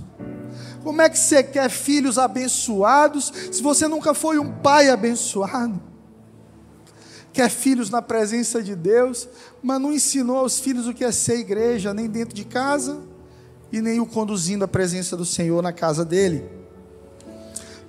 Como 0.84 1.02
é 1.02 1.08
que 1.08 1.18
você 1.18 1.42
quer 1.42 1.68
filhos 1.68 2.16
abençoados 2.16 3.32
se 3.50 3.60
você 3.60 3.88
nunca 3.88 4.14
foi 4.14 4.38
um 4.38 4.52
pai 4.52 4.88
abençoado? 4.88 5.82
Quer 7.32 7.50
filhos 7.50 7.90
na 7.90 8.00
presença 8.00 8.62
de 8.62 8.76
Deus, 8.76 9.28
mas 9.60 9.80
não 9.80 9.92
ensinou 9.92 10.38
aos 10.38 10.60
filhos 10.60 10.86
o 10.86 10.94
que 10.94 11.04
é 11.04 11.10
ser 11.10 11.40
igreja, 11.40 11.92
nem 11.92 12.08
dentro 12.08 12.34
de 12.34 12.44
casa? 12.44 13.00
E 13.72 13.80
nem 13.80 14.00
o 14.00 14.06
conduzindo 14.06 14.64
à 14.64 14.68
presença 14.68 15.16
do 15.16 15.24
Senhor 15.24 15.62
na 15.62 15.72
casa 15.72 16.04
dele. 16.04 16.44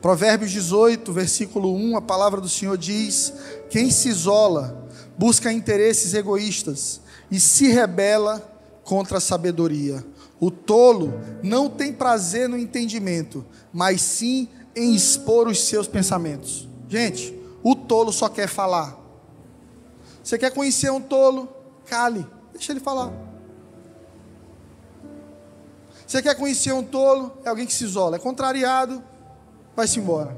Provérbios 0.02 0.52
18, 0.52 1.12
versículo 1.12 1.74
1, 1.76 1.98
a 1.98 2.02
palavra 2.02 2.40
do 2.40 2.50
Senhor 2.50 2.78
diz: 2.78 3.34
Quem 3.70 3.90
se 3.90 4.10
isola 4.10 4.88
busca 5.18 5.52
interesses 5.52 6.14
egoístas 6.14 7.02
e 7.32 7.40
se 7.40 7.68
rebela 7.68 8.42
contra 8.84 9.18
a 9.18 9.22
sabedoria. 9.22 10.06
O 10.40 10.52
tolo 10.52 11.14
não 11.42 11.70
tem 11.70 11.92
prazer 11.92 12.48
no 12.48 12.58
entendimento, 12.58 13.44
mas 13.74 14.02
sim 14.02 14.48
em 14.76 14.94
expor 14.94 15.48
os 15.48 15.64
seus 15.64 15.88
pensamentos. 15.88 16.68
Gente, 16.88 17.38
o 17.64 17.76
tolo 17.76 18.14
só 18.14 18.30
quer 18.30 18.48
falar. 18.48 18.98
Você 20.24 20.38
quer 20.38 20.52
conhecer 20.52 20.92
um 20.92 21.02
tolo? 21.02 21.50
Cale, 21.86 22.26
deixa 22.54 22.72
ele 22.72 22.80
falar. 22.80 23.12
Você 26.08 26.22
quer 26.22 26.36
conhecer 26.36 26.72
um 26.72 26.82
tolo? 26.82 27.38
É 27.44 27.50
alguém 27.50 27.66
que 27.66 27.74
se 27.74 27.84
isola, 27.84 28.16
é 28.16 28.20
contrariado, 28.20 29.04
vai-se 29.76 30.00
embora. 30.00 30.38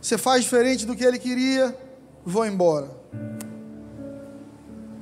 Você 0.00 0.16
faz 0.16 0.44
diferente 0.44 0.86
do 0.86 0.96
que 0.96 1.04
ele 1.04 1.18
queria, 1.18 1.76
vou 2.24 2.46
embora. 2.46 2.88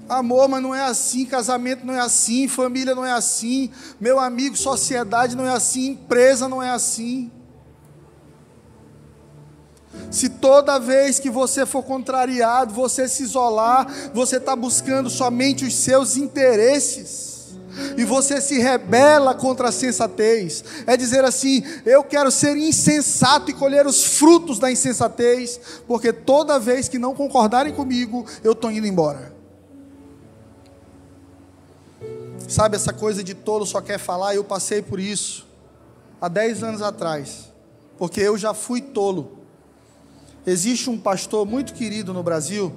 Amor, 0.08 0.48
mas 0.48 0.60
não 0.60 0.74
é 0.74 0.82
assim, 0.82 1.24
casamento 1.24 1.86
não 1.86 1.94
é 1.94 2.00
assim, 2.00 2.48
família 2.48 2.94
não 2.96 3.04
é 3.04 3.12
assim, 3.12 3.70
meu 4.00 4.18
amigo, 4.18 4.56
sociedade 4.56 5.36
não 5.36 5.46
é 5.46 5.50
assim, 5.50 5.90
empresa 5.90 6.48
não 6.48 6.60
é 6.60 6.70
assim. 6.70 7.30
Se 10.10 10.28
toda 10.28 10.78
vez 10.78 11.18
que 11.20 11.30
você 11.30 11.64
for 11.64 11.82
contrariado, 11.82 12.74
você 12.74 13.08
se 13.08 13.22
isolar, 13.22 13.86
você 14.12 14.36
está 14.36 14.56
buscando 14.56 15.08
somente 15.08 15.64
os 15.64 15.74
seus 15.74 16.16
interesses, 16.16 17.35
e 17.96 18.04
você 18.04 18.40
se 18.40 18.58
rebela 18.58 19.34
contra 19.34 19.68
a 19.68 19.72
sensatez, 19.72 20.64
é 20.86 20.96
dizer 20.96 21.24
assim: 21.24 21.62
eu 21.84 22.02
quero 22.02 22.30
ser 22.30 22.56
insensato 22.56 23.50
e 23.50 23.54
colher 23.54 23.86
os 23.86 24.04
frutos 24.04 24.58
da 24.58 24.70
insensatez, 24.70 25.60
porque 25.86 26.12
toda 26.12 26.58
vez 26.58 26.88
que 26.88 26.98
não 26.98 27.14
concordarem 27.14 27.72
comigo, 27.72 28.24
eu 28.42 28.52
estou 28.52 28.70
indo 28.70 28.86
embora. 28.86 29.34
Sabe 32.48 32.76
essa 32.76 32.92
coisa 32.92 33.24
de 33.24 33.34
tolo 33.34 33.66
só 33.66 33.80
quer 33.80 33.98
falar? 33.98 34.34
Eu 34.34 34.44
passei 34.44 34.80
por 34.80 35.00
isso 35.00 35.46
há 36.20 36.28
10 36.28 36.62
anos 36.62 36.82
atrás, 36.82 37.52
porque 37.98 38.20
eu 38.20 38.38
já 38.38 38.54
fui 38.54 38.80
tolo. 38.80 39.38
Existe 40.46 40.88
um 40.88 40.96
pastor 40.96 41.44
muito 41.44 41.74
querido 41.74 42.14
no 42.14 42.22
Brasil, 42.22 42.72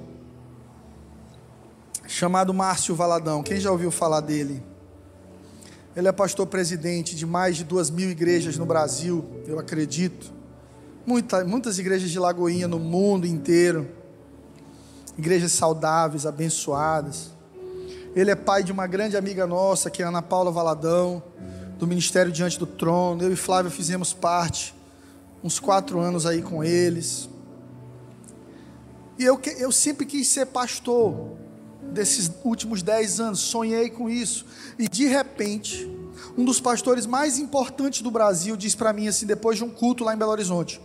chamado 2.08 2.52
Márcio 2.52 2.96
Valadão. 2.96 3.42
Quem 3.44 3.60
já 3.60 3.70
ouviu 3.70 3.92
falar 3.92 4.20
dele? 4.20 4.69
Ele 5.96 6.06
é 6.06 6.12
pastor 6.12 6.46
presidente 6.46 7.16
de 7.16 7.26
mais 7.26 7.56
de 7.56 7.64
duas 7.64 7.90
mil 7.90 8.10
igrejas 8.10 8.56
no 8.56 8.64
Brasil, 8.64 9.24
eu 9.46 9.58
acredito. 9.58 10.32
Muita, 11.04 11.44
muitas 11.44 11.78
igrejas 11.78 12.10
de 12.10 12.18
Lagoinha 12.18 12.68
no 12.68 12.78
mundo 12.78 13.26
inteiro. 13.26 13.88
Igrejas 15.18 15.50
saudáveis, 15.50 16.26
abençoadas. 16.26 17.30
Ele 18.14 18.30
é 18.30 18.36
pai 18.36 18.62
de 18.62 18.70
uma 18.70 18.86
grande 18.86 19.16
amiga 19.16 19.46
nossa, 19.46 19.90
que 19.90 20.02
é 20.02 20.06
Ana 20.06 20.22
Paula 20.22 20.52
Valadão, 20.52 21.22
do 21.76 21.86
Ministério 21.86 22.30
Diante 22.30 22.58
do 22.58 22.66
Trono. 22.66 23.22
Eu 23.22 23.32
e 23.32 23.36
Flávio 23.36 23.70
fizemos 23.70 24.12
parte, 24.12 24.74
uns 25.42 25.58
quatro 25.58 25.98
anos 25.98 26.24
aí 26.24 26.40
com 26.40 26.62
eles. 26.62 27.28
E 29.18 29.24
eu, 29.24 29.40
eu 29.58 29.72
sempre 29.72 30.06
quis 30.06 30.28
ser 30.28 30.46
pastor 30.46 31.39
desses 31.92 32.30
últimos 32.44 32.82
dez 32.82 33.20
anos, 33.20 33.40
sonhei 33.40 33.90
com 33.90 34.08
isso. 34.08 34.46
E 34.78 34.88
de 34.88 35.06
repente, 35.06 35.90
um 36.36 36.44
dos 36.44 36.60
pastores 36.60 37.06
mais 37.06 37.38
importantes 37.38 38.02
do 38.02 38.10
Brasil 38.10 38.56
diz 38.56 38.74
para 38.74 38.92
mim 38.92 39.08
assim, 39.08 39.26
depois 39.26 39.56
de 39.56 39.64
um 39.64 39.70
culto 39.70 40.04
lá 40.04 40.14
em 40.14 40.18
Belo 40.18 40.30
Horizonte: 40.30 40.80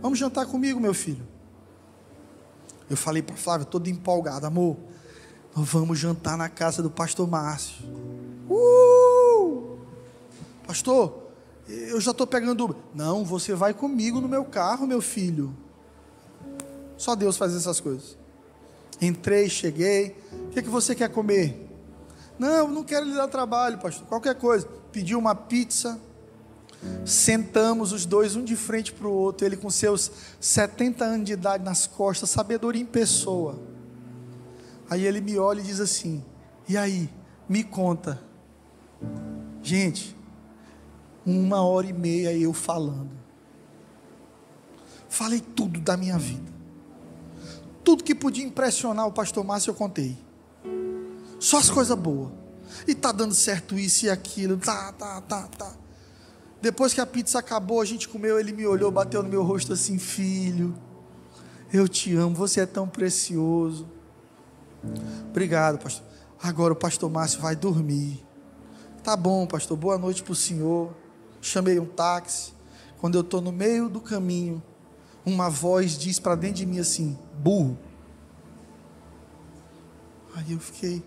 Vamos 0.00 0.18
jantar 0.18 0.46
comigo, 0.46 0.80
meu 0.80 0.94
filho. 0.94 1.26
Eu 2.88 2.96
falei 2.96 3.22
para 3.22 3.36
Flávio, 3.36 3.66
todo 3.66 3.88
empolgado, 3.88 4.46
amor, 4.46 4.76
nós 5.54 5.68
vamos 5.68 5.98
jantar 5.98 6.36
na 6.36 6.48
casa 6.48 6.82
do 6.82 6.90
pastor 6.90 7.26
Márcio. 7.28 7.84
Uh! 8.48 9.78
Pastor, 10.66 11.26
eu 11.68 12.00
já 12.00 12.12
estou 12.12 12.26
pegando. 12.26 12.76
Não, 12.94 13.24
você 13.24 13.54
vai 13.54 13.74
comigo 13.74 14.20
no 14.20 14.28
meu 14.28 14.44
carro, 14.44 14.86
meu 14.86 15.00
filho. 15.00 15.56
Só 16.96 17.14
Deus 17.14 17.36
faz 17.36 17.54
essas 17.54 17.80
coisas. 17.80 18.16
Entrei, 19.00 19.48
cheguei. 19.48 20.16
O 20.32 20.48
que, 20.50 20.58
é 20.60 20.62
que 20.62 20.68
você 20.68 20.94
quer 20.94 21.10
comer? 21.10 21.66
Não, 22.38 22.68
não 22.68 22.84
quero 22.84 23.06
lhe 23.06 23.14
dar 23.14 23.28
trabalho, 23.28 23.78
pastor. 23.78 24.06
Qualquer 24.06 24.34
coisa. 24.34 24.66
Pediu 24.92 25.18
uma 25.18 25.34
pizza. 25.34 26.00
Sentamos 27.04 27.92
os 27.92 28.04
dois, 28.04 28.36
um 28.36 28.44
de 28.44 28.56
frente 28.56 28.92
para 28.92 29.06
o 29.06 29.12
outro. 29.12 29.46
Ele 29.46 29.56
com 29.56 29.70
seus 29.70 30.10
70 30.40 31.04
anos 31.04 31.26
de 31.26 31.32
idade 31.32 31.64
nas 31.64 31.86
costas, 31.86 32.30
sabedoria 32.30 32.82
em 32.82 32.86
pessoa. 32.86 33.58
Aí 34.88 35.04
ele 35.04 35.20
me 35.20 35.38
olha 35.38 35.60
e 35.60 35.64
diz 35.64 35.80
assim: 35.80 36.24
E 36.68 36.76
aí, 36.76 37.08
me 37.48 37.64
conta. 37.64 38.20
Gente, 39.62 40.16
uma 41.24 41.62
hora 41.62 41.86
e 41.86 41.92
meia 41.92 42.32
eu 42.32 42.52
falando. 42.52 43.10
Falei 45.08 45.40
tudo 45.40 45.80
da 45.80 45.96
minha 45.96 46.18
vida. 46.18 46.55
Tudo 47.86 48.02
que 48.02 48.16
podia 48.16 48.44
impressionar 48.44 49.06
o 49.06 49.12
pastor 49.12 49.44
Márcio 49.44 49.70
eu 49.70 49.74
contei. 49.76 50.18
Só 51.38 51.58
as 51.58 51.70
coisas 51.70 51.96
boas. 51.96 52.32
E 52.84 52.96
tá 52.96 53.12
dando 53.12 53.32
certo 53.32 53.78
isso 53.78 54.06
e 54.06 54.10
aquilo. 54.10 54.56
Tá, 54.56 54.90
tá, 54.90 55.20
tá, 55.20 55.46
tá. 55.56 55.72
Depois 56.60 56.92
que 56.92 57.00
a 57.00 57.06
pizza 57.06 57.38
acabou, 57.38 57.80
a 57.80 57.84
gente 57.84 58.08
comeu, 58.08 58.40
ele 58.40 58.52
me 58.52 58.66
olhou, 58.66 58.90
bateu 58.90 59.22
no 59.22 59.28
meu 59.28 59.44
rosto 59.44 59.72
assim, 59.72 60.00
filho. 60.00 60.76
Eu 61.72 61.86
te 61.86 62.12
amo, 62.16 62.34
você 62.34 62.62
é 62.62 62.66
tão 62.66 62.88
precioso. 62.88 63.86
Obrigado, 65.30 65.78
pastor. 65.78 66.04
Agora 66.42 66.72
o 66.72 66.76
pastor 66.76 67.08
Márcio 67.08 67.40
vai 67.40 67.54
dormir. 67.54 68.20
Tá 69.04 69.16
bom, 69.16 69.46
pastor. 69.46 69.76
Boa 69.76 69.96
noite 69.96 70.24
para 70.24 70.32
o 70.32 70.34
senhor. 70.34 70.92
Chamei 71.40 71.78
um 71.78 71.86
táxi. 71.86 72.52
Quando 72.98 73.14
eu 73.14 73.20
estou 73.20 73.40
no 73.40 73.52
meio 73.52 73.88
do 73.88 74.00
caminho, 74.00 74.60
uma 75.26 75.50
voz 75.50 75.98
diz 75.98 76.20
para 76.20 76.36
dentro 76.36 76.58
de 76.58 76.66
mim 76.66 76.78
assim: 76.78 77.18
burro. 77.38 77.76
Aí 80.36 80.52
eu 80.52 80.60
fiquei 80.60 81.02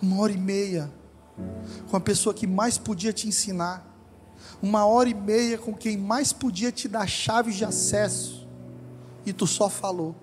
uma 0.00 0.20
hora 0.20 0.32
e 0.32 0.38
meia 0.38 0.90
com 1.90 1.96
a 1.96 2.00
pessoa 2.00 2.34
que 2.34 2.46
mais 2.46 2.78
podia 2.78 3.12
te 3.12 3.28
ensinar, 3.28 3.86
uma 4.62 4.86
hora 4.86 5.08
e 5.08 5.14
meia 5.14 5.58
com 5.58 5.74
quem 5.74 5.96
mais 5.96 6.32
podia 6.32 6.72
te 6.72 6.88
dar 6.88 7.06
chaves 7.06 7.56
de 7.56 7.64
acesso, 7.64 8.48
e 9.26 9.32
tu 9.32 9.46
só 9.46 9.68
falou. 9.68 10.16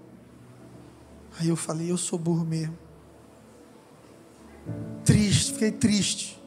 Aí 1.39 1.47
eu 1.47 1.55
falei: 1.55 1.91
eu 1.91 1.97
sou 1.97 2.18
burro 2.18 2.43
mesmo. 2.43 2.78
Triste, 5.03 5.53
fiquei 5.53 5.72
triste. 5.72 6.41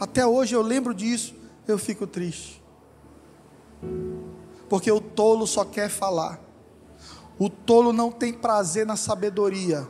Até 0.00 0.26
hoje 0.26 0.54
eu 0.54 0.62
lembro 0.62 0.94
disso, 0.94 1.34
eu 1.68 1.76
fico 1.78 2.06
triste 2.06 2.62
porque 4.72 4.90
o 4.90 5.02
tolo 5.02 5.46
só 5.46 5.66
quer 5.66 5.90
falar. 5.90 6.40
O 7.38 7.50
tolo 7.50 7.92
não 7.92 8.10
tem 8.10 8.32
prazer 8.32 8.86
na 8.86 8.96
sabedoria, 8.96 9.86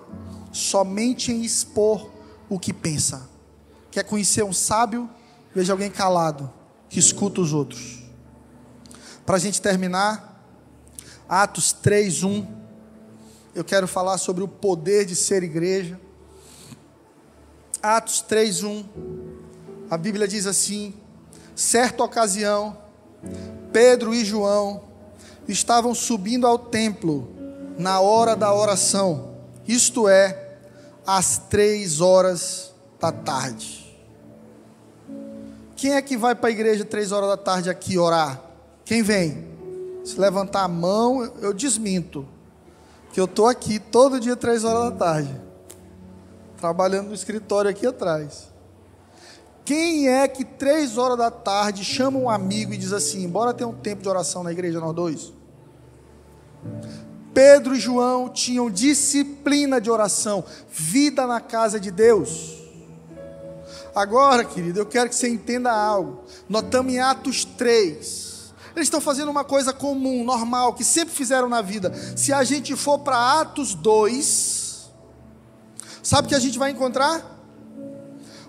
somente 0.51 1.31
em 1.31 1.45
expor 1.45 2.11
o 2.49 2.59
que 2.59 2.73
pensa. 2.73 3.31
Quer 3.93 4.03
conhecer 4.03 4.43
um 4.43 4.53
sábio? 4.53 5.09
Veja 5.55 5.73
alguém 5.73 5.89
calado, 5.89 6.53
que 6.89 6.99
escuta 6.99 7.41
os 7.41 7.53
outros. 7.53 8.03
Para 9.25 9.37
a 9.37 9.39
gente 9.39 9.63
terminar, 9.63 10.45
Atos 11.29 11.73
3:1. 11.73 12.45
Eu 13.55 13.63
quero 13.63 13.87
falar 13.87 14.19
sobre 14.19 14.43
o 14.43 14.49
poder 14.49 15.05
de 15.05 15.15
ser 15.15 15.45
igreja. 15.45 16.01
Atos 17.81 18.21
3:1. 18.29 18.85
A 19.89 19.97
Bíblia 19.97 20.27
diz 20.27 20.45
assim: 20.45 20.93
certa 21.55 22.03
ocasião, 22.03 22.77
Pedro 23.73 24.15
e 24.15 24.25
João 24.25 24.83
estavam 25.49 25.95
subindo 25.95 26.47
ao 26.47 26.59
templo 26.59 27.29
na 27.79 28.01
hora 28.01 28.37
da 28.37 28.55
oração, 28.55 29.35
isto 29.67 30.09
é, 30.09 30.59
às 31.07 31.39
três 31.39 32.01
horas 32.01 32.73
da 33.01 33.11
tarde. 33.11 33.83
Quem 35.75 35.95
é 35.95 36.03
que 36.03 36.17
vai 36.17 36.35
para 36.35 36.49
a 36.49 36.53
igreja 36.53 36.85
três 36.85 37.11
horas 37.11 37.29
da 37.31 37.37
tarde 37.37 37.69
aqui 37.69 37.99
orar? 37.99 38.41
Quem 38.85 39.03
vem? 39.03 39.49
Se 40.05 40.19
levantar 40.21 40.63
a 40.63 40.69
mão, 40.69 41.25
eu 41.41 41.53
desminto. 41.53 42.27
Que 43.13 43.21
eu 43.21 43.25
estou 43.25 43.49
aqui 43.49 43.79
todo 43.79 44.21
dia 44.21 44.37
três 44.37 44.65
horas 44.65 44.93
da 44.93 44.97
tarde. 44.97 45.41
Trabalhando 46.57 47.09
no 47.09 47.15
escritório 47.15 47.71
aqui 47.71 47.87
atrás. 47.87 48.52
Quem 49.65 50.09
é 50.09 50.27
que 50.27 50.45
três 50.45 50.99
horas 50.99 51.17
da 51.17 51.31
tarde 51.31 51.85
chama 51.85 52.19
um 52.19 52.29
amigo 52.29 52.73
e 52.73 52.77
diz 52.77 52.93
assim: 52.93 53.29
bora 53.29 53.55
ter 53.55 53.65
um 53.65 53.75
tempo 53.75 54.03
de 54.03 54.09
oração 54.09 54.43
na 54.43 54.51
igreja, 54.51 54.81
nós 54.81 54.95
dois? 54.95 55.33
Pedro 57.33 57.75
e 57.75 57.81
João 57.81 58.29
tinham 58.29 58.71
disciplina 58.71 59.81
de 59.81 59.91
oração, 59.91 60.45
vida 60.69 61.27
na 61.27 61.41
casa 61.41 61.81
de 61.81 61.91
Deus. 61.91 62.61
Agora, 63.95 64.45
querido, 64.45 64.81
eu 64.81 64.87
quero 64.87 65.09
que 65.09 65.15
você 65.15 65.29
entenda 65.29 65.71
algo. 65.71 66.23
Nós 66.49 66.65
estamos 66.65 66.93
em 66.93 66.99
Atos 66.99 67.45
3. 67.45 68.53
Eles 68.75 68.87
estão 68.87 69.01
fazendo 69.01 69.31
uma 69.31 69.45
coisa 69.45 69.73
comum, 69.73 70.25
normal, 70.25 70.73
que 70.73 70.83
sempre 70.83 71.15
fizeram 71.15 71.49
na 71.49 71.61
vida. 71.61 71.93
Se 72.17 72.33
a 72.33 72.43
gente 72.43 72.75
for 72.75 72.99
para 72.99 73.41
Atos 73.41 73.75
2, 73.75 74.91
sabe 76.03 76.27
o 76.27 76.29
que 76.31 76.35
a 76.35 76.39
gente 76.39 76.59
vai 76.59 76.71
encontrar? 76.71 77.42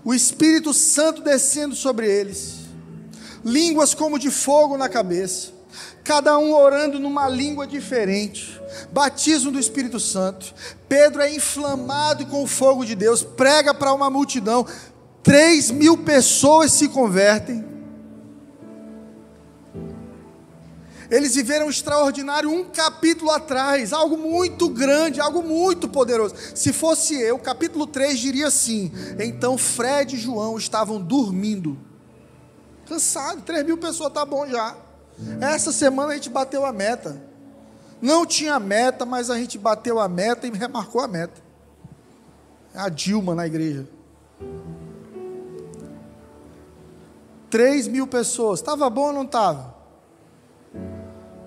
O 0.06 0.14
Espírito 0.14 0.74
Santo 0.74 1.22
descendo 1.22 1.76
sobre 1.76 2.10
eles, 2.10 2.56
línguas 3.44 3.94
como 3.94 4.20
de 4.20 4.30
fogo 4.30 4.78
na 4.78 4.90
cabeça, 4.90 5.52
cada 6.04 6.38
um 6.38 6.54
orando 6.54 7.00
numa 7.00 7.30
língua 7.30 7.66
diferente, 7.66 8.60
batismo 8.92 9.50
do 9.52 9.60
Espírito 9.60 10.00
Santo. 10.00 10.54
Pedro 10.90 11.22
é 11.22 11.34
inflamado 11.34 12.26
com 12.26 12.44
o 12.44 12.48
fogo 12.48 12.86
de 12.86 12.96
Deus, 12.96 13.24
prega 13.24 13.74
para 13.74 13.94
uma 13.94 14.10
multidão, 14.10 14.68
três 15.24 15.72
mil 15.72 15.98
pessoas 15.98 16.74
se 16.74 16.90
convertem. 16.90 17.73
Eles 21.14 21.36
viveram 21.36 21.70
extraordinário 21.70 22.50
um 22.50 22.64
capítulo 22.64 23.30
atrás, 23.30 23.94
algo 23.94 24.18
muito 24.18 24.68
grande, 24.68 25.22
algo 25.22 25.44
muito 25.44 25.88
poderoso. 25.88 26.34
Se 26.56 26.74
fosse 26.74 27.14
eu, 27.14 27.38
capítulo 27.38 27.86
3 27.86 28.18
diria 28.20 28.48
assim: 28.48 28.92
então 29.20 29.56
Fred 29.56 30.16
e 30.16 30.20
João 30.20 30.58
estavam 30.58 31.00
dormindo, 31.00 31.78
cansado, 32.88 33.44
3 33.44 33.64
mil 33.64 33.78
pessoas, 33.78 34.12
tá 34.12 34.26
bom 34.26 34.48
já. 34.48 34.76
Essa 35.40 35.72
semana 35.72 36.14
a 36.14 36.16
gente 36.16 36.32
bateu 36.32 36.66
a 36.66 36.74
meta. 36.74 37.22
Não 38.02 38.26
tinha 38.26 38.60
meta, 38.60 39.06
mas 39.06 39.30
a 39.30 39.38
gente 39.38 39.56
bateu 39.56 40.00
a 40.00 40.08
meta 40.08 40.48
e 40.48 40.50
remarcou 40.50 41.00
a 41.00 41.08
meta. 41.08 41.40
É 42.74 42.80
a 42.80 42.90
Dilma 42.90 43.36
na 43.36 43.46
igreja. 43.46 43.88
3 47.52 47.88
mil 47.88 48.08
pessoas. 48.08 48.62
Estava 48.62 48.90
bom 48.90 49.10
ou 49.10 49.14
não 49.14 49.24
estava? 49.26 49.73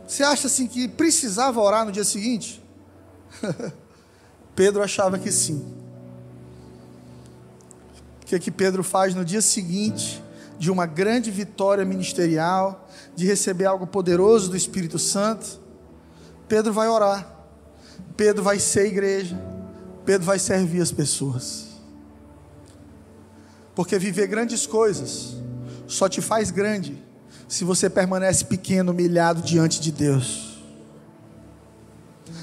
Você 0.07 0.23
acha 0.23 0.47
assim 0.47 0.67
que 0.67 0.87
precisava 0.87 1.61
orar 1.61 1.85
no 1.85 1.91
dia 1.91 2.05
seguinte? 2.05 2.63
Pedro 4.55 4.83
achava 4.83 5.19
que 5.19 5.33
sim. 5.33 5.65
O 8.23 8.27
que, 8.27 8.35
é 8.35 8.39
que 8.39 8.51
Pedro 8.51 8.83
faz 8.85 9.15
no 9.15 9.25
dia 9.25 9.43
seguinte 9.43 10.23
de 10.59 10.71
uma 10.71 10.87
grande 10.87 11.31
vitória 11.31 11.85
ministerial, 11.85 12.89
de 13.15 13.27
receber 13.27 13.67
algo 13.67 13.87
poderoso 13.87 14.51
do 14.51 14.57
Espírito 14.57 14.99
Santo? 14.99 15.61
Pedro 16.49 16.73
vai 16.73 16.89
orar, 16.89 17.29
Pedro 18.17 18.43
vai 18.43 18.59
ser 18.59 18.87
igreja, 18.87 19.37
Pedro 20.05 20.25
vai 20.25 20.39
servir 20.39 20.81
as 20.81 20.93
pessoas. 20.93 21.67
Porque 23.75 23.99
viver 23.99 24.27
grandes 24.29 24.67
coisas 24.67 25.37
só 25.87 26.09
te 26.09 26.21
faz 26.23 26.51
grande 26.51 27.06
se 27.49 27.65
você 27.65 27.89
permanece 27.89 28.45
pequeno, 28.45 28.93
humilhado 28.93 29.41
diante 29.43 29.81
de 29.81 29.93
Deus. 29.93 30.59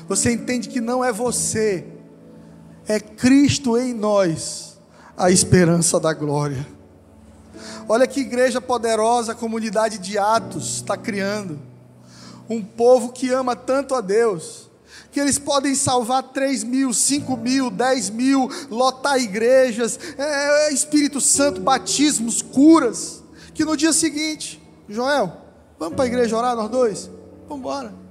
Você 0.08 0.32
entende 0.32 0.70
que 0.70 0.82
não 0.82 1.04
é 1.04 1.12
você, 1.12 1.86
é 2.88 2.99
Cristo 2.99 3.78
em 3.78 3.93
nós, 3.93 4.78
a 5.18 5.30
esperança 5.32 5.99
da 5.99 6.14
glória. 6.14 6.66
Olha 7.88 8.08
que 8.08 8.22
igreja 8.22 8.62
poderosa 8.62 9.34
a 9.34 9.36
comunidade 9.36 9.97
de 9.97 10.18
Atos 10.18 10.76
está 10.76 10.95
criando. 10.95 11.60
Um 12.49 12.62
povo 12.62 13.12
que 13.12 13.30
ama 13.30 13.56
tanto 13.56 13.95
a 13.95 14.01
Deus, 14.01 14.70
que 15.12 15.20
eles 15.20 15.38
podem 15.38 15.76
salvar 15.76 16.24
3 16.24 16.64
mil, 16.64 16.93
5 16.93 17.38
mil, 17.38 17.70
10 17.70 18.10
mil, 18.10 18.49
lotar 18.70 19.20
igrejas, 19.20 19.99
é, 20.18 20.68
é, 20.70 20.74
Espírito 20.74 21.22
Santo, 21.22 21.62
batismos, 21.62 22.41
curas, 22.41 23.24
que 23.54 23.64
no 23.64 23.78
dia 23.78 23.93
seguinte 23.93 24.62
Joel, 24.88 25.31
vamos 25.79 25.95
para 25.95 26.05
a 26.05 26.07
igreja 26.07 26.38
orar 26.38 26.55
nós 26.55 26.69
dois? 26.69 27.09
Vamos 27.47 27.59
embora. 27.59 28.03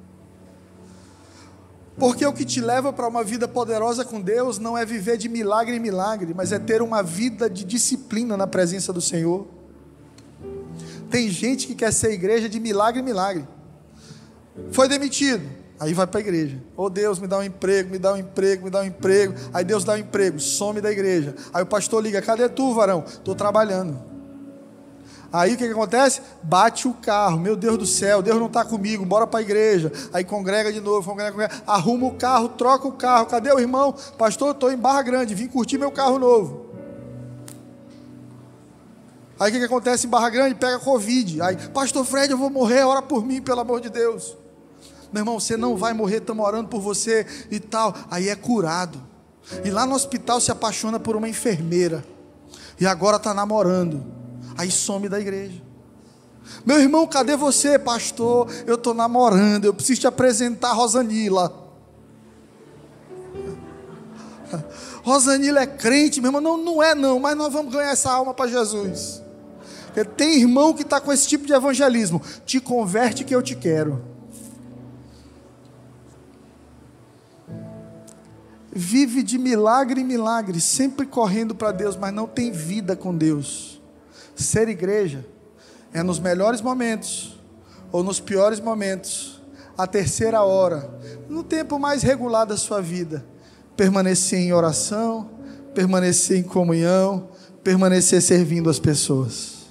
Porque 1.99 2.25
o 2.25 2.33
que 2.33 2.45
te 2.45 2.61
leva 2.61 2.93
para 2.93 3.07
uma 3.07 3.23
vida 3.23 3.47
poderosa 3.47 4.05
com 4.05 4.21
Deus 4.21 4.59
não 4.59 4.77
é 4.77 4.85
viver 4.85 5.19
de 5.19 5.29
milagre 5.29 5.77
em 5.77 5.81
milagre, 5.81 6.33
mas 6.35 6.51
é 6.51 6.59
ter 6.59 6.81
uma 6.81 7.03
vida 7.03 7.51
de 7.51 7.65
disciplina 7.65 8.37
na 8.37 8.47
presença 8.47 8.93
do 8.93 9.01
Senhor. 9.01 9.47
Tem 11.11 11.29
gente 11.29 11.67
que 11.67 11.75
quer 11.75 11.93
ser 11.93 12.13
igreja 12.13 12.49
de 12.49 12.59
milagre 12.59 13.01
em 13.01 13.05
milagre. 13.05 13.47
Foi 14.71 14.89
demitido, 14.89 15.47
aí 15.79 15.93
vai 15.93 16.07
para 16.07 16.21
a 16.21 16.23
igreja. 16.23 16.59
Oh 16.75 16.89
Deus, 16.89 17.19
me 17.19 17.27
dá 17.27 17.39
um 17.39 17.43
emprego, 17.43 17.91
me 17.91 17.99
dá 17.99 18.15
um 18.15 18.17
emprego, 18.17 18.65
me 18.65 18.71
dá 18.71 18.81
um 18.81 18.85
emprego. 18.85 19.35
Aí 19.53 19.65
Deus 19.65 19.85
dá 19.85 19.93
um 19.93 19.99
emprego, 19.99 20.41
some 20.41 20.81
da 20.81 20.91
igreja. 20.91 21.35
Aí 21.53 21.63
o 21.63 21.67
pastor 21.67 22.03
liga: 22.03 22.23
cadê 22.23 22.49
tu, 22.49 22.75
varão? 22.75 23.05
Estou 23.07 23.35
trabalhando. 23.35 24.12
Aí 25.33 25.55
o 25.55 25.57
que, 25.57 25.65
que 25.65 25.73
acontece? 25.73 26.21
Bate 26.43 26.87
o 26.87 26.93
carro, 26.93 27.41
meu 27.41 27.57
Deus 27.57 27.79
do 27.79 27.87
céu, 27.87 28.21
Deus 28.21 28.39
não 28.39 28.49
está 28.49 28.65
comigo, 28.65 29.07
bora 29.07 29.27
para 29.27 29.41
a 29.41 29.43
igreja. 29.43 29.91
Aí 30.13 30.23
congrega 30.25 30.71
de 30.71 30.79
novo, 30.79 31.09
congrega, 31.09 31.33
congrega, 31.33 31.63
arruma 31.67 32.07
o 32.09 32.15
carro, 32.15 32.51
troca 32.51 32.87
o 32.87 32.93
carro. 32.93 33.25
Cadê 33.27 33.51
o 33.51 33.59
irmão? 33.59 33.95
Pastor, 34.19 34.51
estou 34.51 34.71
em 34.71 34.77
Barra 34.77 35.01
Grande, 35.01 35.35
vim 35.35 35.49
curtir 35.49 35.79
meu 35.79 35.91
carro 35.91 36.19
novo. 36.19 36.67
Aí 39.41 39.49
o 39.49 39.53
que, 39.55 39.59
que 39.61 39.65
acontece 39.65 40.07
em 40.07 40.11
Barra 40.11 40.29
Grande? 40.29 40.55
Pega 40.55 40.79
Covid. 40.79 41.41
Aí, 41.41 41.57
Pastor 41.69 42.05
Fred, 42.05 42.31
eu 42.31 42.39
vou 42.39 42.51
morrer, 42.51 42.85
ora 42.85 43.01
por 43.01 43.25
mim, 43.25 43.41
pelo 43.41 43.61
amor 43.61 43.81
de 43.81 43.89
Deus. 43.89 44.37
Meu 45.11 45.23
irmão, 45.23 45.41
você 45.41 45.57
não 45.57 45.79
vai 45.79 45.95
morrer, 45.95 46.19
estamos 46.19 46.45
orando 46.45 46.69
por 46.69 46.81
você 46.81 47.27
e 47.51 47.59
tal. 47.59 47.95
Aí 48.11 48.29
é 48.29 48.37
curado. 48.37 49.01
E 49.65 49.71
lá 49.71 49.87
no 49.87 49.95
hospital 49.95 50.43
se 50.43 50.53
apaixona 50.53 51.01
por 51.01 51.17
uma 51.17 51.29
enfermeira. 51.29 52.05
E 52.79 52.87
agora 52.87 53.17
está 53.17 53.33
namorando 53.33 54.22
aí 54.57 54.71
some 54.71 55.09
da 55.09 55.21
igreja. 55.21 55.63
Meu 56.65 56.81
irmão, 56.81 57.07
cadê 57.07 57.37
você, 57.37 57.79
pastor? 57.79 58.51
Eu 58.67 58.75
estou 58.75 58.95
namorando, 58.95 59.65
eu 59.65 59.75
preciso 59.75 60.01
te 60.01 60.07
apresentar 60.07 60.71
a 60.71 60.75
Rosanila. 60.75 61.63
Rosanila 65.03 65.61
é 65.61 65.67
crente, 65.67 66.21
meu 66.21 66.29
irmão. 66.29 66.41
Não, 66.41 66.57
não 66.57 66.83
é 66.83 66.95
não, 66.95 67.19
mas 67.19 67.37
nós 67.37 67.53
vamos 67.53 67.73
ganhar 67.73 67.91
essa 67.91 68.11
alma 68.11 68.33
para 68.33 68.51
Jesus. 68.51 69.23
Tem 70.17 70.41
irmão 70.41 70.73
que 70.73 70.83
está 70.83 71.01
com 71.01 71.13
esse 71.13 71.29
tipo 71.29 71.47
de 71.47 71.53
evangelismo. 71.53 72.23
Te 72.47 72.61
converte 72.61 73.25
que 73.25 73.35
eu 73.35 73.43
te 73.43 73.55
quero. 73.55 74.03
Vive 78.75 79.23
de 79.23 79.37
milagre 79.37 80.01
em 80.01 80.05
milagre, 80.05 80.59
sempre 80.59 81.05
correndo 81.05 81.55
para 81.55 81.73
Deus, 81.73 81.95
mas 81.95 82.15
não 82.15 82.27
tem 82.27 82.51
vida 82.51 82.97
com 82.97 83.15
Deus. 83.15 83.82
Ser 84.35 84.69
igreja 84.69 85.25
é 85.93 86.03
nos 86.03 86.19
melhores 86.19 86.61
momentos 86.61 87.39
ou 87.91 88.03
nos 88.03 88.19
piores 88.21 88.59
momentos, 88.61 89.41
a 89.77 89.87
terceira 89.87 90.43
hora, 90.43 90.99
no 91.29 91.43
tempo 91.43 91.79
mais 91.79 92.03
regular 92.03 92.47
da 92.47 92.57
sua 92.57 92.81
vida, 92.81 93.25
permanecer 93.77 94.39
em 94.39 94.53
oração, 94.53 95.31
permanecer 95.75 96.39
em 96.39 96.43
comunhão, 96.43 97.29
permanecer 97.63 98.23
servindo 98.23 98.71
as 98.71 98.79
pessoas. 98.79 99.67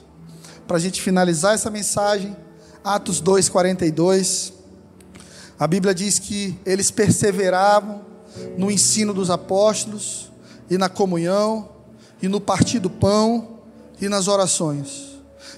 Para 0.67 0.77
a 0.77 0.79
gente 0.79 1.01
finalizar 1.01 1.55
essa 1.55 1.69
mensagem, 1.69 2.35
Atos 2.83 3.21
2,42, 3.21 4.53
a 5.59 5.67
Bíblia 5.67 5.93
diz 5.93 6.19
que 6.19 6.59
eles 6.65 6.89
perseveravam 6.91 8.01
no 8.57 8.71
ensino 8.71 9.13
dos 9.13 9.29
apóstolos, 9.29 10.31
e 10.71 10.77
na 10.77 10.87
comunhão, 10.87 11.67
e 12.21 12.29
no 12.29 12.39
partir 12.39 12.79
do 12.79 12.89
pão, 12.89 13.59
e 14.01 14.09
nas 14.09 14.27
orações. 14.27 15.11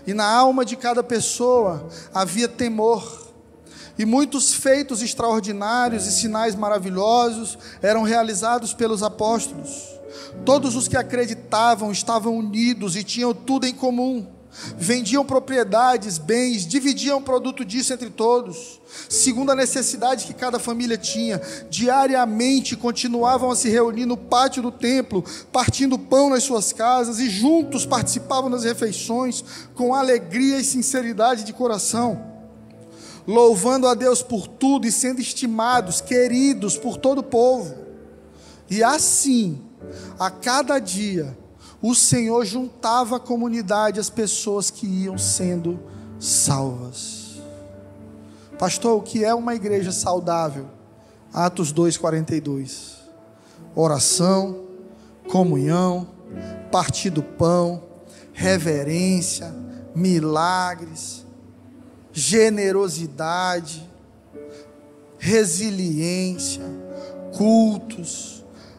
E 0.06 0.14
na 0.14 0.26
alma 0.26 0.66
de 0.66 0.76
cada 0.76 1.02
pessoa 1.02 1.88
havia 2.14 2.48
temor. 2.48 3.32
E 3.98 4.06
muitos 4.06 4.54
feitos 4.54 5.02
extraordinários 5.02 6.06
e 6.06 6.12
sinais 6.12 6.56
maravilhosos 6.56 7.58
eram 7.82 8.04
realizados 8.04 8.74
pelos 8.74 9.02
apóstolos. 9.02 9.94
Todos 10.46 10.76
os 10.76 10.88
que 10.88 10.98
acreditavam 10.98 11.92
estavam 11.92 12.38
unidos 12.38 12.96
e 12.96 13.04
tinham 13.04 13.34
tudo 13.34 13.66
em 13.66 13.74
comum 13.74 14.33
vendiam 14.78 15.26
propriedades, 15.26 16.18
bens, 16.18 16.66
dividiam 16.66 17.20
o 17.20 17.24
produto 17.24 17.66
disso 17.66 17.94
entre 17.94 18.10
todos, 18.10 18.80
segundo 19.10 19.52
a 19.52 19.56
necessidade 19.56 20.26
que 20.26 20.34
cada 20.34 20.60
família 20.60 20.98
tinha. 20.98 21.42
Diariamente 21.70 22.76
continuavam 22.76 23.52
a 23.52 23.56
se 23.56 23.70
reunir 23.70 24.06
no 24.06 24.18
pátio 24.18 24.62
do 24.62 24.72
templo, 24.72 25.24
partindo 25.52 25.98
pão 25.98 26.30
nas 26.30 26.44
suas 26.44 26.72
casas 26.72 27.20
e 27.20 27.30
juntos 27.30 27.86
participavam 27.86 28.50
das 28.50 28.64
refeições 28.64 29.44
com 29.74 29.94
alegria 29.94 30.60
e 30.60 30.64
sinceridade 30.64 31.44
de 31.44 31.54
coração, 31.54 32.32
louvando 33.28 33.88
a 33.88 33.94
Deus 33.94 34.22
por 34.22 34.48
tudo 34.48 34.86
e 34.86 34.92
sendo 34.92 35.22
estimados, 35.22 36.02
queridos 36.02 36.78
por 36.78 36.98
todo 36.98 37.20
o 37.20 37.24
povo. 37.24 37.76
E 38.70 38.84
assim, 38.84 39.62
a 40.20 40.30
cada 40.30 40.80
dia, 40.80 41.38
o 41.84 41.94
Senhor 41.94 42.46
juntava 42.46 43.18
à 43.18 43.20
comunidade 43.20 44.00
as 44.00 44.10
pessoas 44.10 44.72
que 44.72 44.88
iam 44.88 45.18
sendo 45.18 45.78
salvas. 46.18 47.42
Pastor, 48.58 48.98
o 48.98 49.02
que 49.02 49.26
é 49.26 49.36
uma 49.36 49.54
igreja 49.54 49.92
saudável? 49.92 50.68
Atos 51.34 51.74
2:42. 51.74 53.04
Oração, 53.76 54.64
comunhão, 55.28 56.08
partir 56.72 57.10
do 57.10 57.22
pão, 57.22 57.84
reverência, 58.32 59.54
milagres. 59.94 61.22
generosidade, 62.16 63.90
resiliência, 65.18 66.62
cultos, 67.36 68.33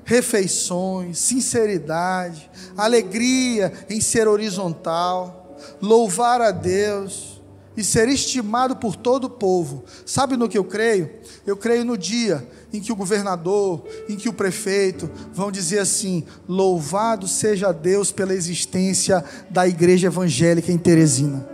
refeições, 0.05 1.19
sinceridade, 1.19 2.51
alegria 2.77 3.73
em 3.89 4.01
ser 4.01 4.29
horizontal, 4.29 5.57
louvar 5.81 6.41
a 6.41 6.51
Deus 6.51 7.43
e 7.77 7.83
ser 7.83 8.09
estimado 8.09 8.77
por 8.77 8.95
todo 8.95 9.25
o 9.25 9.31
povo. 9.31 9.85
Sabe 10.07 10.37
no 10.37 10.49
que 10.49 10.59
eu 10.59 10.65
creio? 10.65 11.11
Eu 11.47 11.57
creio 11.57 11.85
no 11.85 11.99
dia 11.99 12.47
em 12.73 12.81
que 12.81 12.93
o 12.93 12.97
governador, 12.97 13.85
em 14.09 14.17
que 14.17 14.29
o 14.29 14.33
prefeito 14.33 15.11
vão 15.33 15.51
dizer 15.51 15.81
assim: 15.81 16.25
Louvado 16.49 17.27
seja 17.27 17.73
Deus 17.73 18.13
pela 18.13 18.35
existência 18.35 19.25
da 19.51 19.67
igreja 19.67 20.07
evangélica 20.07 20.71
em 20.71 20.79
Teresina. 20.79 21.54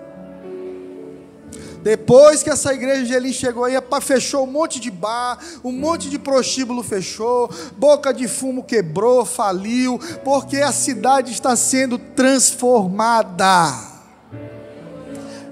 Depois 1.82 2.42
que 2.42 2.50
essa 2.50 2.74
igreja 2.74 3.04
de 3.04 3.14
Elim 3.14 3.32
chegou 3.32 3.64
aí, 3.64 3.74
fechou 4.02 4.44
um 4.44 4.50
monte 4.50 4.78
de 4.78 4.90
bar, 4.90 5.38
um 5.64 5.72
monte 5.72 6.10
de 6.10 6.18
prostíbulo 6.18 6.82
fechou, 6.82 7.50
boca 7.76 8.12
de 8.12 8.28
fumo 8.28 8.62
quebrou, 8.62 9.24
faliu, 9.24 9.98
porque 10.24 10.58
a 10.58 10.72
cidade 10.72 11.32
está 11.32 11.56
sendo 11.56 11.98
transformada. 11.98 13.90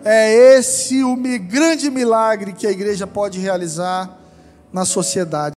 É 0.05 0.57
esse 0.57 1.03
o 1.03 1.17
grande 1.39 1.91
milagre 1.91 2.53
que 2.53 2.67
a 2.67 2.71
igreja 2.71 3.07
pode 3.07 3.39
realizar 3.39 4.19
na 4.73 4.85
sociedade. 4.85 5.47